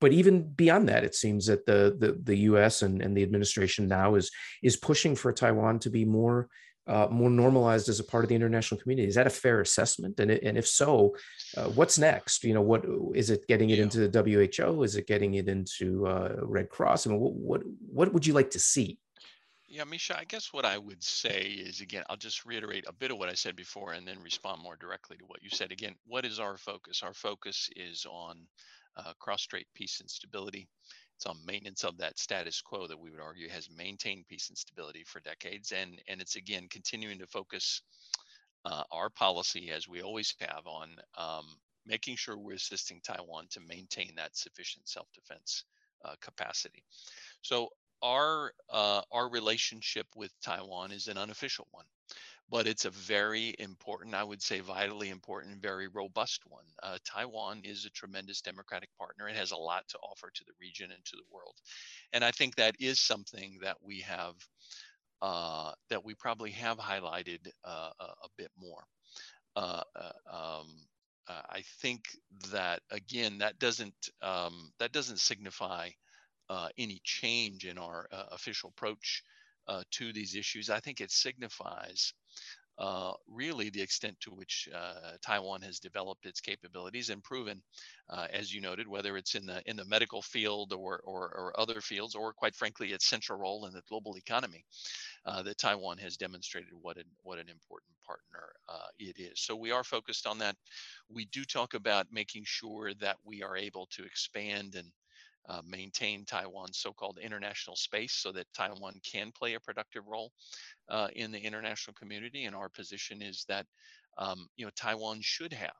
but 0.00 0.12
even 0.12 0.42
beyond 0.42 0.88
that, 0.88 1.04
it 1.04 1.14
seems 1.14 1.46
that 1.46 1.66
the, 1.66 1.96
the, 1.98 2.18
the 2.22 2.36
US 2.50 2.82
and, 2.82 3.00
and 3.02 3.16
the 3.16 3.22
administration 3.22 3.88
now 3.88 4.14
is, 4.14 4.30
is 4.62 4.76
pushing 4.76 5.14
for 5.14 5.32
Taiwan 5.32 5.78
to 5.80 5.90
be 5.90 6.04
more 6.04 6.48
uh, 6.86 7.08
more 7.10 7.30
normalized 7.30 7.88
as 7.88 7.98
a 7.98 8.04
part 8.04 8.24
of 8.24 8.28
the 8.28 8.34
international 8.34 8.80
community. 8.80 9.08
Is 9.08 9.14
that 9.14 9.26
a 9.26 9.30
fair 9.30 9.60
assessment? 9.60 10.20
And, 10.20 10.30
and 10.30 10.58
if 10.58 10.66
so, 10.66 11.16
uh, 11.56 11.68
what's 11.70 11.98
next? 11.98 12.44
You 12.44 12.54
know, 12.54 12.60
what 12.60 12.84
is 13.14 13.30
it 13.30 13.46
getting 13.46 13.70
it 13.70 13.78
into 13.78 14.06
the 14.06 14.22
WHO? 14.22 14.82
Is 14.82 14.96
it 14.96 15.06
getting 15.06 15.34
it 15.34 15.48
into 15.48 16.06
uh, 16.06 16.36
Red 16.42 16.68
Cross? 16.68 17.06
I 17.06 17.10
mean, 17.10 17.20
what, 17.20 17.32
what 17.32 17.62
what 17.90 18.12
would 18.12 18.26
you 18.26 18.34
like 18.34 18.50
to 18.50 18.58
see? 18.58 18.98
Yeah, 19.66 19.84
Misha, 19.84 20.16
I 20.16 20.24
guess 20.24 20.52
what 20.52 20.64
I 20.64 20.78
would 20.78 21.02
say 21.02 21.40
is 21.40 21.80
again, 21.80 22.04
I'll 22.08 22.16
just 22.16 22.44
reiterate 22.44 22.84
a 22.86 22.92
bit 22.92 23.10
of 23.10 23.18
what 23.18 23.28
I 23.28 23.34
said 23.34 23.56
before 23.56 23.94
and 23.94 24.06
then 24.06 24.22
respond 24.22 24.62
more 24.62 24.76
directly 24.76 25.16
to 25.16 25.24
what 25.24 25.42
you 25.42 25.50
said. 25.50 25.72
Again, 25.72 25.94
what 26.06 26.24
is 26.24 26.38
our 26.38 26.56
focus? 26.56 27.02
Our 27.02 27.14
focus 27.14 27.70
is 27.74 28.06
on 28.08 28.46
uh, 28.96 29.12
cross-strait 29.18 29.66
peace 29.74 30.00
and 30.00 30.10
stability 30.10 30.68
it's 31.16 31.26
on 31.26 31.36
maintenance 31.46 31.84
of 31.84 31.96
that 31.98 32.18
status 32.18 32.60
quo 32.60 32.86
that 32.86 32.98
we 32.98 33.10
would 33.10 33.20
argue 33.20 33.48
has 33.48 33.70
maintained 33.70 34.26
peace 34.26 34.48
and 34.48 34.58
stability 34.58 35.04
for 35.04 35.20
decades. 35.20 35.72
And, 35.72 36.00
and 36.08 36.20
it's 36.20 36.36
again 36.36 36.66
continuing 36.68 37.18
to 37.18 37.26
focus 37.26 37.82
uh, 38.64 38.82
our 38.90 39.10
policy, 39.10 39.70
as 39.70 39.86
we 39.88 40.02
always 40.02 40.34
have, 40.40 40.66
on 40.66 40.96
um, 41.16 41.46
making 41.86 42.16
sure 42.16 42.36
we're 42.36 42.54
assisting 42.54 43.00
Taiwan 43.00 43.46
to 43.50 43.60
maintain 43.60 44.12
that 44.16 44.36
sufficient 44.36 44.88
self 44.88 45.06
defense 45.12 45.64
uh, 46.04 46.14
capacity. 46.20 46.82
So, 47.42 47.68
our, 48.02 48.52
uh, 48.68 49.00
our 49.12 49.30
relationship 49.30 50.06
with 50.14 50.30
Taiwan 50.42 50.92
is 50.92 51.08
an 51.08 51.16
unofficial 51.16 51.66
one 51.70 51.86
but 52.54 52.68
it's 52.68 52.84
a 52.84 52.90
very 52.90 53.52
important, 53.58 54.14
I 54.14 54.22
would 54.22 54.40
say 54.40 54.60
vitally 54.60 55.08
important, 55.08 55.60
very 55.60 55.88
robust 55.88 56.42
one. 56.46 56.62
Uh, 56.84 56.98
Taiwan 57.04 57.62
is 57.64 57.84
a 57.84 57.90
tremendous 57.90 58.42
democratic 58.42 58.90
partner. 58.96 59.28
It 59.28 59.34
has 59.34 59.50
a 59.50 59.56
lot 59.56 59.82
to 59.88 59.98
offer 59.98 60.30
to 60.32 60.44
the 60.46 60.52
region 60.60 60.92
and 60.92 61.04
to 61.04 61.16
the 61.16 61.24
world. 61.32 61.56
And 62.12 62.24
I 62.24 62.30
think 62.30 62.54
that 62.54 62.76
is 62.78 63.00
something 63.00 63.58
that 63.62 63.78
we 63.82 64.02
have, 64.02 64.34
uh, 65.20 65.72
that 65.90 66.04
we 66.04 66.14
probably 66.14 66.52
have 66.52 66.78
highlighted 66.78 67.40
uh, 67.64 67.90
a, 67.98 68.04
a, 68.04 68.28
bit 68.38 68.52
more. 68.56 68.84
Uh, 69.56 69.82
uh, 69.96 70.60
um, 70.60 70.68
uh, 71.28 71.42
I 71.50 71.64
think 71.82 72.04
that 72.52 72.82
again, 72.92 73.38
that 73.38 73.58
doesn't 73.58 74.10
um, 74.22 74.70
that 74.78 74.92
doesn't 74.92 75.18
signify 75.18 75.90
any 76.78 77.00
change 77.02 77.64
in 77.64 77.78
our 77.78 78.06
official 78.30 78.68
approach 78.68 79.24
to 79.90 80.12
these 80.12 80.36
issues. 80.36 80.70
I 80.70 80.78
think 80.78 81.00
it 81.00 81.10
signifies 81.10 82.12
uh, 82.78 83.12
really 83.28 83.70
the 83.70 83.80
extent 83.80 84.16
to 84.20 84.30
which 84.30 84.68
uh, 84.74 85.12
Taiwan 85.24 85.62
has 85.62 85.78
developed 85.78 86.26
its 86.26 86.40
capabilities 86.40 87.10
and 87.10 87.22
proven, 87.22 87.62
uh, 88.10 88.26
as 88.32 88.52
you 88.52 88.60
noted, 88.60 88.88
whether 88.88 89.16
it's 89.16 89.34
in 89.34 89.46
the 89.46 89.62
in 89.66 89.76
the 89.76 89.84
medical 89.84 90.22
field 90.22 90.72
or, 90.72 91.00
or, 91.04 91.28
or 91.28 91.60
other 91.60 91.80
fields, 91.80 92.14
or 92.14 92.32
quite 92.32 92.54
frankly, 92.54 92.92
its 92.92 93.06
central 93.06 93.38
role 93.38 93.66
in 93.66 93.72
the 93.72 93.82
global 93.88 94.16
economy, 94.16 94.64
uh, 95.26 95.42
that 95.42 95.58
Taiwan 95.58 95.98
has 95.98 96.16
demonstrated 96.16 96.72
what 96.80 96.96
an 96.96 97.04
what 97.22 97.38
an 97.38 97.48
important 97.48 97.92
partner 98.04 98.52
uh, 98.68 98.88
it 98.98 99.18
is. 99.18 99.40
So 99.40 99.54
we 99.54 99.70
are 99.70 99.84
focused 99.84 100.26
on 100.26 100.38
that. 100.38 100.56
We 101.08 101.26
do 101.26 101.44
talk 101.44 101.74
about 101.74 102.06
making 102.10 102.42
sure 102.44 102.92
that 102.94 103.16
we 103.24 103.42
are 103.42 103.56
able 103.56 103.86
to 103.92 104.04
expand 104.04 104.74
and 104.74 104.90
uh, 105.48 105.60
maintain 105.66 106.24
Taiwan's 106.24 106.78
so-called 106.78 107.18
international 107.22 107.76
space 107.76 108.14
so 108.14 108.32
that 108.32 108.46
Taiwan 108.54 109.00
can 109.04 109.32
play 109.32 109.54
a 109.54 109.60
productive 109.60 110.06
role 110.06 110.32
uh, 110.88 111.08
in 111.14 111.30
the 111.32 111.38
international 111.38 111.94
community. 111.94 112.44
And 112.44 112.56
our 112.56 112.68
position 112.68 113.22
is 113.22 113.44
that 113.48 113.66
um, 114.18 114.48
you 114.56 114.64
know 114.64 114.72
Taiwan 114.76 115.18
should 115.20 115.52
have 115.52 115.72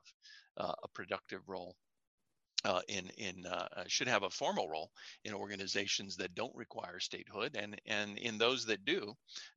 uh, 0.57 0.73
a 0.83 0.87
productive 0.93 1.41
role 1.47 1.75
uh, 2.65 2.81
in 2.87 3.09
in 3.17 3.45
uh, 3.45 3.67
uh, 3.77 3.83
should 3.87 4.07
have 4.07 4.23
a 4.23 4.29
formal 4.29 4.67
role 4.67 4.89
in 5.23 5.33
organizations 5.33 6.17
that 6.17 6.33
don't 6.35 6.55
require 6.55 6.99
statehood, 6.99 7.55
and 7.55 7.79
and 7.85 8.17
in 8.17 8.37
those 8.37 8.65
that 8.65 8.83
do, 8.85 9.13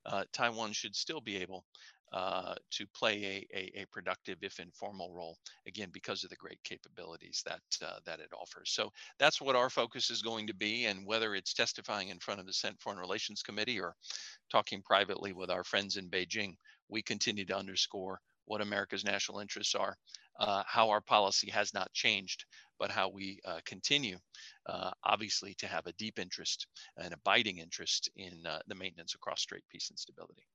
uh, 0.06 0.24
Taiwan 0.32 0.72
should 0.72 0.94
still 0.94 1.20
be 1.20 1.36
able 1.36 1.64
uh, 2.12 2.54
to 2.70 2.86
play 2.94 3.46
a, 3.52 3.58
a, 3.58 3.82
a, 3.82 3.86
productive, 3.92 4.38
if 4.40 4.60
informal 4.60 5.12
role, 5.12 5.36
again, 5.66 5.90
because 5.92 6.24
of 6.24 6.30
the 6.30 6.36
great 6.36 6.58
capabilities 6.64 7.42
that, 7.44 7.60
uh, 7.86 7.98
that 8.06 8.18
it 8.18 8.30
offers. 8.32 8.70
So 8.70 8.90
that's 9.18 9.42
what 9.42 9.56
our 9.56 9.68
focus 9.68 10.08
is 10.08 10.22
going 10.22 10.46
to 10.46 10.54
be. 10.54 10.86
And 10.86 11.04
whether 11.04 11.34
it's 11.34 11.52
testifying 11.52 12.08
in 12.08 12.18
front 12.18 12.40
of 12.40 12.46
the 12.46 12.52
Senate 12.54 12.80
Foreign 12.80 12.98
Relations 12.98 13.42
Committee 13.42 13.78
or 13.78 13.94
talking 14.50 14.80
privately 14.82 15.34
with 15.34 15.50
our 15.50 15.64
friends 15.64 15.98
in 15.98 16.08
Beijing, 16.08 16.54
we 16.88 17.02
continue 17.02 17.44
to 17.44 17.56
underscore 17.56 18.18
what 18.48 18.60
America's 18.60 19.04
national 19.04 19.38
interests 19.38 19.74
are, 19.74 19.96
uh, 20.40 20.62
how 20.66 20.90
our 20.90 21.00
policy 21.00 21.50
has 21.50 21.72
not 21.72 21.92
changed, 21.92 22.44
but 22.80 22.90
how 22.90 23.08
we 23.08 23.40
uh, 23.44 23.60
continue, 23.64 24.18
uh, 24.66 24.90
obviously, 25.04 25.54
to 25.54 25.66
have 25.66 25.86
a 25.86 25.92
deep 25.92 26.18
interest, 26.18 26.66
an 26.96 27.12
abiding 27.12 27.58
interest 27.58 28.10
in 28.16 28.34
uh, 28.46 28.58
the 28.68 28.74
maintenance 28.74 29.14
of 29.14 29.20
cross-strait 29.20 29.64
peace 29.70 29.90
and 29.90 29.98
stability. 29.98 30.46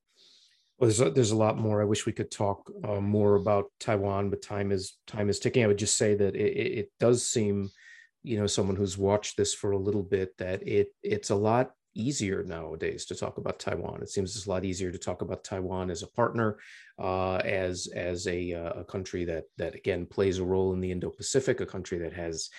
Well, 0.77 0.89
there's 0.89 1.01
a, 1.01 1.11
there's 1.11 1.31
a 1.31 1.35
lot 1.35 1.57
more. 1.57 1.81
I 1.81 1.85
wish 1.85 2.05
we 2.05 2.13
could 2.13 2.31
talk 2.31 2.71
uh, 2.83 2.99
more 2.99 3.35
about 3.35 3.65
Taiwan, 3.79 4.29
but 4.29 4.41
time 4.41 4.71
is 4.71 4.97
time 5.05 5.29
is 5.29 5.39
ticking. 5.39 5.63
I 5.63 5.67
would 5.67 5.77
just 5.77 5.97
say 5.97 6.15
that 6.15 6.35
it, 6.35 6.79
it 6.79 6.91
does 6.99 7.29
seem, 7.29 7.69
you 8.23 8.39
know, 8.39 8.47
someone 8.47 8.75
who's 8.75 8.97
watched 8.97 9.37
this 9.37 9.53
for 9.53 9.71
a 9.71 9.77
little 9.77 10.01
bit, 10.01 10.35
that 10.37 10.67
it 10.67 10.87
it's 11.03 11.29
a 11.29 11.35
lot 11.35 11.71
easier 11.95 12.43
nowadays 12.43 13.05
to 13.05 13.15
talk 13.15 13.37
about 13.37 13.59
Taiwan. 13.59 14.01
It 14.01 14.09
seems 14.09 14.35
it's 14.35 14.47
a 14.47 14.49
lot 14.49 14.65
easier 14.65 14.91
to 14.91 14.97
talk 14.97 15.21
about 15.21 15.43
Taiwan 15.43 15.89
as 15.89 16.03
a 16.03 16.07
partner, 16.07 16.57
uh, 16.99 17.35
as 17.37 17.87
as 17.95 18.27
a, 18.27 18.53
uh, 18.53 18.81
a 18.81 18.83
country 18.83 19.25
that 19.25 19.45
that 19.57 19.75
again 19.75 20.05
plays 20.05 20.39
a 20.39 20.43
role 20.43 20.73
in 20.73 20.81
the 20.81 20.91
Indo-Pacific, 20.91 21.61
a 21.61 21.65
country 21.65 21.97
that 21.99 22.13
has 22.13 22.49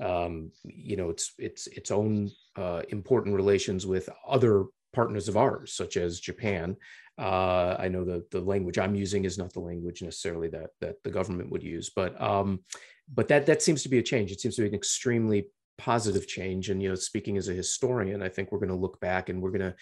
um, 0.00 0.50
you 0.64 0.96
know 0.96 1.10
its 1.10 1.32
its 1.38 1.66
its 1.68 1.90
own 1.90 2.30
uh, 2.56 2.82
important 2.88 3.34
relations 3.34 3.86
with 3.86 4.08
other 4.26 4.64
partners 4.92 5.28
of 5.28 5.36
ours, 5.36 5.72
such 5.72 5.96
as 5.96 6.20
Japan, 6.20 6.76
uh, 7.18 7.76
I 7.78 7.88
know 7.88 8.04
the 8.04 8.24
the 8.30 8.40
language 8.40 8.78
I'm 8.78 8.94
using 8.94 9.24
is 9.24 9.36
not 9.36 9.52
the 9.52 9.60
language 9.60 10.02
necessarily 10.02 10.48
that 10.48 10.70
that 10.80 11.02
the 11.02 11.10
government 11.10 11.50
would 11.50 11.62
use, 11.62 11.90
but 11.94 12.20
um, 12.20 12.60
but 13.12 13.28
that 13.28 13.46
that 13.46 13.62
seems 13.62 13.82
to 13.82 13.88
be 13.88 13.98
a 13.98 14.02
change. 14.02 14.32
It 14.32 14.40
seems 14.40 14.56
to 14.56 14.62
be 14.62 14.68
an 14.68 14.74
extremely 14.74 15.46
positive 15.82 16.28
change. 16.28 16.70
And 16.70 16.80
you 16.80 16.88
know, 16.88 16.94
speaking 16.94 17.36
as 17.36 17.48
a 17.48 17.54
historian, 17.54 18.22
I 18.22 18.28
think 18.28 18.52
we're 18.52 18.60
going 18.60 18.68
to 18.68 18.74
look 18.76 19.00
back 19.00 19.28
and 19.28 19.42
we're 19.42 19.50
going 19.50 19.72
to 19.72 19.74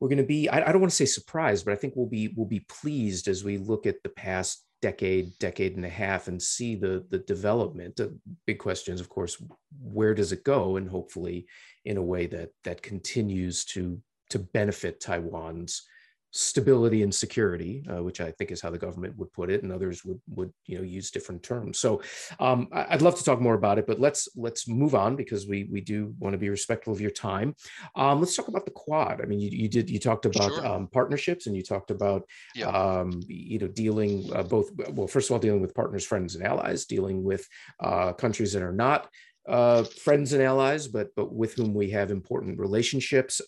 we're 0.00 0.08
going 0.08 0.18
to 0.18 0.24
be 0.24 0.48
I, 0.48 0.58
I 0.66 0.72
don't 0.72 0.80
want 0.80 0.90
to 0.90 0.96
say 0.96 1.04
surprised, 1.04 1.66
but 1.66 1.72
I 1.72 1.76
think 1.76 1.94
we'll 1.96 2.06
be 2.06 2.32
we'll 2.34 2.46
be 2.46 2.66
pleased 2.68 3.28
as 3.28 3.44
we 3.44 3.58
look 3.58 3.86
at 3.86 4.02
the 4.02 4.08
past 4.08 4.64
decade, 4.80 5.38
decade 5.38 5.76
and 5.76 5.84
a 5.84 5.90
half, 5.90 6.28
and 6.28 6.40
see 6.40 6.74
the 6.74 7.06
the 7.10 7.18
development. 7.18 7.96
The 7.96 8.18
big 8.46 8.58
questions, 8.58 9.00
of 9.00 9.10
course, 9.10 9.36
where 9.82 10.14
does 10.14 10.32
it 10.32 10.44
go, 10.44 10.76
and 10.76 10.88
hopefully 10.88 11.46
in 11.84 11.98
a 11.98 12.02
way 12.02 12.26
that 12.26 12.50
that 12.64 12.82
continues 12.82 13.64
to 13.66 14.00
to 14.30 14.38
benefit 14.38 15.00
Taiwan's 15.00 15.86
stability 16.36 17.02
and 17.02 17.14
security, 17.14 17.84
uh, 17.90 18.02
which 18.02 18.20
I 18.20 18.30
think 18.30 18.50
is 18.50 18.60
how 18.60 18.70
the 18.70 18.78
government 18.78 19.16
would 19.16 19.32
put 19.32 19.50
it, 19.50 19.62
and 19.62 19.72
others 19.72 20.04
would 20.04 20.20
would 20.28 20.52
you 20.66 20.78
know 20.78 20.84
use 20.84 21.10
different 21.10 21.42
terms. 21.42 21.78
So 21.78 22.02
um, 22.40 22.68
I'd 22.72 23.02
love 23.02 23.16
to 23.16 23.24
talk 23.24 23.40
more 23.40 23.54
about 23.54 23.78
it, 23.78 23.86
but 23.86 24.00
let's 24.00 24.28
let's 24.36 24.68
move 24.68 24.94
on 24.94 25.16
because 25.16 25.46
we 25.46 25.68
we 25.70 25.80
do 25.80 26.14
want 26.18 26.34
to 26.34 26.38
be 26.38 26.50
respectful 26.50 26.92
of 26.92 27.00
your 27.00 27.10
time. 27.10 27.54
Um, 27.94 28.20
let's 28.20 28.36
talk 28.36 28.48
about 28.48 28.64
the 28.64 28.70
Quad. 28.72 29.20
I 29.22 29.24
mean, 29.24 29.40
you, 29.40 29.50
you 29.50 29.68
did 29.68 29.88
you 29.88 29.98
talked 29.98 30.26
about 30.26 30.52
sure. 30.52 30.66
um, 30.66 30.88
partnerships 30.88 31.46
and 31.46 31.56
you 31.56 31.62
talked 31.62 31.90
about 31.90 32.22
yeah. 32.54 32.68
Um, 32.68 33.20
you 33.26 33.58
know 33.58 33.68
dealing 33.68 34.30
uh, 34.34 34.42
both 34.42 34.70
well 34.90 35.06
first 35.06 35.30
of 35.30 35.34
all 35.34 35.38
dealing 35.38 35.60
with 35.60 35.74
partners, 35.74 36.04
friends, 36.04 36.34
and 36.34 36.44
allies, 36.44 36.84
dealing 36.84 37.22
with 37.22 37.46
uh, 37.80 38.12
countries 38.12 38.52
that 38.52 38.62
are 38.62 38.72
not 38.72 39.08
uh, 39.48 39.84
friends 39.84 40.32
and 40.32 40.42
allies, 40.42 40.88
but 40.88 41.08
but 41.16 41.32
with 41.32 41.54
whom 41.54 41.74
we 41.74 41.90
have 41.90 42.10
important 42.10 42.58
relationships. 42.58 43.40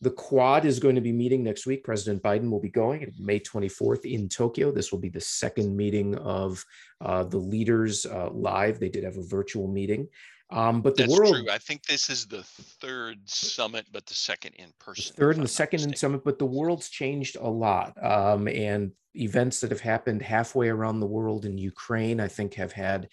The 0.00 0.10
Quad 0.10 0.64
is 0.64 0.78
going 0.78 0.94
to 0.94 1.00
be 1.00 1.12
meeting 1.12 1.42
next 1.42 1.66
week. 1.66 1.82
President 1.82 2.22
Biden 2.22 2.50
will 2.50 2.60
be 2.60 2.68
going 2.68 3.12
May 3.18 3.40
24th 3.40 4.04
in 4.04 4.28
Tokyo. 4.28 4.70
This 4.70 4.92
will 4.92 5.00
be 5.00 5.08
the 5.08 5.20
second 5.20 5.76
meeting 5.76 6.14
of 6.16 6.64
uh, 7.00 7.24
the 7.24 7.38
leaders 7.38 8.06
uh, 8.06 8.30
live. 8.30 8.78
They 8.78 8.88
did 8.88 9.04
have 9.04 9.16
a 9.16 9.26
virtual 9.26 9.66
meeting. 9.66 10.08
Um, 10.50 10.80
but 10.80 10.96
the 10.96 11.02
That's 11.02 11.18
world. 11.18 11.34
True. 11.34 11.50
I 11.50 11.58
think 11.58 11.84
this 11.84 12.08
is 12.08 12.26
the 12.26 12.42
third 12.42 13.18
summit, 13.28 13.86
but 13.92 14.06
the 14.06 14.14
second 14.14 14.54
in 14.54 14.72
person. 14.78 15.14
Third 15.16 15.36
and 15.36 15.44
the 15.44 15.48
second 15.48 15.82
in 15.82 15.94
summit, 15.94 16.24
but 16.24 16.38
the 16.38 16.46
world's 16.46 16.88
changed 16.88 17.36
a 17.36 17.48
lot. 17.48 17.92
Um, 18.02 18.48
and 18.48 18.92
events 19.14 19.60
that 19.60 19.70
have 19.70 19.80
happened 19.80 20.22
halfway 20.22 20.68
around 20.68 21.00
the 21.00 21.06
world 21.06 21.44
in 21.44 21.58
Ukraine, 21.58 22.20
I 22.20 22.28
think, 22.28 22.54
have 22.54 22.72
had 22.72 23.08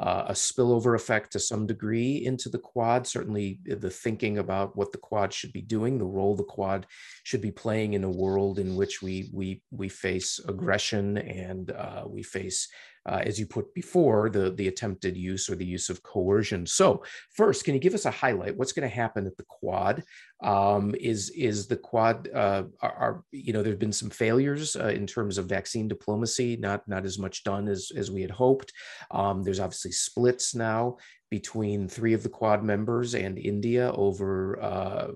uh, 0.00 0.24
a 0.28 0.32
spillover 0.32 0.94
effect 0.96 1.30
to 1.30 1.38
some 1.38 1.66
degree 1.66 2.24
into 2.24 2.48
the 2.48 2.58
quad. 2.58 3.06
Certainly, 3.06 3.60
the 3.66 3.90
thinking 3.90 4.38
about 4.38 4.74
what 4.74 4.92
the 4.92 4.98
quad 4.98 5.30
should 5.30 5.52
be 5.52 5.60
doing, 5.60 5.98
the 5.98 6.06
role 6.06 6.34
the 6.34 6.42
quad 6.42 6.86
should 7.22 7.42
be 7.42 7.50
playing 7.50 7.92
in 7.92 8.04
a 8.04 8.10
world 8.10 8.58
in 8.58 8.76
which 8.76 9.02
we 9.02 9.28
we 9.30 9.62
we 9.70 9.90
face 9.90 10.40
aggression 10.48 11.18
and 11.18 11.70
uh, 11.72 12.04
we 12.06 12.22
face 12.22 12.66
uh, 13.06 13.22
as 13.24 13.38
you 13.38 13.46
put 13.46 13.72
before, 13.74 14.28
the, 14.28 14.50
the 14.50 14.68
attempted 14.68 15.16
use 15.16 15.48
or 15.48 15.56
the 15.56 15.64
use 15.64 15.88
of 15.88 16.02
coercion. 16.02 16.66
So 16.66 17.02
first, 17.32 17.64
can 17.64 17.74
you 17.74 17.80
give 17.80 17.94
us 17.94 18.04
a 18.04 18.10
highlight? 18.10 18.56
What's 18.56 18.72
going 18.72 18.88
to 18.88 18.94
happen 18.94 19.26
at 19.26 19.36
the 19.36 19.44
Quad? 19.44 20.02
Um, 20.42 20.94
is 20.98 21.30
is 21.30 21.66
the 21.66 21.76
Quad? 21.76 22.28
Uh, 22.34 22.64
are, 22.80 22.94
are, 22.94 23.24
you 23.32 23.52
know 23.52 23.62
there 23.62 23.72
have 23.72 23.78
been 23.78 23.92
some 23.92 24.10
failures 24.10 24.76
uh, 24.76 24.88
in 24.88 25.06
terms 25.06 25.38
of 25.38 25.46
vaccine 25.46 25.88
diplomacy, 25.88 26.56
not 26.56 26.86
not 26.88 27.04
as 27.04 27.18
much 27.18 27.44
done 27.44 27.68
as 27.68 27.90
as 27.96 28.10
we 28.10 28.22
had 28.22 28.30
hoped. 28.30 28.72
Um, 29.10 29.42
there's 29.42 29.60
obviously 29.60 29.92
splits 29.92 30.54
now 30.54 30.96
between 31.30 31.88
three 31.88 32.12
of 32.12 32.22
the 32.22 32.28
Quad 32.28 32.64
members 32.64 33.14
and 33.14 33.38
India 33.38 33.92
over 33.92 34.60
uh, 34.60 35.08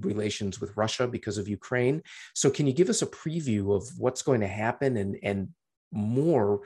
relations 0.00 0.60
with 0.60 0.76
Russia 0.76 1.06
because 1.06 1.38
of 1.38 1.46
Ukraine. 1.46 2.02
So, 2.34 2.50
can 2.50 2.66
you 2.66 2.72
give 2.72 2.88
us 2.88 3.02
a 3.02 3.06
preview 3.06 3.76
of 3.76 3.86
what's 3.98 4.22
going 4.22 4.40
to 4.40 4.48
happen 4.48 4.96
and 4.96 5.16
and 5.22 5.48
more 5.92 6.62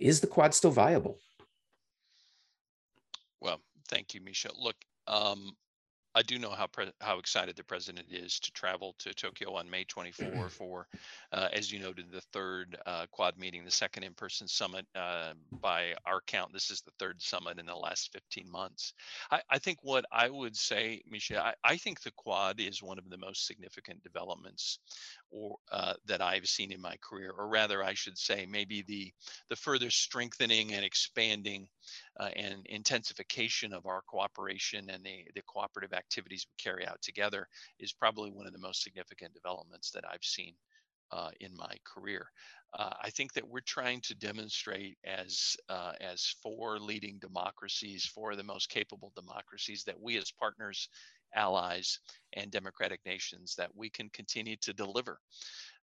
is 0.00 0.20
the 0.20 0.26
quad 0.26 0.54
still 0.54 0.70
viable? 0.70 1.18
Well, 3.40 3.60
thank 3.88 4.14
you, 4.14 4.20
Misha. 4.20 4.50
Look, 4.56 4.76
um, 5.06 5.52
I 6.14 6.22
do 6.22 6.38
know 6.38 6.50
how 6.50 6.66
pre- 6.66 6.92
how 7.00 7.18
excited 7.18 7.56
the 7.56 7.64
president 7.64 8.08
is 8.10 8.40
to 8.40 8.50
travel 8.52 8.94
to 8.98 9.14
Tokyo 9.14 9.54
on 9.54 9.70
May 9.70 9.84
24 9.84 10.48
for, 10.48 10.88
uh, 11.32 11.48
as 11.52 11.72
you 11.72 11.78
noted, 11.78 12.06
the 12.10 12.20
third 12.32 12.76
uh, 12.86 13.06
Quad 13.10 13.38
meeting, 13.38 13.64
the 13.64 13.70
second 13.70 14.02
in-person 14.02 14.48
summit. 14.48 14.86
Uh, 14.94 15.32
by 15.60 15.94
our 16.06 16.20
count, 16.26 16.52
this 16.52 16.70
is 16.70 16.80
the 16.80 16.90
third 16.98 17.20
summit 17.22 17.58
in 17.58 17.66
the 17.66 17.74
last 17.74 18.12
15 18.12 18.50
months. 18.50 18.94
I, 19.30 19.40
I 19.50 19.58
think 19.58 19.78
what 19.82 20.04
I 20.10 20.28
would 20.28 20.56
say, 20.56 21.02
Misha, 21.08 21.40
I, 21.40 21.54
I, 21.62 21.76
think 21.76 22.00
the 22.00 22.10
Quad 22.12 22.60
is 22.60 22.82
one 22.82 22.98
of 22.98 23.08
the 23.08 23.18
most 23.18 23.46
significant 23.46 24.02
developments, 24.02 24.78
or 25.30 25.56
uh, 25.70 25.94
that 26.06 26.20
I've 26.20 26.48
seen 26.48 26.72
in 26.72 26.80
my 26.80 26.96
career, 27.00 27.32
or 27.36 27.48
rather, 27.48 27.84
I 27.84 27.94
should 27.94 28.18
say, 28.18 28.46
maybe 28.46 28.82
the 28.82 29.12
the 29.48 29.56
further 29.56 29.90
strengthening 29.90 30.72
and 30.72 30.84
expanding 30.84 31.68
uh, 32.18 32.30
and 32.36 32.66
intensification 32.66 33.72
of 33.72 33.86
our 33.86 34.02
cooperation 34.02 34.90
and 34.90 35.04
the, 35.04 35.24
the 35.34 35.42
cooperative 35.42 35.92
activities 35.92 36.46
we 36.48 36.62
carry 36.62 36.86
out 36.86 37.00
together 37.02 37.46
is 37.78 37.92
probably 37.92 38.30
one 38.30 38.46
of 38.46 38.52
the 38.52 38.58
most 38.58 38.82
significant 38.82 39.34
developments 39.34 39.90
that 39.90 40.04
I've 40.10 40.24
seen 40.24 40.54
uh, 41.12 41.30
in 41.40 41.56
my 41.56 41.74
career. 41.84 42.26
Uh, 42.78 42.90
I 43.02 43.10
think 43.10 43.32
that 43.32 43.48
we're 43.48 43.60
trying 43.60 44.00
to 44.02 44.14
demonstrate 44.14 44.96
as 45.04 45.56
uh, 45.68 45.92
as 46.00 46.34
four 46.40 46.78
leading 46.78 47.18
democracies, 47.18 48.06
four 48.06 48.30
of 48.30 48.36
the 48.36 48.44
most 48.44 48.68
capable 48.68 49.12
democracies, 49.16 49.82
that 49.84 50.00
we 50.00 50.16
as 50.18 50.30
partners, 50.30 50.88
allies, 51.34 51.98
and 52.34 52.50
democratic 52.50 53.00
nations, 53.04 53.56
that 53.56 53.74
we 53.74 53.90
can 53.90 54.08
continue 54.10 54.56
to 54.58 54.72
deliver 54.72 55.18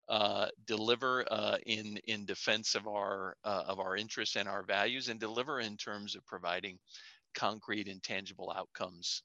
uh, 0.08 0.46
deliver 0.66 1.24
uh, 1.30 1.56
in 1.66 1.98
in 2.06 2.24
defense 2.24 2.74
of 2.74 2.86
our 2.86 3.36
uh, 3.44 3.64
of 3.66 3.80
our 3.80 3.96
interests 3.96 4.36
and 4.36 4.48
our 4.48 4.62
values, 4.62 5.08
and 5.08 5.18
deliver 5.18 5.60
in 5.60 5.76
terms 5.76 6.14
of 6.14 6.24
providing 6.26 6.78
concrete 7.34 7.88
and 7.88 8.02
tangible 8.02 8.52
outcomes 8.56 9.22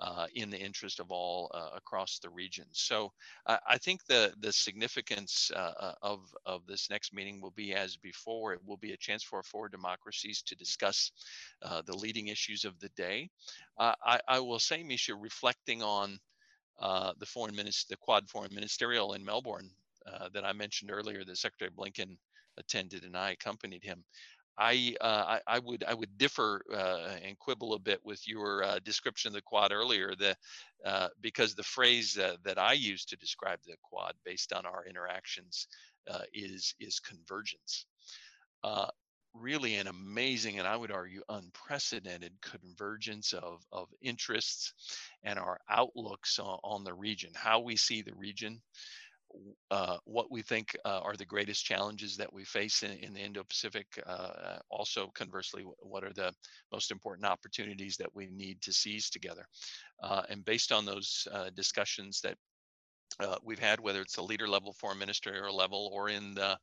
uh, 0.00 0.26
in 0.34 0.50
the 0.50 0.58
interest 0.58 0.98
of 1.00 1.10
all 1.10 1.50
uh, 1.54 1.68
across 1.76 2.18
the 2.18 2.30
region. 2.30 2.64
So 2.72 3.12
I 3.46 3.76
think 3.78 4.04
the 4.06 4.32
the 4.40 4.52
significance 4.52 5.50
uh, 5.54 5.92
of 6.00 6.20
of 6.46 6.66
this 6.66 6.88
next 6.88 7.12
meeting 7.12 7.40
will 7.40 7.52
be 7.52 7.74
as 7.74 7.98
before. 7.98 8.54
It 8.54 8.60
will 8.64 8.78
be 8.78 8.92
a 8.92 8.96
chance 8.96 9.22
for 9.22 9.42
four 9.42 9.68
democracies 9.68 10.42
to 10.46 10.56
discuss 10.56 11.12
the 11.60 11.96
leading 11.96 12.28
issues 12.28 12.64
of 12.64 12.80
the 12.80 12.88
day. 12.96 13.28
I, 13.78 14.18
I, 14.26 14.40
will 14.40 14.58
say, 14.58 14.82
Misha, 14.82 15.14
reflecting 15.14 15.82
on 15.82 16.18
the 16.80 17.26
foreign 17.26 17.54
minister, 17.54 17.88
the 17.90 17.98
Quad 17.98 18.28
foreign 18.30 18.54
ministerial 18.54 19.12
in 19.12 19.24
Melbourne 19.24 19.70
uh, 20.06 20.28
that 20.34 20.44
I 20.44 20.52
mentioned 20.52 20.90
earlier 20.90 21.24
that 21.24 21.36
Secretary 21.36 21.70
Blinken 21.70 22.16
attended 22.58 23.04
and 23.04 23.16
I 23.16 23.30
accompanied 23.30 23.84
him. 23.84 24.04
I, 24.58 24.94
uh, 25.00 25.38
I, 25.46 25.56
I 25.56 25.58
would 25.60 25.82
I 25.88 25.94
would 25.94 26.18
differ 26.18 26.62
uh, 26.72 27.16
and 27.24 27.38
quibble 27.38 27.72
a 27.72 27.78
bit 27.78 28.00
with 28.04 28.26
your 28.28 28.62
uh, 28.62 28.78
description 28.84 29.28
of 29.30 29.34
the 29.34 29.42
quad 29.42 29.72
earlier. 29.72 30.14
The 30.14 30.36
uh, 30.84 31.08
because 31.20 31.54
the 31.54 31.62
phrase 31.62 32.14
that 32.14 32.58
I 32.58 32.74
use 32.74 33.04
to 33.06 33.16
describe 33.16 33.60
the 33.64 33.76
quad, 33.82 34.14
based 34.24 34.52
on 34.52 34.66
our 34.66 34.84
interactions, 34.86 35.66
uh, 36.10 36.20
is 36.34 36.74
is 36.80 37.00
convergence. 37.00 37.86
really, 39.34 39.76
an 39.76 39.86
amazing 39.86 40.58
and 40.58 40.68
I 40.68 40.76
would 40.76 40.90
argue 40.90 41.22
unprecedented 41.30 42.34
convergence 42.42 43.32
of 43.32 43.64
of 43.72 43.88
interests 44.02 44.74
and 45.24 45.38
our 45.38 45.58
outlooks 45.70 46.38
on, 46.38 46.58
on 46.62 46.84
the 46.84 46.92
region, 46.92 47.32
how 47.34 47.60
we 47.60 47.76
see 47.76 48.02
the 48.02 48.14
region, 48.14 48.60
uh, 49.70 49.96
what 50.04 50.30
we 50.30 50.42
think 50.42 50.76
uh, 50.84 51.00
are 51.02 51.16
the 51.16 51.24
greatest 51.24 51.64
challenges 51.64 52.16
that 52.16 52.32
we 52.32 52.44
face 52.44 52.82
in, 52.82 52.92
in 52.98 53.14
the 53.14 53.20
Indo-Pacific. 53.20 53.86
Uh, 54.06 54.58
also, 54.70 55.10
conversely, 55.14 55.64
what 55.80 56.04
are 56.04 56.12
the 56.12 56.32
most 56.72 56.90
important 56.90 57.26
opportunities 57.26 57.96
that 57.96 58.14
we 58.14 58.28
need 58.28 58.60
to 58.62 58.72
seize 58.72 59.10
together? 59.10 59.46
Uh, 60.02 60.22
and 60.28 60.44
based 60.44 60.72
on 60.72 60.84
those 60.84 61.26
uh, 61.32 61.50
discussions 61.54 62.20
that 62.20 62.36
uh, 63.20 63.36
we've 63.42 63.58
had, 63.58 63.80
whether 63.80 64.00
it's 64.00 64.16
the 64.16 64.22
leader 64.22 64.48
level, 64.48 64.72
foreign 64.72 64.98
ministerial 64.98 65.54
level, 65.54 65.90
or 65.92 66.08
in 66.08 66.34
the 66.34 66.58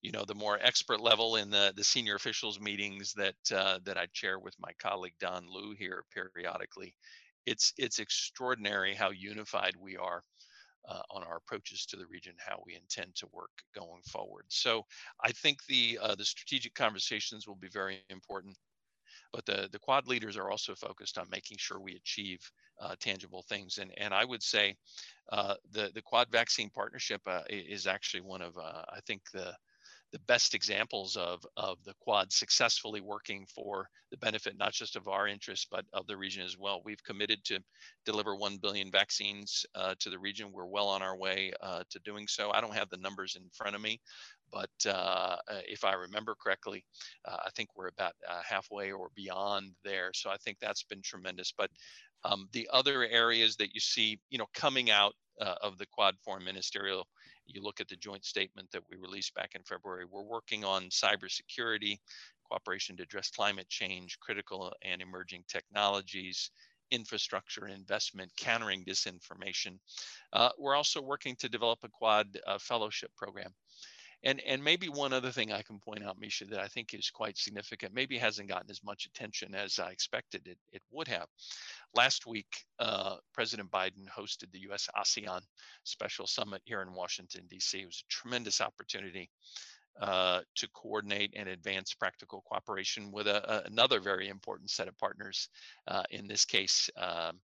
you 0.00 0.10
know 0.10 0.24
the 0.24 0.34
more 0.34 0.58
expert 0.62 0.98
level 0.98 1.36
in 1.36 1.50
the 1.50 1.74
the 1.76 1.84
senior 1.84 2.14
officials 2.14 2.58
meetings 2.58 3.12
that 3.12 3.34
that 3.84 3.98
I 3.98 4.06
chair 4.14 4.38
with 4.38 4.54
my 4.58 4.70
colleague 4.80 5.12
Don 5.20 5.44
Liu 5.52 5.74
here 5.78 6.04
periodically, 6.10 6.94
it's 7.44 7.74
it's 7.76 7.98
extraordinary 7.98 8.94
how 8.94 9.10
unified 9.10 9.74
we 9.78 9.98
are 9.98 10.22
uh, 10.88 11.02
on 11.10 11.22
our 11.22 11.36
approaches 11.36 11.86
to 11.86 11.96
the 11.96 12.06
region, 12.06 12.34
how 12.38 12.62
we 12.66 12.74
intend 12.74 13.14
to 13.16 13.28
work 13.32 13.50
going 13.74 14.02
forward. 14.02 14.44
So 14.48 14.84
I 15.22 15.32
think 15.32 15.64
the 15.66 15.98
uh, 16.00 16.14
the 16.14 16.24
strategic 16.24 16.74
conversations 16.74 17.46
will 17.46 17.56
be 17.56 17.68
very 17.68 18.00
important, 18.08 18.56
but 19.32 19.44
the 19.46 19.68
the 19.72 19.78
Quad 19.78 20.06
leaders 20.08 20.36
are 20.36 20.50
also 20.50 20.74
focused 20.74 21.18
on 21.18 21.28
making 21.30 21.58
sure 21.58 21.80
we 21.80 21.96
achieve 21.96 22.40
uh, 22.80 22.94
tangible 23.00 23.42
things. 23.48 23.78
And 23.78 23.92
and 23.98 24.14
I 24.14 24.24
would 24.24 24.42
say 24.42 24.76
uh, 25.32 25.54
the 25.72 25.90
the 25.94 26.02
Quad 26.02 26.28
vaccine 26.30 26.70
partnership 26.70 27.20
uh, 27.26 27.42
is 27.48 27.86
actually 27.86 28.22
one 28.22 28.42
of 28.42 28.56
uh, 28.58 28.84
I 28.88 29.00
think 29.06 29.22
the 29.32 29.54
the 30.12 30.18
best 30.20 30.54
examples 30.54 31.16
of 31.16 31.44
of 31.56 31.82
the 31.84 31.94
quad 32.00 32.32
successfully 32.32 33.00
working 33.00 33.46
for 33.46 33.88
the 34.10 34.16
benefit 34.18 34.56
not 34.58 34.72
just 34.72 34.96
of 34.96 35.08
our 35.08 35.28
interests 35.28 35.66
but 35.70 35.84
of 35.92 36.06
the 36.06 36.16
region 36.16 36.44
as 36.44 36.56
well. 36.58 36.82
We've 36.84 37.02
committed 37.04 37.44
to 37.44 37.60
deliver 38.04 38.34
1 38.34 38.58
billion 38.58 38.90
vaccines 38.90 39.64
uh, 39.74 39.94
to 40.00 40.10
the 40.10 40.18
region. 40.18 40.50
We're 40.52 40.66
well 40.66 40.88
on 40.88 41.02
our 41.02 41.16
way 41.16 41.52
uh, 41.62 41.84
to 41.90 41.98
doing 42.00 42.26
so. 42.26 42.50
I 42.50 42.60
don't 42.60 42.74
have 42.74 42.90
the 42.90 42.96
numbers 42.96 43.36
in 43.36 43.48
front 43.52 43.76
of 43.76 43.82
me, 43.82 44.00
but 44.52 44.70
uh, 44.86 45.36
uh 45.48 45.60
if 45.68 45.84
I 45.84 45.94
remember 45.94 46.34
correctly, 46.40 46.84
uh, 47.24 47.36
I 47.46 47.50
think 47.50 47.70
we're 47.76 47.88
about 47.88 48.14
uh, 48.28 48.40
halfway 48.44 48.92
or 48.92 49.08
beyond 49.14 49.72
there. 49.84 50.10
So 50.14 50.30
I 50.30 50.36
think 50.38 50.58
that's 50.60 50.82
been 50.82 51.02
tremendous. 51.02 51.52
But 51.56 51.70
um, 52.24 52.48
the 52.52 52.68
other 52.72 53.06
areas 53.06 53.56
that 53.56 53.74
you 53.74 53.80
see, 53.80 54.18
you 54.30 54.38
know, 54.38 54.46
coming 54.54 54.90
out 54.90 55.14
of 55.62 55.78
the 55.78 55.86
Quad 55.86 56.16
Foreign 56.22 56.44
Ministerial 56.44 57.06
you 57.54 57.62
look 57.62 57.80
at 57.80 57.88
the 57.88 57.96
joint 57.96 58.24
statement 58.24 58.70
that 58.72 58.82
we 58.90 58.96
released 58.96 59.34
back 59.34 59.54
in 59.54 59.62
February, 59.62 60.04
we're 60.10 60.22
working 60.22 60.64
on 60.64 60.84
cybersecurity, 60.84 61.98
cooperation 62.48 62.96
to 62.96 63.02
address 63.02 63.30
climate 63.30 63.68
change, 63.68 64.18
critical 64.20 64.72
and 64.82 65.00
emerging 65.00 65.44
technologies, 65.48 66.50
infrastructure 66.90 67.68
investment, 67.68 68.30
countering 68.36 68.84
disinformation. 68.84 69.78
Uh, 70.32 70.50
we're 70.58 70.74
also 70.74 71.00
working 71.00 71.36
to 71.36 71.48
develop 71.48 71.78
a 71.84 71.88
Quad 71.88 72.38
uh, 72.46 72.58
fellowship 72.58 73.10
program. 73.16 73.52
And, 74.22 74.40
and 74.46 74.62
maybe 74.62 74.88
one 74.88 75.12
other 75.12 75.30
thing 75.30 75.52
I 75.52 75.62
can 75.62 75.78
point 75.78 76.04
out, 76.04 76.20
Misha, 76.20 76.44
that 76.46 76.60
I 76.60 76.68
think 76.68 76.92
is 76.92 77.10
quite 77.10 77.38
significant, 77.38 77.94
maybe 77.94 78.18
hasn't 78.18 78.48
gotten 78.48 78.70
as 78.70 78.84
much 78.84 79.06
attention 79.06 79.54
as 79.54 79.78
I 79.78 79.90
expected 79.90 80.46
it, 80.46 80.58
it 80.72 80.82
would 80.90 81.08
have. 81.08 81.26
Last 81.94 82.26
week, 82.26 82.64
uh, 82.78 83.16
President 83.32 83.70
Biden 83.70 84.06
hosted 84.08 84.52
the 84.52 84.60
US 84.70 84.88
ASEAN 84.96 85.40
Special 85.84 86.26
Summit 86.26 86.60
here 86.64 86.82
in 86.82 86.92
Washington, 86.92 87.44
D.C. 87.48 87.80
It 87.80 87.86
was 87.86 88.04
a 88.06 88.12
tremendous 88.12 88.60
opportunity 88.60 89.30
uh, 90.00 90.40
to 90.54 90.68
coordinate 90.68 91.32
and 91.36 91.48
advance 91.48 91.94
practical 91.94 92.42
cooperation 92.46 93.10
with 93.12 93.26
a, 93.26 93.52
a, 93.52 93.66
another 93.66 94.00
very 94.00 94.28
important 94.28 94.70
set 94.70 94.88
of 94.88 94.96
partners, 94.98 95.48
uh, 95.88 96.04
in 96.10 96.26
this 96.26 96.44
case, 96.44 96.88
um, 96.96 97.38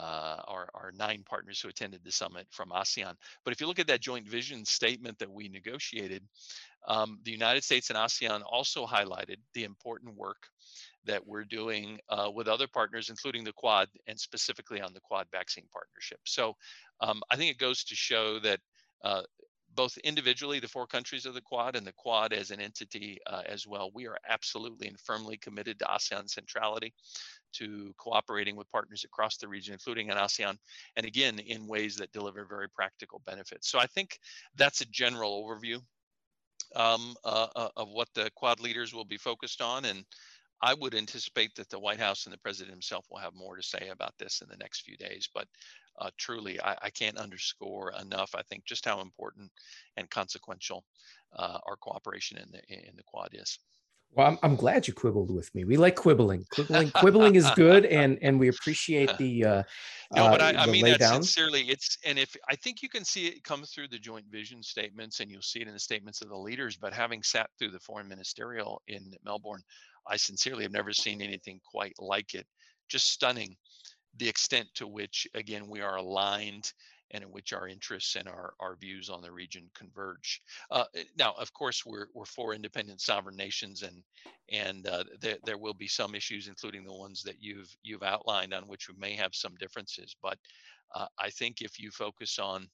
uh, 0.00 0.36
our, 0.48 0.68
our, 0.74 0.92
nine 0.96 1.22
partners 1.28 1.60
who 1.60 1.68
attended 1.68 2.00
the 2.04 2.12
summit 2.12 2.46
from 2.50 2.70
ASEAN. 2.70 3.14
But 3.44 3.52
if 3.52 3.60
you 3.60 3.66
look 3.66 3.78
at 3.78 3.86
that 3.88 4.00
joint 4.00 4.26
vision 4.26 4.64
statement 4.64 5.18
that 5.18 5.30
we 5.30 5.48
negotiated, 5.48 6.22
um, 6.88 7.18
the 7.24 7.30
United 7.30 7.64
States 7.64 7.90
and 7.90 7.98
ASEAN 7.98 8.42
also 8.50 8.86
highlighted 8.86 9.36
the 9.54 9.64
important 9.64 10.16
work 10.16 10.38
that 11.04 11.26
we're 11.26 11.44
doing 11.44 11.98
uh, 12.08 12.30
with 12.34 12.48
other 12.48 12.66
partners, 12.66 13.10
including 13.10 13.44
the 13.44 13.52
Quad, 13.52 13.88
and 14.06 14.18
specifically 14.18 14.80
on 14.80 14.94
the 14.94 15.00
Quad 15.00 15.26
vaccine 15.30 15.66
partnership. 15.72 16.20
So 16.24 16.56
um, 17.00 17.20
I 17.30 17.36
think 17.36 17.50
it 17.50 17.58
goes 17.58 17.84
to 17.84 17.94
show 17.94 18.38
that 18.40 18.60
uh, 19.04 19.22
both 19.74 19.96
individually, 19.98 20.60
the 20.60 20.68
four 20.68 20.86
countries 20.86 21.26
of 21.26 21.34
the 21.34 21.40
Quad, 21.40 21.76
and 21.76 21.86
the 21.86 21.92
Quad 21.92 22.32
as 22.32 22.50
an 22.50 22.60
entity 22.60 23.18
uh, 23.26 23.42
as 23.46 23.66
well, 23.66 23.90
we 23.94 24.06
are 24.06 24.18
absolutely 24.28 24.88
and 24.88 24.98
firmly 25.00 25.36
committed 25.36 25.78
to 25.78 25.84
ASEAN 25.86 26.28
centrality 26.28 26.92
to 27.52 27.92
cooperating 27.96 28.56
with 28.56 28.70
partners 28.70 29.04
across 29.04 29.36
the 29.36 29.48
region, 29.48 29.72
including 29.72 30.08
in 30.08 30.16
ASEAN, 30.16 30.56
and 30.96 31.06
again, 31.06 31.38
in 31.38 31.66
ways 31.66 31.96
that 31.96 32.12
deliver 32.12 32.44
very 32.44 32.68
practical 32.68 33.22
benefits. 33.26 33.70
So 33.70 33.78
I 33.78 33.86
think 33.86 34.18
that's 34.56 34.80
a 34.80 34.86
general 34.86 35.44
overview 35.44 35.80
um, 36.76 37.14
uh, 37.24 37.48
uh, 37.56 37.68
of 37.76 37.88
what 37.90 38.08
the 38.14 38.30
Quad 38.34 38.60
leaders 38.60 38.94
will 38.94 39.04
be 39.04 39.18
focused 39.18 39.60
on. 39.60 39.84
And 39.84 40.04
I 40.62 40.74
would 40.74 40.94
anticipate 40.94 41.54
that 41.56 41.70
the 41.70 41.78
White 41.78 42.00
House 42.00 42.26
and 42.26 42.32
the 42.32 42.38
president 42.38 42.74
himself 42.74 43.06
will 43.10 43.18
have 43.18 43.34
more 43.34 43.56
to 43.56 43.62
say 43.62 43.88
about 43.90 44.14
this 44.18 44.42
in 44.42 44.48
the 44.48 44.58
next 44.58 44.82
few 44.82 44.96
days. 44.96 45.28
But 45.32 45.48
uh, 46.00 46.10
truly, 46.16 46.60
I, 46.60 46.76
I, 46.82 46.90
can't 46.90 47.18
underscore 47.18 47.92
enough. 48.00 48.34
I 48.34 48.42
think 48.42 48.64
just 48.64 48.84
how 48.84 49.00
important 49.00 49.50
and 49.96 50.08
consequential 50.10 50.84
uh, 51.36 51.58
our 51.66 51.76
cooperation 51.76 52.38
in 52.38 52.50
the 52.50 52.88
in 52.88 52.96
the 52.96 53.02
Quad 53.02 53.30
is. 53.32 53.58
Well, 54.12 54.26
I'm, 54.26 54.38
I'm 54.42 54.56
glad 54.56 54.88
you 54.88 54.94
quibbled 54.94 55.30
with 55.30 55.54
me. 55.54 55.64
We 55.64 55.76
like 55.76 55.94
quibbling. 55.94 56.44
Quibbling, 56.52 56.90
quibbling 56.90 57.36
is 57.36 57.48
good, 57.52 57.86
and 58.00 58.18
and 58.22 58.40
we 58.40 58.48
appreciate 58.48 59.16
the. 59.18 59.44
Uh, 59.44 59.62
no, 60.14 60.30
but 60.30 60.40
I, 60.40 60.54
uh, 60.54 60.64
I 60.64 60.66
mean 60.66 60.84
that 60.84 61.00
sincerely. 61.00 61.62
It's 61.62 61.96
and 62.04 62.18
if 62.18 62.34
I 62.48 62.56
think 62.56 62.82
you 62.82 62.88
can 62.88 63.04
see 63.04 63.26
it 63.26 63.44
come 63.44 63.62
through 63.62 63.88
the 63.88 63.98
joint 63.98 64.26
vision 64.30 64.62
statements, 64.62 65.20
and 65.20 65.30
you'll 65.30 65.42
see 65.42 65.60
it 65.60 65.68
in 65.68 65.74
the 65.74 65.80
statements 65.80 66.22
of 66.22 66.28
the 66.28 66.36
leaders. 66.36 66.76
But 66.76 66.92
having 66.92 67.22
sat 67.22 67.50
through 67.58 67.70
the 67.70 67.80
foreign 67.80 68.08
ministerial 68.08 68.82
in 68.88 69.12
Melbourne, 69.24 69.62
I 70.08 70.16
sincerely 70.16 70.64
have 70.64 70.72
never 70.72 70.92
seen 70.92 71.22
anything 71.22 71.60
quite 71.64 71.94
like 72.00 72.34
it. 72.34 72.46
Just 72.88 73.12
stunning, 73.12 73.56
the 74.16 74.28
extent 74.28 74.68
to 74.74 74.86
which, 74.86 75.26
again, 75.34 75.68
we 75.68 75.80
are 75.80 75.96
aligned 75.96 76.72
and 77.12 77.24
in 77.24 77.30
which 77.30 77.52
our 77.52 77.66
interests 77.66 78.14
and 78.14 78.28
our, 78.28 78.54
our 78.60 78.76
views 78.76 79.10
on 79.10 79.20
the 79.20 79.30
region 79.30 79.68
converge. 79.74 80.40
Uh, 80.70 80.84
eh, 80.94 81.02
now, 81.18 81.34
of 81.38 81.52
course, 81.52 81.84
we're, 81.84 82.06
we're 82.14 82.24
four 82.24 82.54
independent 82.54 83.00
sovereign 83.00 83.36
nations, 83.36 83.82
and 83.82 84.02
and 84.52 84.86
uh, 84.86 85.04
there, 85.20 85.36
there 85.44 85.58
will 85.58 85.74
be 85.74 85.88
some 85.88 86.14
issues, 86.14 86.48
including 86.48 86.84
the 86.84 86.92
ones 86.92 87.22
that 87.22 87.36
you've 87.40 87.74
you've 87.82 88.02
outlined, 88.02 88.54
on 88.54 88.62
which 88.64 88.88
we 88.88 88.94
may 88.98 89.14
have 89.14 89.34
some 89.34 89.54
differences. 89.58 90.14
But 90.22 90.38
uh, 90.94 91.06
I 91.18 91.30
think 91.30 91.62
if 91.62 91.80
you 91.80 91.90
focus 91.90 92.38
on 92.38 92.68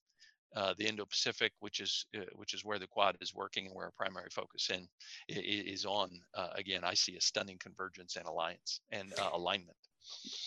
uh, 0.55 0.75
the 0.79 0.87
Indo-Pacific, 0.87 1.53
which 1.61 1.81
is 1.81 2.07
uh, 2.17 2.25
which 2.35 2.55
is 2.55 2.65
where 2.65 2.79
the 2.79 2.87
Quad 2.87 3.17
is 3.21 3.35
working 3.35 3.67
and 3.67 3.75
where 3.75 3.87
our 3.87 3.93
primary 3.97 4.31
focus 4.31 4.71
in 4.71 4.87
is 5.29 5.85
on. 5.85 6.11
Uh, 6.35 6.49
again, 6.55 6.81
I 6.85 6.95
see 6.95 7.17
a 7.17 7.21
stunning 7.21 7.59
convergence 7.59 8.17
and 8.17 8.27
alliance 8.27 8.81
and 8.91 9.13
alignment. 9.33 9.77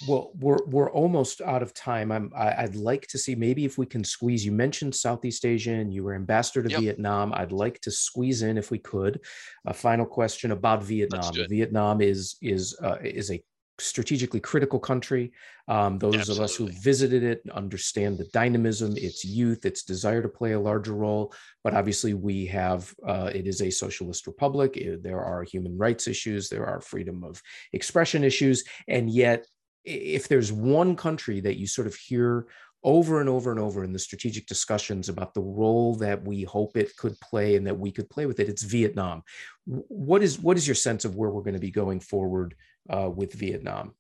Well, 0.08 0.32
we're 0.40 0.64
we're 0.66 0.92
almost 0.92 1.42
out 1.42 1.62
of 1.62 1.74
time. 1.74 2.12
I'm 2.12 2.32
I, 2.36 2.64
would 2.64 2.76
like 2.76 3.08
to 3.08 3.18
see 3.18 3.36
maybe 3.36 3.66
if 3.66 3.78
we 3.78 3.86
can 3.86 4.04
squeeze. 4.04 4.46
You 4.46 4.52
mentioned 4.52 4.96
Southeast 4.96 5.46
Asia 5.46 5.72
and 5.74 5.94
you 5.94 6.04
were 6.04 6.16
ambassador 6.16 6.64
to 6.64 6.70
yep. 6.70 6.80
Vietnam. 6.80 7.34
I'd 7.34 7.52
like 7.52 7.82
to 7.82 7.92
squeeze 7.92 8.42
in 8.42 8.58
if 8.58 8.72
we 8.72 8.80
could. 8.80 9.20
A 9.66 9.74
final 9.74 10.06
question 10.06 10.52
about 10.52 10.84
Vietnam. 10.84 11.34
Vietnam 11.50 12.02
is 12.02 12.38
is 12.42 12.78
uh, 12.82 12.98
is 13.04 13.32
a 13.32 13.44
strategically 13.80 14.40
critical 14.40 14.80
country. 14.80 15.32
Um, 15.68 15.98
those 15.98 16.16
Absolutely. 16.16 16.44
of 16.44 16.50
us 16.50 16.56
who 16.56 16.68
visited 16.82 17.24
it 17.24 17.42
understand 17.54 18.18
the 18.18 18.30
dynamism, 18.34 18.96
its 18.98 19.24
youth, 19.24 19.66
its 19.66 19.84
desire 19.84 20.22
to 20.22 20.30
play 20.30 20.54
a 20.54 20.60
larger 20.60 20.94
role. 20.94 21.34
But 21.64 21.74
obviously, 21.74 22.14
we 22.14 22.46
have 22.48 22.94
uh, 23.06 23.32
it 23.34 23.48
is 23.48 23.62
a 23.62 23.70
socialist 23.70 24.28
republic. 24.28 24.78
It, 24.78 25.04
there 25.04 25.22
are 25.22 25.44
human 25.44 25.78
rights 25.78 26.08
issues, 26.08 26.50
there 26.50 26.66
are 26.66 26.82
freedom 26.82 27.24
of 27.24 27.42
expression 27.74 28.24
issues, 28.24 28.64
and 28.88 29.10
yet, 29.10 29.46
if 29.86 30.28
there's 30.28 30.52
one 30.52 30.96
country 30.96 31.40
that 31.40 31.58
you 31.58 31.66
sort 31.66 31.88
of 31.88 31.96
hear 31.96 32.48
over 32.84 33.20
and 33.20 33.28
over 33.28 33.52
and 33.52 33.60
over 33.60 33.84
in 33.84 33.92
the 33.92 34.00
strategic 34.00 34.46
discussions 34.48 35.10
about 35.10 35.34
the 35.34 35.42
role 35.42 35.96
that 35.96 36.24
we 36.24 36.44
hope 36.44 36.78
it 36.78 36.96
could 36.96 37.20
play 37.20 37.56
and 37.56 37.68
that 37.68 37.78
we 37.78 37.92
could 37.92 38.10
play 38.10 38.26
with 38.26 38.40
it 38.40 38.48
it's 38.48 38.64
vietnam 38.64 39.22
what 39.66 40.24
is 40.24 40.40
what 40.40 40.56
is 40.56 40.68
your 40.68 40.76
sense 40.76 41.04
of 41.04 41.16
where 41.16 41.30
we're 41.30 41.42
going 41.42 41.54
to 41.54 41.60
be 41.60 41.72
going 41.72 42.00
forward 42.00 42.56
uh, 42.90 43.10
with 43.10 43.34
Vietnam? 43.34 43.94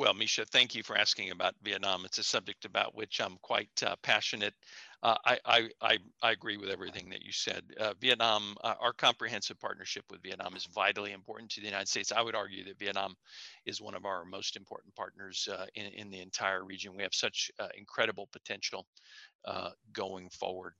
Well, 0.00 0.14
Misha, 0.14 0.46
thank 0.46 0.74
you 0.74 0.82
for 0.82 0.96
asking 0.96 1.30
about 1.30 1.54
Vietnam. 1.62 2.06
It's 2.06 2.16
a 2.16 2.22
subject 2.22 2.64
about 2.64 2.94
which 2.94 3.20
I'm 3.20 3.36
quite 3.42 3.68
uh, 3.84 3.96
passionate. 4.02 4.54
Uh, 5.02 5.16
I, 5.26 5.38
I, 5.44 5.68
I, 5.82 5.98
I, 6.22 6.30
agree 6.32 6.56
with 6.56 6.70
everything 6.70 7.10
that 7.10 7.20
you 7.20 7.32
said. 7.32 7.64
Uh, 7.78 7.92
Vietnam, 8.00 8.56
uh, 8.64 8.76
our 8.80 8.94
comprehensive 8.94 9.60
partnership 9.60 10.06
with 10.10 10.22
Vietnam 10.22 10.56
is 10.56 10.64
vitally 10.74 11.12
important 11.12 11.50
to 11.50 11.60
the 11.60 11.66
United 11.66 11.86
States. 11.86 12.12
I 12.12 12.22
would 12.22 12.34
argue 12.34 12.64
that 12.64 12.78
Vietnam 12.78 13.14
is 13.66 13.82
one 13.82 13.94
of 13.94 14.06
our 14.06 14.24
most 14.24 14.56
important 14.56 14.94
partners 14.94 15.46
uh, 15.52 15.66
in, 15.74 15.88
in 15.88 16.10
the 16.10 16.22
entire 16.22 16.64
region. 16.64 16.96
We 16.96 17.02
have 17.02 17.12
such 17.12 17.50
uh, 17.58 17.68
incredible 17.76 18.26
potential 18.32 18.86
going 19.92 20.30
forward. 20.30 20.72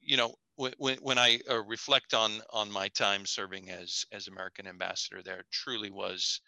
you 0.00 0.16
know, 0.16 0.34
when, 0.56 0.98
when 1.00 1.16
I 1.16 1.38
reflect 1.68 2.12
on 2.12 2.40
on 2.50 2.72
my 2.72 2.88
time 2.88 3.24
serving 3.24 3.70
as 3.70 4.04
as 4.10 4.26
American 4.26 4.66
ambassador 4.66 5.22
there, 5.22 5.44
truly 5.52 5.90
was 5.90 6.40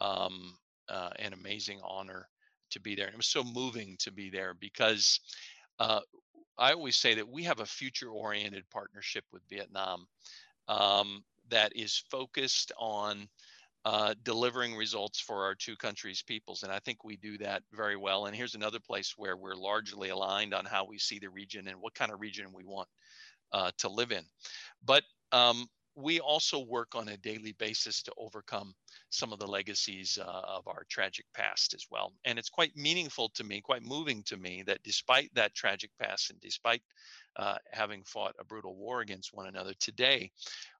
um, 0.00 0.54
an 0.88 1.32
amazing 1.32 1.80
honor 1.84 2.28
to 2.70 2.80
be 2.80 2.94
there, 2.94 3.06
and 3.06 3.14
it 3.14 3.18
was 3.18 3.26
so 3.26 3.44
moving 3.44 3.96
to 3.98 4.10
be 4.10 4.30
there 4.30 4.54
because 4.54 5.20
uh, 5.78 6.00
I 6.58 6.72
always 6.72 6.96
say 6.96 7.14
that 7.14 7.28
we 7.28 7.42
have 7.44 7.60
a 7.60 7.66
future 7.66 8.08
oriented 8.08 8.68
partnership 8.70 9.24
with 9.32 9.42
Vietnam 9.48 10.06
um, 10.68 11.24
that 11.48 11.74
is 11.74 12.04
focused 12.10 12.72
on 12.78 13.28
uh, 13.84 14.14
delivering 14.22 14.76
results 14.76 15.18
for 15.18 15.42
our 15.42 15.54
two 15.54 15.74
countries' 15.76 16.22
peoples. 16.22 16.62
And 16.62 16.70
I 16.70 16.78
think 16.78 17.04
we 17.04 17.16
do 17.16 17.36
that 17.38 17.62
very 17.72 17.96
well. 17.96 18.26
And 18.26 18.36
here's 18.36 18.54
another 18.54 18.78
place 18.78 19.14
where 19.16 19.36
we're 19.36 19.56
largely 19.56 20.10
aligned 20.10 20.54
on 20.54 20.64
how 20.64 20.84
we 20.84 20.98
see 20.98 21.18
the 21.18 21.30
region 21.30 21.66
and 21.66 21.80
what 21.80 21.94
kind 21.94 22.12
of 22.12 22.20
region 22.20 22.46
we 22.54 22.64
want 22.64 22.88
uh, 23.52 23.72
to 23.78 23.88
live 23.88 24.12
in. 24.12 24.24
But 24.84 25.02
um, 25.32 25.66
we 25.96 26.20
also 26.20 26.60
work 26.60 26.94
on 26.94 27.08
a 27.08 27.16
daily 27.16 27.52
basis 27.58 28.02
to 28.04 28.12
overcome 28.16 28.72
some 29.12 29.32
of 29.32 29.38
the 29.38 29.46
legacies 29.46 30.18
uh, 30.18 30.40
of 30.56 30.66
our 30.66 30.84
tragic 30.88 31.26
past 31.34 31.74
as 31.74 31.86
well. 31.90 32.12
And 32.24 32.38
it's 32.38 32.48
quite 32.48 32.74
meaningful 32.74 33.28
to 33.34 33.44
me, 33.44 33.60
quite 33.60 33.82
moving 33.82 34.22
to 34.24 34.38
me, 34.38 34.62
that 34.66 34.82
despite 34.82 35.30
that 35.34 35.54
tragic 35.54 35.90
past 36.00 36.30
and 36.30 36.40
despite 36.40 36.82
uh, 37.36 37.56
having 37.70 38.02
fought 38.04 38.34
a 38.40 38.44
brutal 38.44 38.74
war 38.74 39.02
against 39.02 39.34
one 39.34 39.48
another, 39.48 39.74
today 39.80 40.30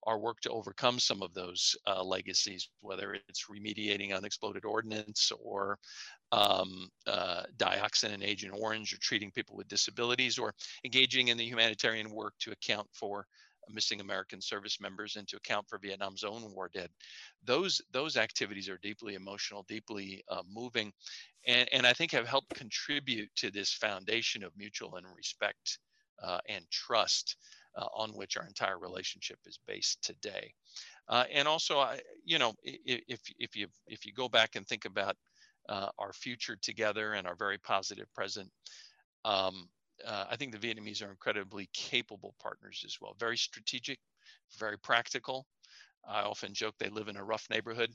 our 0.04 0.18
work 0.18 0.40
to 0.40 0.50
overcome 0.50 0.98
some 0.98 1.22
of 1.22 1.34
those 1.34 1.76
uh, 1.86 2.02
legacies, 2.02 2.70
whether 2.80 3.14
it's 3.14 3.46
remediating 3.50 4.16
unexploded 4.16 4.64
ordnance 4.64 5.30
or 5.38 5.78
um, 6.32 6.88
uh, 7.06 7.42
dioxin 7.58 8.14
and 8.14 8.22
Agent 8.22 8.54
Orange, 8.58 8.94
or 8.94 8.98
treating 9.00 9.30
people 9.30 9.56
with 9.56 9.68
disabilities, 9.68 10.38
or 10.38 10.54
engaging 10.84 11.28
in 11.28 11.36
the 11.36 11.44
humanitarian 11.44 12.10
work 12.10 12.32
to 12.40 12.50
account 12.50 12.88
for 12.92 13.26
missing 13.68 14.00
American 14.00 14.40
service 14.40 14.80
members 14.80 15.16
and 15.16 15.26
to 15.28 15.36
account 15.36 15.68
for 15.68 15.78
Vietnam's 15.78 16.24
own 16.24 16.52
war 16.54 16.70
dead. 16.72 16.88
Those 17.44 17.80
those 17.92 18.16
activities 18.16 18.68
are 18.68 18.78
deeply 18.78 19.14
emotional, 19.14 19.64
deeply 19.68 20.24
uh, 20.28 20.42
moving, 20.52 20.92
and, 21.46 21.68
and 21.72 21.86
I 21.86 21.92
think 21.92 22.12
have 22.12 22.26
helped 22.26 22.54
contribute 22.54 23.30
to 23.36 23.50
this 23.50 23.72
foundation 23.72 24.44
of 24.44 24.52
mutual 24.56 24.96
and 24.96 25.06
respect 25.16 25.78
uh, 26.22 26.38
and 26.48 26.64
trust 26.70 27.36
uh, 27.76 27.86
on 27.94 28.10
which 28.10 28.36
our 28.36 28.46
entire 28.46 28.78
relationship 28.78 29.38
is 29.46 29.58
based 29.66 30.02
today. 30.02 30.52
Uh, 31.08 31.24
and 31.32 31.48
also, 31.48 31.78
I, 31.78 32.00
you 32.24 32.38
know, 32.38 32.54
if 32.62 33.20
if 33.38 33.56
you 33.56 33.66
if 33.86 34.06
you 34.06 34.12
go 34.12 34.28
back 34.28 34.56
and 34.56 34.66
think 34.66 34.84
about 34.84 35.16
uh, 35.68 35.88
our 35.98 36.12
future 36.12 36.56
together 36.60 37.14
and 37.14 37.26
our 37.26 37.36
very 37.36 37.58
positive 37.58 38.06
present. 38.14 38.50
Um, 39.24 39.68
uh, 40.06 40.24
I 40.30 40.36
think 40.36 40.52
the 40.52 40.58
Vietnamese 40.58 41.02
are 41.02 41.10
incredibly 41.10 41.68
capable 41.72 42.34
partners 42.40 42.82
as 42.84 42.96
well. 43.00 43.14
Very 43.18 43.36
strategic, 43.36 43.98
very 44.58 44.78
practical, 44.78 45.46
I 46.08 46.22
often 46.22 46.52
joke 46.52 46.74
they 46.78 46.88
live 46.88 47.08
in 47.08 47.16
a 47.16 47.24
rough 47.24 47.46
neighborhood. 47.50 47.90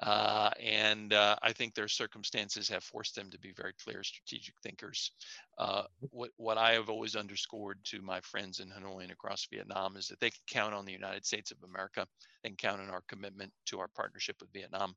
Uh, 0.00 0.50
and 0.60 1.12
uh, 1.12 1.36
I 1.42 1.52
think 1.52 1.74
their 1.74 1.88
circumstances 1.88 2.68
have 2.68 2.82
forced 2.82 3.14
them 3.14 3.30
to 3.30 3.38
be 3.38 3.52
very 3.52 3.72
clear 3.84 4.02
strategic 4.02 4.54
thinkers. 4.62 5.12
Uh, 5.58 5.82
what, 6.10 6.30
what 6.36 6.58
I 6.58 6.72
have 6.72 6.88
always 6.88 7.14
underscored 7.14 7.78
to 7.84 8.00
my 8.00 8.20
friends 8.20 8.60
in 8.60 8.68
Hanoi 8.68 9.02
and 9.02 9.12
across 9.12 9.46
Vietnam 9.50 9.96
is 9.96 10.08
that 10.08 10.20
they 10.20 10.30
can 10.30 10.40
count 10.46 10.74
on 10.74 10.84
the 10.84 10.92
United 10.92 11.26
States 11.26 11.50
of 11.50 11.58
America 11.62 12.06
and 12.44 12.56
count 12.56 12.80
on 12.80 12.90
our 12.90 13.02
commitment 13.06 13.52
to 13.66 13.80
our 13.80 13.88
partnership 13.88 14.36
with 14.40 14.52
Vietnam 14.52 14.94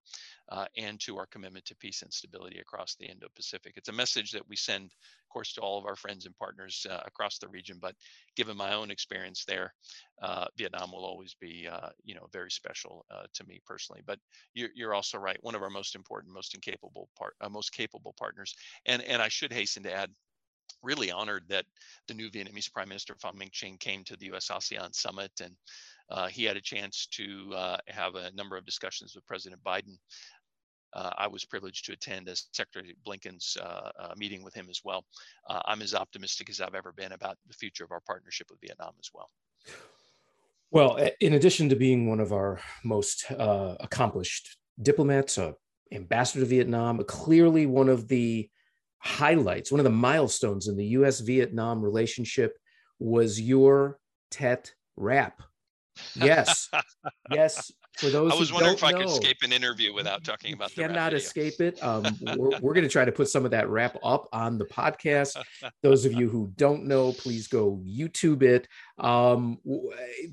uh, 0.50 0.66
and 0.78 1.00
to 1.02 1.18
our 1.18 1.26
commitment 1.28 1.66
to 1.66 1.76
peace 1.76 2.02
and 2.02 2.14
stability 2.14 2.60
across 2.60 2.96
the 2.96 3.06
Indo 3.06 3.28
Pacific. 3.36 3.74
It's 3.76 3.90
a 3.90 3.94
message 3.94 4.32
that 4.32 4.48
we 4.48 4.56
send, 4.56 4.92
course, 5.36 5.52
to 5.54 5.62
all 5.62 5.78
of 5.78 5.86
our 5.86 5.98
friends 5.98 6.26
and 6.26 6.38
partners 6.38 6.88
uh, 6.90 7.02
across 7.06 7.38
the 7.40 7.50
region. 7.50 7.78
But 7.82 7.94
given 8.38 8.56
my 8.56 8.74
own 8.74 8.90
experience 8.90 9.44
there, 9.46 9.74
uh, 10.22 10.46
Vietnam 10.58 10.94
will 10.94 11.04
always 11.04 11.36
be, 11.42 11.68
uh, 11.70 11.90
you 12.06 12.16
know, 12.16 12.28
very 12.32 12.50
special 12.50 13.06
uh, 13.12 13.26
to 13.34 13.44
me 13.46 13.60
personally. 13.66 14.02
But 14.08 14.18
you're, 14.54 14.70
you're, 14.74 14.94
also 14.94 15.18
right. 15.18 15.38
One 15.42 15.56
of 15.56 15.62
our 15.62 15.70
most 15.70 15.94
important, 15.94 16.34
most 16.34 16.56
incapable 16.56 17.10
part, 17.18 17.34
uh, 17.42 17.50
most 17.50 17.74
capable 17.74 18.16
partners. 18.18 18.56
And 18.86 19.02
and 19.04 19.22
I 19.22 19.28
should 19.28 19.52
hasten 19.52 19.84
to 19.84 19.94
add, 19.94 20.10
really 20.82 21.12
honored 21.12 21.44
that 21.50 21.66
the 22.08 22.14
new 22.14 22.30
Vietnamese 22.30 22.72
Prime 22.72 22.88
Minister 22.88 23.16
Pham 23.16 23.36
Minh 23.36 23.52
Chinh 23.52 23.78
came 23.78 24.06
to 24.06 24.16
the 24.16 24.28
U.S. 24.28 24.48
ASEAN 24.50 24.96
summit 24.96 25.32
and 25.42 25.54
uh, 26.10 26.28
he 26.28 26.46
had 26.46 26.56
a 26.56 26.62
chance 26.62 27.08
to 27.12 27.52
uh, 27.54 27.78
have 27.88 28.16
a 28.16 28.32
number 28.36 28.56
of 28.56 28.66
discussions 28.66 29.16
with 29.16 29.26
President 29.26 29.62
Biden. 29.64 29.98
Uh, 30.96 31.12
I 31.18 31.28
was 31.28 31.46
privileged 31.46 31.86
to 31.86 31.94
attend 31.94 32.30
as 32.30 32.48
Secretary 32.54 32.96
Blinken's 33.06 33.58
uh, 33.62 33.92
uh, 34.00 34.14
meeting 34.18 34.44
with 34.44 34.54
him 34.54 34.68
as 34.70 34.82
well. 34.84 35.06
Uh, 35.50 35.62
I'm 35.66 35.82
as 35.82 35.94
optimistic 35.94 36.50
as 36.50 36.62
I've 36.62 36.76
ever 36.76 36.92
been 36.92 37.12
about 37.12 37.38
the 37.48 37.54
future 37.54 37.84
of 37.84 37.92
our 37.92 38.02
partnership 38.02 38.48
with 38.50 38.60
Vietnam 38.62 38.94
as 39.00 39.10
well. 39.14 39.30
Well, 40.72 40.98
in 41.20 41.34
addition 41.34 41.70
to 41.70 41.76
being 41.76 42.10
one 42.10 42.20
of 42.20 42.34
our 42.34 42.60
most 42.84 43.26
accomplished 43.30 44.58
diplomats, 44.82 45.38
ambassador 45.92 46.42
to 46.42 46.46
Vietnam, 46.46 47.04
clearly 47.04 47.66
one 47.66 47.88
of 47.88 48.08
the 48.08 48.50
highlights, 49.00 49.72
one 49.72 49.80
of 49.80 49.86
the 49.86 49.90
milestones 49.90 50.68
in 50.68 50.76
the 50.76 50.86
US 50.88 51.20
Vietnam 51.20 51.82
relationship 51.82 52.58
was 53.00 53.40
your 53.40 54.00
Tet 54.32 54.74
rap 54.98 55.42
Yes, 56.16 56.70
yes. 57.32 57.72
For 57.98 58.10
those 58.10 58.32
I 58.32 58.36
was 58.36 58.52
wondering 58.52 58.76
if 58.76 58.84
I 58.84 58.92
know, 58.92 59.00
could 59.00 59.08
escape 59.08 59.38
an 59.44 59.54
interview 59.54 59.94
without 59.94 60.24
talking 60.24 60.54
about 60.54 60.70
the 60.70 60.84
cannot 60.84 61.14
escape 61.14 61.60
it. 61.60 61.82
Um, 61.84 62.06
we're, 62.38 62.60
we're 62.60 62.74
going 62.74 62.84
to 62.84 62.90
try 62.90 63.06
to 63.06 63.12
put 63.12 63.30
some 63.30 63.46
of 63.46 63.52
that 63.52 63.70
rap 63.70 63.98
up 64.04 64.28
on 64.34 64.58
the 64.58 64.66
podcast. 64.66 65.38
those 65.82 66.06
of 66.06 66.14
you 66.14 66.30
who 66.30 66.52
don't 66.58 66.86
know, 66.86 67.14
please 67.14 67.48
go 67.48 67.82
YouTube 67.86 68.44
it. 68.44 68.68
Um, 68.98 69.60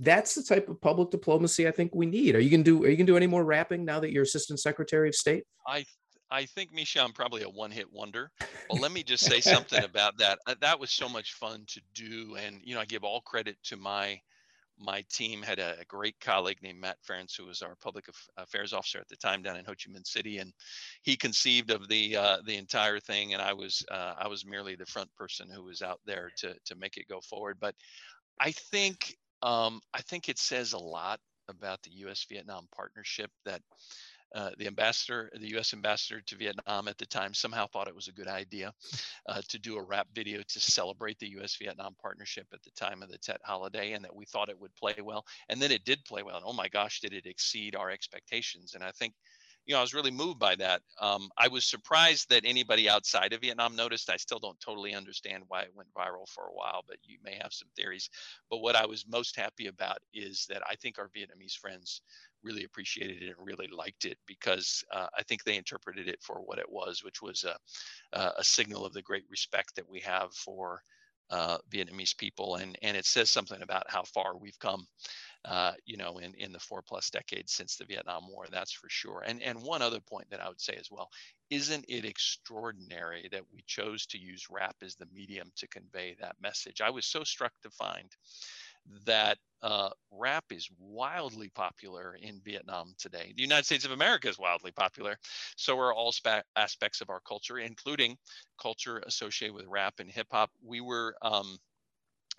that's 0.01 0.35
the 0.35 0.43
type 0.43 0.69
of 0.69 0.81
public 0.81 1.11
diplomacy 1.11 1.69
I 1.69 1.71
think 1.71 1.95
we 1.95 2.07
need. 2.07 2.35
Are 2.35 2.41
you 2.41 2.51
going 2.51 2.65
to 2.65 2.79
do? 2.79 2.85
Are 2.85 2.89
you 2.89 2.97
going 2.97 3.07
to 3.07 3.13
do 3.13 3.17
any 3.17 3.27
more 3.27 3.45
rapping 3.45 3.85
now 3.85 4.01
that 4.01 4.11
you're 4.11 4.25
Assistant 4.25 4.61
Secretary 4.61 5.09
of 5.09 5.15
State? 5.15 5.45
I 5.67 5.85
I 6.33 6.47
think 6.47 6.73
Misha, 6.73 7.03
I'm 7.03 7.13
probably 7.13 7.43
a 7.43 7.49
one-hit 7.49 7.93
wonder. 7.93 8.33
But 8.71 8.81
let 8.81 8.91
me 8.91 9.03
just 9.03 9.25
say 9.31 9.41
something 9.41 9.85
about 9.85 10.17
that. 10.19 10.39
Uh, 10.47 10.55
that 10.61 10.81
was 10.81 10.91
so 10.91 11.09
much 11.09 11.35
fun 11.35 11.65
to 11.69 11.81
do, 11.95 12.37
and 12.37 12.61
you 12.65 12.75
know, 12.75 12.81
I 12.81 12.87
give 12.87 13.05
all 13.05 13.21
credit 13.21 13.57
to 13.65 13.77
my 13.77 14.19
my 14.79 15.05
team 15.11 15.43
had 15.43 15.59
a, 15.59 15.77
great 15.89 16.19
colleague 16.21 16.59
named 16.63 16.81
Matt 16.81 16.99
Ference, 17.09 17.37
who 17.37 17.47
was 17.47 17.63
our 17.63 17.77
public 17.77 18.07
affairs 18.37 18.73
officer 18.73 18.99
at 18.99 19.09
the 19.09 19.17
time 19.17 19.43
down 19.43 19.57
in 19.57 19.65
Ho 19.65 19.73
Chi 19.73 19.91
Minh 19.91 20.07
City, 20.07 20.39
and 20.39 20.53
he 21.03 21.17
conceived 21.17 21.71
of 21.71 21.89
the 21.89 22.17
uh, 22.17 22.39
the 22.47 22.57
entire 22.57 22.99
thing, 22.99 23.35
and 23.35 23.43
I 23.43 23.53
was 23.53 23.85
uh, 23.91 24.15
I 24.19 24.29
was 24.29 24.47
merely 24.47 24.75
the 24.75 24.87
front 24.87 25.13
person 25.15 25.49
who 25.53 25.63
was 25.63 25.83
out 25.83 26.01
there 26.07 26.31
to 26.39 26.55
to 26.67 26.77
make 26.77 26.97
it 26.97 27.09
go 27.09 27.21
forward. 27.21 27.59
But 27.61 27.75
I 28.41 28.53
think 28.53 29.17
um, 29.43 29.81
I 29.93 30.01
think 30.03 30.29
it 30.29 30.39
says 30.39 30.73
a 30.73 30.79
lot 30.79 31.21
about 31.49 31.83
the 31.83 31.91
U.S. 32.07 32.25
Vietnam 32.29 32.67
partnership 32.75 33.31
that 33.45 33.61
uh, 34.35 34.51
the 34.59 34.67
ambassador, 34.67 35.31
the 35.35 35.51
U.S. 35.51 35.75
ambassador 35.75 36.21
to 36.21 36.37
Vietnam 36.37 36.89
at 36.89 36.99
the 36.99 37.07
time, 37.07 37.35
somehow 37.35 37.67
thought 37.67 37.89
it 37.89 37.95
was 37.95 38.09
a 38.09 38.13
good 38.13 38.29
idea 38.29 38.73
uh, 39.29 39.43
to 39.49 39.59
do 39.59 39.77
a 39.77 39.83
rap 39.83 40.07
video 40.15 40.41
to 40.49 40.61
celebrate 40.61 41.19
the 41.19 41.31
U.S.-Vietnam 41.31 41.99
partnership 42.01 42.47
at 42.53 42.63
the 42.63 42.71
time 42.71 43.03
of 43.03 43.11
the 43.11 43.19
Tet 43.19 43.41
holiday, 43.45 43.93
and 43.93 44.05
that 44.05 44.15
we 44.15 44.25
thought 44.25 44.49
it 44.49 44.61
would 44.61 44.75
play 44.75 44.95
well. 45.03 45.25
And 45.49 45.61
then 45.61 45.71
it 45.71 45.85
did 45.85 46.05
play 46.05 46.23
well. 46.23 46.37
And 46.37 46.45
oh 46.47 46.53
my 46.53 46.69
gosh, 46.69 47.01
did 47.01 47.13
it 47.13 47.27
exceed 47.27 47.77
our 47.77 47.91
expectations? 47.91 48.75
And 48.75 48.83
I 48.83 48.91
think, 48.93 49.15
you 49.65 49.75
know, 49.75 49.79
I 49.79 49.83
was 49.83 49.95
really 49.95 50.11
moved 50.11 50.41
by 50.41 50.57
that. 50.57 50.81
Um, 51.01 51.29
I 51.39 51.47
was 51.49 51.65
surprised 51.65 52.31
that 52.31 52.45
anybody 52.45 52.89
outside 52.89 53.33
of 53.33 53.43
Vietnam 53.43 53.77
noticed. 53.77 54.11
I 54.11 54.17
still 54.17 54.41
don't 54.41 54.59
totally 54.61 54.93
understand 54.95 55.45
why 55.47 55.63
it 55.63 55.73
went 55.75 55.93
viral 55.95 56.29
for 56.29 56.45
a 56.47 56.53
while, 56.53 56.83
but 56.89 56.97
you 57.05 57.19
may 57.23 57.39
have 57.41 57.53
some 57.53 57.69
theories. 57.77 58.11
But 58.51 58.59
what 58.59 58.75
I 58.75 58.87
was 58.87 59.05
most 59.07 59.37
happy 59.37 59.69
about 59.69 59.99
is 60.13 60.47
that 60.49 60.63
I 60.69 60.75
think 60.77 60.99
our 60.99 61.11
Vietnamese 61.11 61.57
friends 61.57 62.03
really 62.43 62.65
appreciated 62.65 63.23
it 63.23 63.35
and 63.37 63.47
really 63.47 63.69
liked 63.69 64.05
it 64.05 64.19
because 64.27 64.85
uh, 64.93 65.07
I 65.17 65.23
think 65.23 65.45
they 65.45 65.57
interpreted 65.57 66.09
it 66.09 66.23
for 66.23 66.37
what 66.37 66.59
it 66.59 66.71
was, 66.71 67.03
which 67.05 67.23
was 67.23 67.45
a, 67.45 67.57
a 68.37 68.45
signal 68.45 68.85
of 68.85 68.93
the 68.93 69.03
great 69.03 69.25
respect 69.31 69.77
that 69.77 69.89
we 69.89 70.01
have 70.01 70.33
for 70.35 70.83
uh, 71.31 71.59
Vietnamese 71.73 72.17
people. 72.17 72.57
And, 72.57 72.79
and 72.83 72.97
it 72.97 73.07
says 73.07 73.31
something 73.31 73.63
about 73.63 73.91
how 73.91 74.03
far 74.03 74.37
we've 74.37 74.59
come, 74.59 74.87
uh, 75.45 75.73
you 75.87 75.97
know, 75.97 76.19
in, 76.19 76.35
in 76.35 76.53
the 76.53 76.59
four 76.59 76.83
plus 76.83 77.11
decades 77.11 77.53
since 77.53 77.77
the 77.77 77.87
Vietnam 77.87 78.25
War, 78.29 78.45
that's 78.51 78.73
for 78.73 78.89
sure. 78.91 79.25
And, 79.27 79.43
and 79.43 79.61
one 79.63 79.83
other 79.83 80.01
point 80.01 80.29
that 80.31 80.41
I 80.41 80.49
would 80.49 80.61
say 80.61 80.75
as 80.79 80.89
well, 80.91 81.09
isn't 81.51 81.87
it 81.89 82.05
extraordinary 82.05 83.29
that 83.33 83.43
we 83.53 83.65
chose 83.67 84.07
to 84.07 84.19
use 84.19 84.47
rap 84.51 84.77
as 84.83 84.95
the 84.95 85.09
medium 85.13 85.51
to 85.57 85.67
convey 85.69 86.17
that 86.21 86.37
message? 86.41 86.81
I 86.81 86.91
was 86.91 87.07
so 87.07 87.25
struck 87.25 87.53
to 87.63 87.71
find 87.71 88.09
that 89.07 89.39
uh, 89.63 89.91
rap 90.11 90.45
is 90.51 90.69
wildly 90.79 91.49
popular 91.51 92.17
in 92.21 92.41
Vietnam 92.45 92.95
today. 92.99 93.33
The 93.37 93.43
United 93.43 93.65
States 93.65 93.85
of 93.85 93.93
America 93.93 94.29
is 94.29 94.39
wildly 94.39 94.73
popular. 94.73 95.17
So 95.57 95.79
are 95.79 95.95
all 95.95 96.13
spa- 96.13 96.43
aspects 96.57 97.01
of 97.01 97.11
our 97.11 97.21
culture, 97.21 97.59
including 97.59 98.17
culture 98.61 99.03
associated 99.07 99.55
with 99.55 99.67
rap 99.69 99.95
and 100.01 100.11
hip 100.11 100.27
hop. 100.31 100.51
We 100.65 100.81
were, 100.81 101.15
um, 101.23 101.59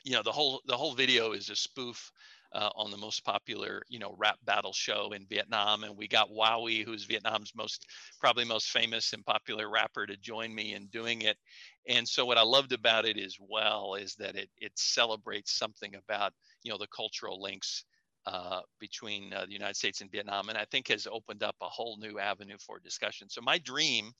you 0.03 0.13
know, 0.13 0.23
the 0.23 0.31
whole 0.33 0.61
the 0.65 0.77
whole 0.77 0.93
video 0.93 1.31
is 1.31 1.49
a 1.49 1.55
spoof 1.55 2.11
uh, 2.53 2.69
on 2.75 2.91
the 2.91 2.97
most 2.97 3.23
popular, 3.25 3.81
you 3.89 3.99
know, 3.99 4.15
rap 4.17 4.37
battle 4.45 4.73
show 4.73 5.11
in 5.13 5.25
Vietnam. 5.27 5.83
And 5.83 5.97
we 5.97 6.07
got 6.07 6.29
Wowy, 6.29 6.85
who's 6.85 7.05
Vietnam's 7.05 7.51
most, 7.55 7.85
probably 8.19 8.45
most 8.45 8.69
famous 8.69 9.13
and 9.13 9.25
popular 9.25 9.69
rapper, 9.69 10.05
to 10.05 10.17
join 10.17 10.53
me 10.53 10.73
in 10.73 10.87
doing 10.87 11.23
it. 11.23 11.37
And 11.87 12.07
so 12.07 12.25
what 12.25 12.37
I 12.37 12.43
loved 12.43 12.71
about 12.71 13.05
it 13.05 13.17
as 13.17 13.37
well 13.39 13.95
is 13.95 14.15
that 14.15 14.35
it 14.35 14.49
it 14.57 14.71
celebrates 14.75 15.53
something 15.57 15.95
about, 15.95 16.33
you 16.63 16.71
know, 16.71 16.77
the 16.77 16.87
cultural 16.87 17.41
links 17.41 17.85
uh, 18.25 18.61
between 18.79 19.33
uh, 19.33 19.45
the 19.45 19.51
United 19.51 19.75
States 19.75 20.01
and 20.01 20.11
Vietnam, 20.11 20.49
and 20.49 20.57
I 20.57 20.65
think 20.65 20.87
has 20.87 21.07
opened 21.11 21.43
up 21.43 21.55
a 21.61 21.67
whole 21.67 21.97
new 21.97 22.19
avenue 22.19 22.57
for 22.65 22.79
discussion. 22.79 23.29
So 23.29 23.41
my 23.41 23.57
dream 23.57 24.11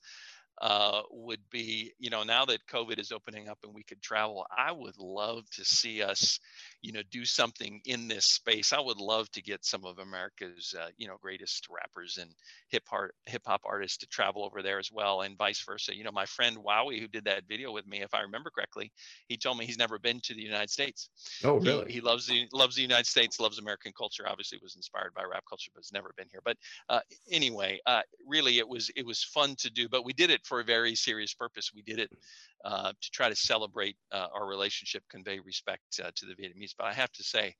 uh, 0.60 1.02
would 1.10 1.40
be, 1.50 1.92
you 1.98 2.10
know, 2.10 2.22
now 2.22 2.44
that 2.44 2.66
COVID 2.66 2.98
is 3.00 3.12
opening 3.12 3.48
up 3.48 3.58
and 3.64 3.74
we 3.74 3.82
could 3.82 4.00
travel, 4.00 4.46
I 4.56 4.70
would 4.72 4.96
love 4.98 5.48
to 5.50 5.64
see 5.64 6.02
us, 6.02 6.38
you 6.80 6.92
know, 6.92 7.02
do 7.10 7.24
something 7.24 7.80
in 7.84 8.08
this 8.08 8.26
space. 8.26 8.72
I 8.72 8.80
would 8.80 8.98
love 8.98 9.30
to 9.32 9.42
get 9.42 9.64
some 9.64 9.84
of 9.84 9.98
America's, 9.98 10.74
uh, 10.78 10.88
you 10.96 11.08
know, 11.08 11.16
greatest 11.20 11.66
rappers 11.68 12.18
and 12.20 12.30
hip 12.68 12.84
hop 12.86 13.10
hip 13.26 13.42
hop 13.46 13.62
artists 13.64 13.98
to 13.98 14.06
travel 14.06 14.44
over 14.44 14.62
there 14.62 14.78
as 14.78 14.90
well, 14.92 15.22
and 15.22 15.36
vice 15.36 15.62
versa. 15.64 15.96
You 15.96 16.04
know, 16.04 16.12
my 16.12 16.26
friend 16.26 16.56
Wowy, 16.56 17.00
who 17.00 17.08
did 17.08 17.24
that 17.24 17.48
video 17.48 17.72
with 17.72 17.86
me, 17.86 18.02
if 18.02 18.14
I 18.14 18.20
remember 18.20 18.50
correctly, 18.50 18.92
he 19.28 19.36
told 19.36 19.58
me 19.58 19.66
he's 19.66 19.78
never 19.78 19.98
been 19.98 20.20
to 20.20 20.34
the 20.34 20.42
United 20.42 20.70
States. 20.70 21.10
Oh, 21.42 21.58
really? 21.58 21.86
He, 21.86 21.94
he 21.94 22.00
loves 22.00 22.26
the 22.26 22.46
loves 22.52 22.76
the 22.76 22.82
United 22.82 23.06
States, 23.06 23.40
loves 23.40 23.58
American 23.58 23.92
culture. 23.96 24.24
Obviously, 24.28 24.58
was 24.62 24.76
inspired 24.76 25.12
by 25.14 25.24
rap 25.24 25.44
culture, 25.48 25.70
but 25.74 25.80
has 25.80 25.92
never 25.92 26.12
been 26.16 26.28
here. 26.30 26.42
But 26.44 26.56
uh, 26.88 27.00
anyway, 27.30 27.80
uh, 27.86 28.02
really, 28.26 28.58
it 28.58 28.68
was 28.68 28.90
it 28.94 29.04
was 29.04 29.24
fun 29.24 29.56
to 29.56 29.70
do, 29.70 29.88
but 29.88 30.04
we 30.04 30.12
did 30.12 30.30
it 30.30 30.43
for 30.44 30.60
a 30.60 30.64
very 30.64 30.94
serious 30.94 31.34
purpose. 31.34 31.72
We 31.74 31.82
did 31.82 31.98
it 31.98 32.10
uh, 32.64 32.92
to 33.00 33.10
try 33.10 33.28
to 33.28 33.36
celebrate 33.36 33.96
uh, 34.12 34.26
our 34.34 34.46
relationship, 34.46 35.02
convey 35.10 35.38
respect 35.40 35.82
uh, 36.02 36.10
to 36.14 36.26
the 36.26 36.34
Vietnamese. 36.34 36.72
But 36.76 36.86
I 36.86 36.94
have 36.94 37.12
to 37.12 37.22
say, 37.22 37.54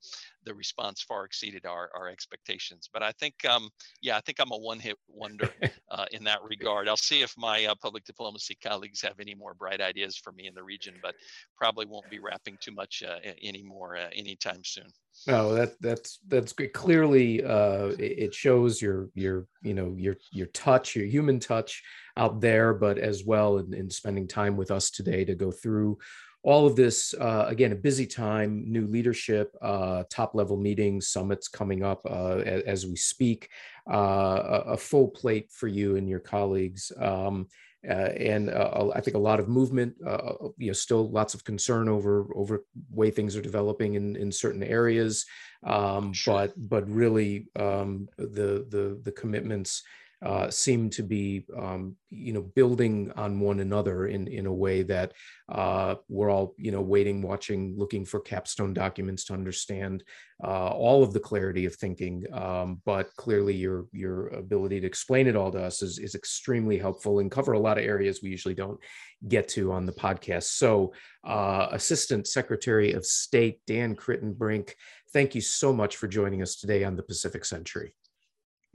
the 0.45 0.53
response 0.53 1.01
far 1.01 1.25
exceeded 1.25 1.65
our, 1.65 1.89
our 1.95 2.07
expectations. 2.07 2.89
But 2.91 3.03
I 3.03 3.11
think, 3.13 3.33
um, 3.45 3.69
yeah, 4.01 4.17
I 4.17 4.21
think 4.21 4.39
I'm 4.39 4.51
a 4.51 4.57
one-hit 4.57 4.97
wonder 5.07 5.49
uh, 5.91 6.05
in 6.11 6.23
that 6.23 6.43
regard. 6.43 6.87
I'll 6.87 6.97
see 6.97 7.21
if 7.21 7.33
my 7.37 7.65
uh, 7.65 7.75
public 7.81 8.03
diplomacy 8.05 8.57
colleagues 8.63 9.01
have 9.01 9.19
any 9.19 9.35
more 9.35 9.53
bright 9.53 9.81
ideas 9.81 10.17
for 10.17 10.31
me 10.31 10.47
in 10.47 10.53
the 10.53 10.63
region, 10.63 10.95
but 11.01 11.15
probably 11.57 11.85
won't 11.85 12.09
be 12.09 12.19
rapping 12.19 12.57
too 12.59 12.71
much 12.71 13.03
uh, 13.07 13.17
anymore 13.43 13.97
anytime 14.13 14.63
soon. 14.63 14.87
No, 15.27 15.49
oh, 15.49 15.55
that 15.55 15.73
that's 15.81 16.19
that's 16.27 16.53
great. 16.53 16.73
Clearly, 16.73 17.43
uh, 17.43 17.93
it 17.97 18.33
shows 18.33 18.81
your 18.81 19.09
your 19.15 19.47
you 19.61 19.73
know 19.73 19.95
your 19.97 20.17
your 20.31 20.47
touch, 20.47 20.95
your 20.95 21.05
human 21.05 21.39
touch 21.39 21.81
out 22.17 22.41
there, 22.41 22.73
but 22.73 22.97
as 22.97 23.23
well 23.23 23.57
in, 23.57 23.73
in 23.73 23.89
spending 23.89 24.27
time 24.27 24.55
with 24.55 24.71
us 24.71 24.91
today 24.95 25.25
to 25.25 25.35
go 25.35 25.51
through 25.51 25.97
all 26.45 26.67
of 26.67 26.75
this. 26.75 27.13
Uh, 27.15 27.45
again, 27.47 27.71
a 27.71 27.75
busy 27.75 28.05
time, 28.05 28.63
new 28.67 28.85
leadership, 28.85 29.55
uh, 29.61 30.03
top 30.09 30.35
level 30.35 30.57
meetings, 30.57 31.07
summits 31.07 31.47
coming 31.47 31.83
up 31.83 32.01
uh, 32.05 32.37
as, 32.37 32.61
as, 32.63 32.87
we 32.87 32.95
speak. 32.95 33.49
Uh, 33.91 34.63
a, 34.65 34.71
a, 34.73 34.77
full 34.77 35.07
plate 35.07 35.51
for 35.51 35.67
you 35.67 35.95
and 35.95 36.07
your 36.07 36.19
colleagues. 36.19 36.91
Um, 36.99 37.47
uh, 37.87 38.09
and 38.17 38.49
uh, 38.49 38.89
I 38.95 39.01
think 39.01 39.15
a 39.15 39.19
lot 39.19 39.39
of 39.39 39.47
movement. 39.47 39.95
Uh, 40.05 40.33
you 40.57 40.67
know, 40.67 40.73
still 40.73 41.09
lots 41.09 41.33
of 41.33 41.43
concern 41.43 41.87
over 41.87 42.27
over 42.35 42.65
way 42.89 43.11
things 43.11 43.35
are 43.35 43.41
developing 43.41 43.93
in 43.93 44.15
in 44.15 44.31
certain 44.31 44.63
areas, 44.63 45.25
um, 45.63 46.13
sure. 46.13 46.33
but 46.33 46.53
but 46.69 46.89
really 46.89 47.47
um, 47.55 48.07
the 48.17 48.65
the 48.69 48.99
the 49.03 49.11
commitments 49.11 49.83
uh, 50.25 50.49
seem 50.49 50.89
to 50.89 51.03
be, 51.03 51.45
um, 51.55 51.95
you 52.09 52.33
know, 52.33 52.41
building 52.41 53.11
on 53.15 53.39
one 53.39 53.59
another 53.59 54.07
in 54.07 54.27
in 54.27 54.47
a 54.47 54.53
way 54.53 54.81
that 54.81 55.13
uh, 55.49 55.93
we're 56.09 56.31
all, 56.31 56.55
you 56.57 56.71
know, 56.71 56.81
waiting, 56.81 57.21
watching, 57.21 57.75
looking 57.77 58.03
for 58.03 58.19
capstone 58.19 58.73
documents 58.73 59.25
to 59.25 59.33
understand 59.33 60.03
uh, 60.43 60.69
all 60.69 61.03
of 61.03 61.13
the 61.13 61.19
clarity 61.19 61.65
of 61.65 61.75
thinking. 61.75 62.23
Um, 62.33 62.81
but 62.85 63.13
clearly, 63.17 63.53
your 63.53 63.85
your 63.91 64.29
ability 64.29 64.81
to 64.81 64.87
explain 64.87 65.27
it 65.27 65.35
all 65.35 65.51
to 65.51 65.63
us 65.63 65.83
is 65.83 65.99
is 65.99 66.15
extremely 66.15 66.79
helpful 66.79 67.19
and 67.19 67.29
cover 67.29 67.53
a 67.53 67.59
lot 67.59 67.77
of 67.77 67.83
areas 67.83 68.21
we 68.23 68.29
usually 68.29 68.55
don't 68.55 68.79
get 69.27 69.47
to 69.49 69.71
on 69.71 69.85
the 69.85 69.93
podcast. 69.93 70.45
So, 70.45 70.93
uh, 71.23 71.67
Assistant 71.71 72.27
Secretary 72.27 72.93
of 72.93 73.05
State 73.05 73.59
Dan 73.67 73.95
Kritenbrink, 73.95 74.71
thank 75.13 75.35
you 75.35 75.41
so 75.41 75.71
much 75.71 75.97
for 75.97 76.07
joining 76.07 76.41
us 76.41 76.55
today 76.55 76.83
on 76.83 76.95
the 76.95 77.03
Pacific 77.03 77.45
Century. 77.45 77.93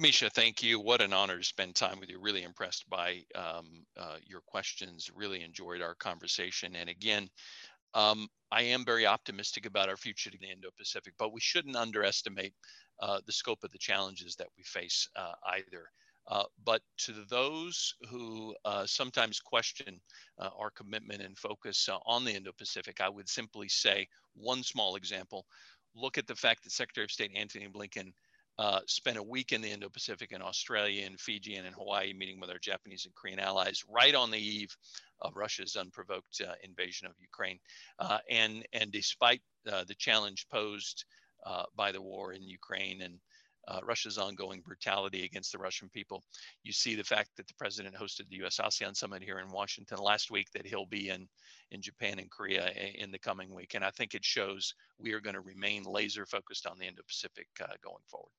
Misha, 0.00 0.30
thank 0.30 0.62
you. 0.62 0.80
What 0.80 1.02
an 1.02 1.12
honor 1.12 1.36
to 1.36 1.44
spend 1.44 1.74
time 1.74 2.00
with 2.00 2.08
you. 2.08 2.18
Really 2.18 2.42
impressed 2.42 2.88
by 2.88 3.22
um, 3.34 3.84
uh, 3.98 4.16
your 4.24 4.40
questions. 4.46 5.10
Really 5.14 5.42
enjoyed 5.42 5.82
our 5.82 5.94
conversation. 5.94 6.74
And 6.74 6.88
again, 6.88 7.28
um, 7.92 8.26
I 8.50 8.62
am 8.62 8.86
very 8.86 9.06
optimistic 9.06 9.66
about 9.66 9.90
our 9.90 9.98
future 9.98 10.30
in 10.32 10.38
the 10.40 10.50
Indo-Pacific, 10.50 11.12
but 11.18 11.34
we 11.34 11.40
shouldn't 11.40 11.76
underestimate 11.76 12.54
uh, 13.00 13.20
the 13.26 13.32
scope 13.32 13.62
of 13.62 13.72
the 13.72 13.78
challenges 13.78 14.36
that 14.36 14.46
we 14.56 14.64
face 14.64 15.06
uh, 15.16 15.32
either. 15.48 15.90
Uh, 16.28 16.44
but 16.64 16.80
to 16.96 17.12
those 17.28 17.94
who 18.08 18.54
uh, 18.64 18.86
sometimes 18.86 19.38
question 19.38 20.00
uh, 20.38 20.48
our 20.58 20.70
commitment 20.70 21.20
and 21.20 21.36
focus 21.36 21.90
on 22.06 22.24
the 22.24 22.34
Indo-Pacific, 22.34 23.02
I 23.02 23.10
would 23.10 23.28
simply 23.28 23.68
say 23.68 24.08
one 24.34 24.62
small 24.62 24.96
example. 24.96 25.44
Look 25.94 26.16
at 26.16 26.26
the 26.26 26.34
fact 26.34 26.64
that 26.64 26.72
Secretary 26.72 27.04
of 27.04 27.10
State 27.10 27.32
Antony 27.36 27.68
Blinken 27.68 28.14
uh, 28.60 28.80
spent 28.86 29.16
a 29.16 29.22
week 29.22 29.52
in 29.52 29.62
the 29.62 29.70
Indo-Pacific 29.70 30.32
in 30.32 30.42
Australia 30.42 31.06
and 31.06 31.18
Fiji 31.18 31.54
and 31.54 31.66
in 31.66 31.72
Hawaii, 31.72 32.12
meeting 32.12 32.38
with 32.38 32.50
our 32.50 32.58
Japanese 32.58 33.06
and 33.06 33.14
Korean 33.14 33.38
allies 33.38 33.82
right 33.88 34.14
on 34.14 34.30
the 34.30 34.38
eve 34.38 34.76
of 35.22 35.34
Russia's 35.34 35.76
unprovoked 35.76 36.42
uh, 36.46 36.52
invasion 36.62 37.06
of 37.06 37.14
Ukraine. 37.18 37.58
Uh, 37.98 38.18
and 38.28 38.66
and 38.74 38.92
despite 38.92 39.40
uh, 39.66 39.84
the 39.88 39.94
challenge 39.94 40.46
posed 40.52 41.06
uh, 41.46 41.62
by 41.74 41.90
the 41.90 42.02
war 42.02 42.34
in 42.34 42.42
Ukraine 42.42 43.00
and 43.00 43.18
Russia's 43.82 44.18
ongoing 44.18 44.60
brutality 44.60 45.24
against 45.24 45.52
the 45.52 45.58
Russian 45.58 45.88
people, 45.88 46.22
you 46.62 46.72
see 46.72 46.96
the 46.96 47.04
fact 47.04 47.30
that 47.36 47.46
the 47.46 47.54
president 47.54 47.94
hosted 47.94 48.28
the 48.28 48.38
U.S. 48.38 48.58
ASEAN 48.58 48.96
summit 48.96 49.22
here 49.22 49.38
in 49.38 49.48
Washington 49.52 49.98
last 49.98 50.30
week. 50.30 50.48
That 50.52 50.66
he'll 50.66 50.86
be 50.86 51.08
in 51.08 51.26
in 51.70 51.80
Japan 51.80 52.18
and 52.18 52.30
Korea 52.30 52.72
in 52.96 53.10
the 53.10 53.18
coming 53.18 53.54
week, 53.54 53.74
and 53.74 53.84
I 53.84 53.90
think 53.90 54.14
it 54.14 54.24
shows 54.24 54.74
we 54.98 55.12
are 55.14 55.20
going 55.20 55.36
to 55.36 55.40
remain 55.40 55.84
laser 55.84 56.26
focused 56.26 56.66
on 56.66 56.78
the 56.78 56.86
Indo-Pacific 56.86 57.46
going 57.58 58.04
forward. 58.06 58.32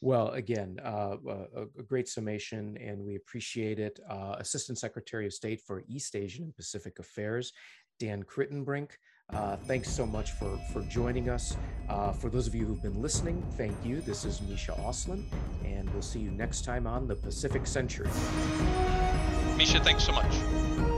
Well, 0.00 0.28
again, 0.28 0.78
uh, 0.84 1.16
a, 1.26 1.62
a, 1.62 1.82
great 1.82 2.08
summation, 2.08 2.76
and 2.76 3.04
we 3.04 3.16
appreciate 3.16 3.80
it. 3.80 3.98
Uh, 4.08 4.36
Assistant 4.38 4.78
Secretary 4.78 5.26
of 5.26 5.32
State 5.32 5.60
for 5.60 5.82
East 5.88 6.14
Asian 6.14 6.44
and 6.44 6.54
Pacific 6.54 7.00
Affairs, 7.00 7.52
Dan 7.98 8.22
Kritenbrink. 8.22 8.90
Uh, 9.30 9.56
thanks 9.56 9.90
so 9.90 10.06
much 10.06 10.32
for, 10.32 10.56
for 10.72 10.82
joining 10.82 11.28
us. 11.28 11.56
Uh, 11.88 12.12
for 12.12 12.30
those 12.30 12.46
of 12.46 12.54
you 12.54 12.64
who've 12.64 12.82
been 12.82 13.02
listening, 13.02 13.44
thank 13.56 13.74
you. 13.84 14.00
This 14.00 14.24
is 14.24 14.40
Misha 14.40 14.72
Auslin, 14.72 15.24
and 15.64 15.90
we'll 15.92 16.00
see 16.00 16.20
you 16.20 16.30
next 16.30 16.64
time 16.64 16.86
on 16.86 17.08
the 17.08 17.16
Pacific 17.16 17.66
Century. 17.66 18.08
Misha, 19.56 19.80
thanks 19.80 20.04
so 20.04 20.12
much. 20.12 20.97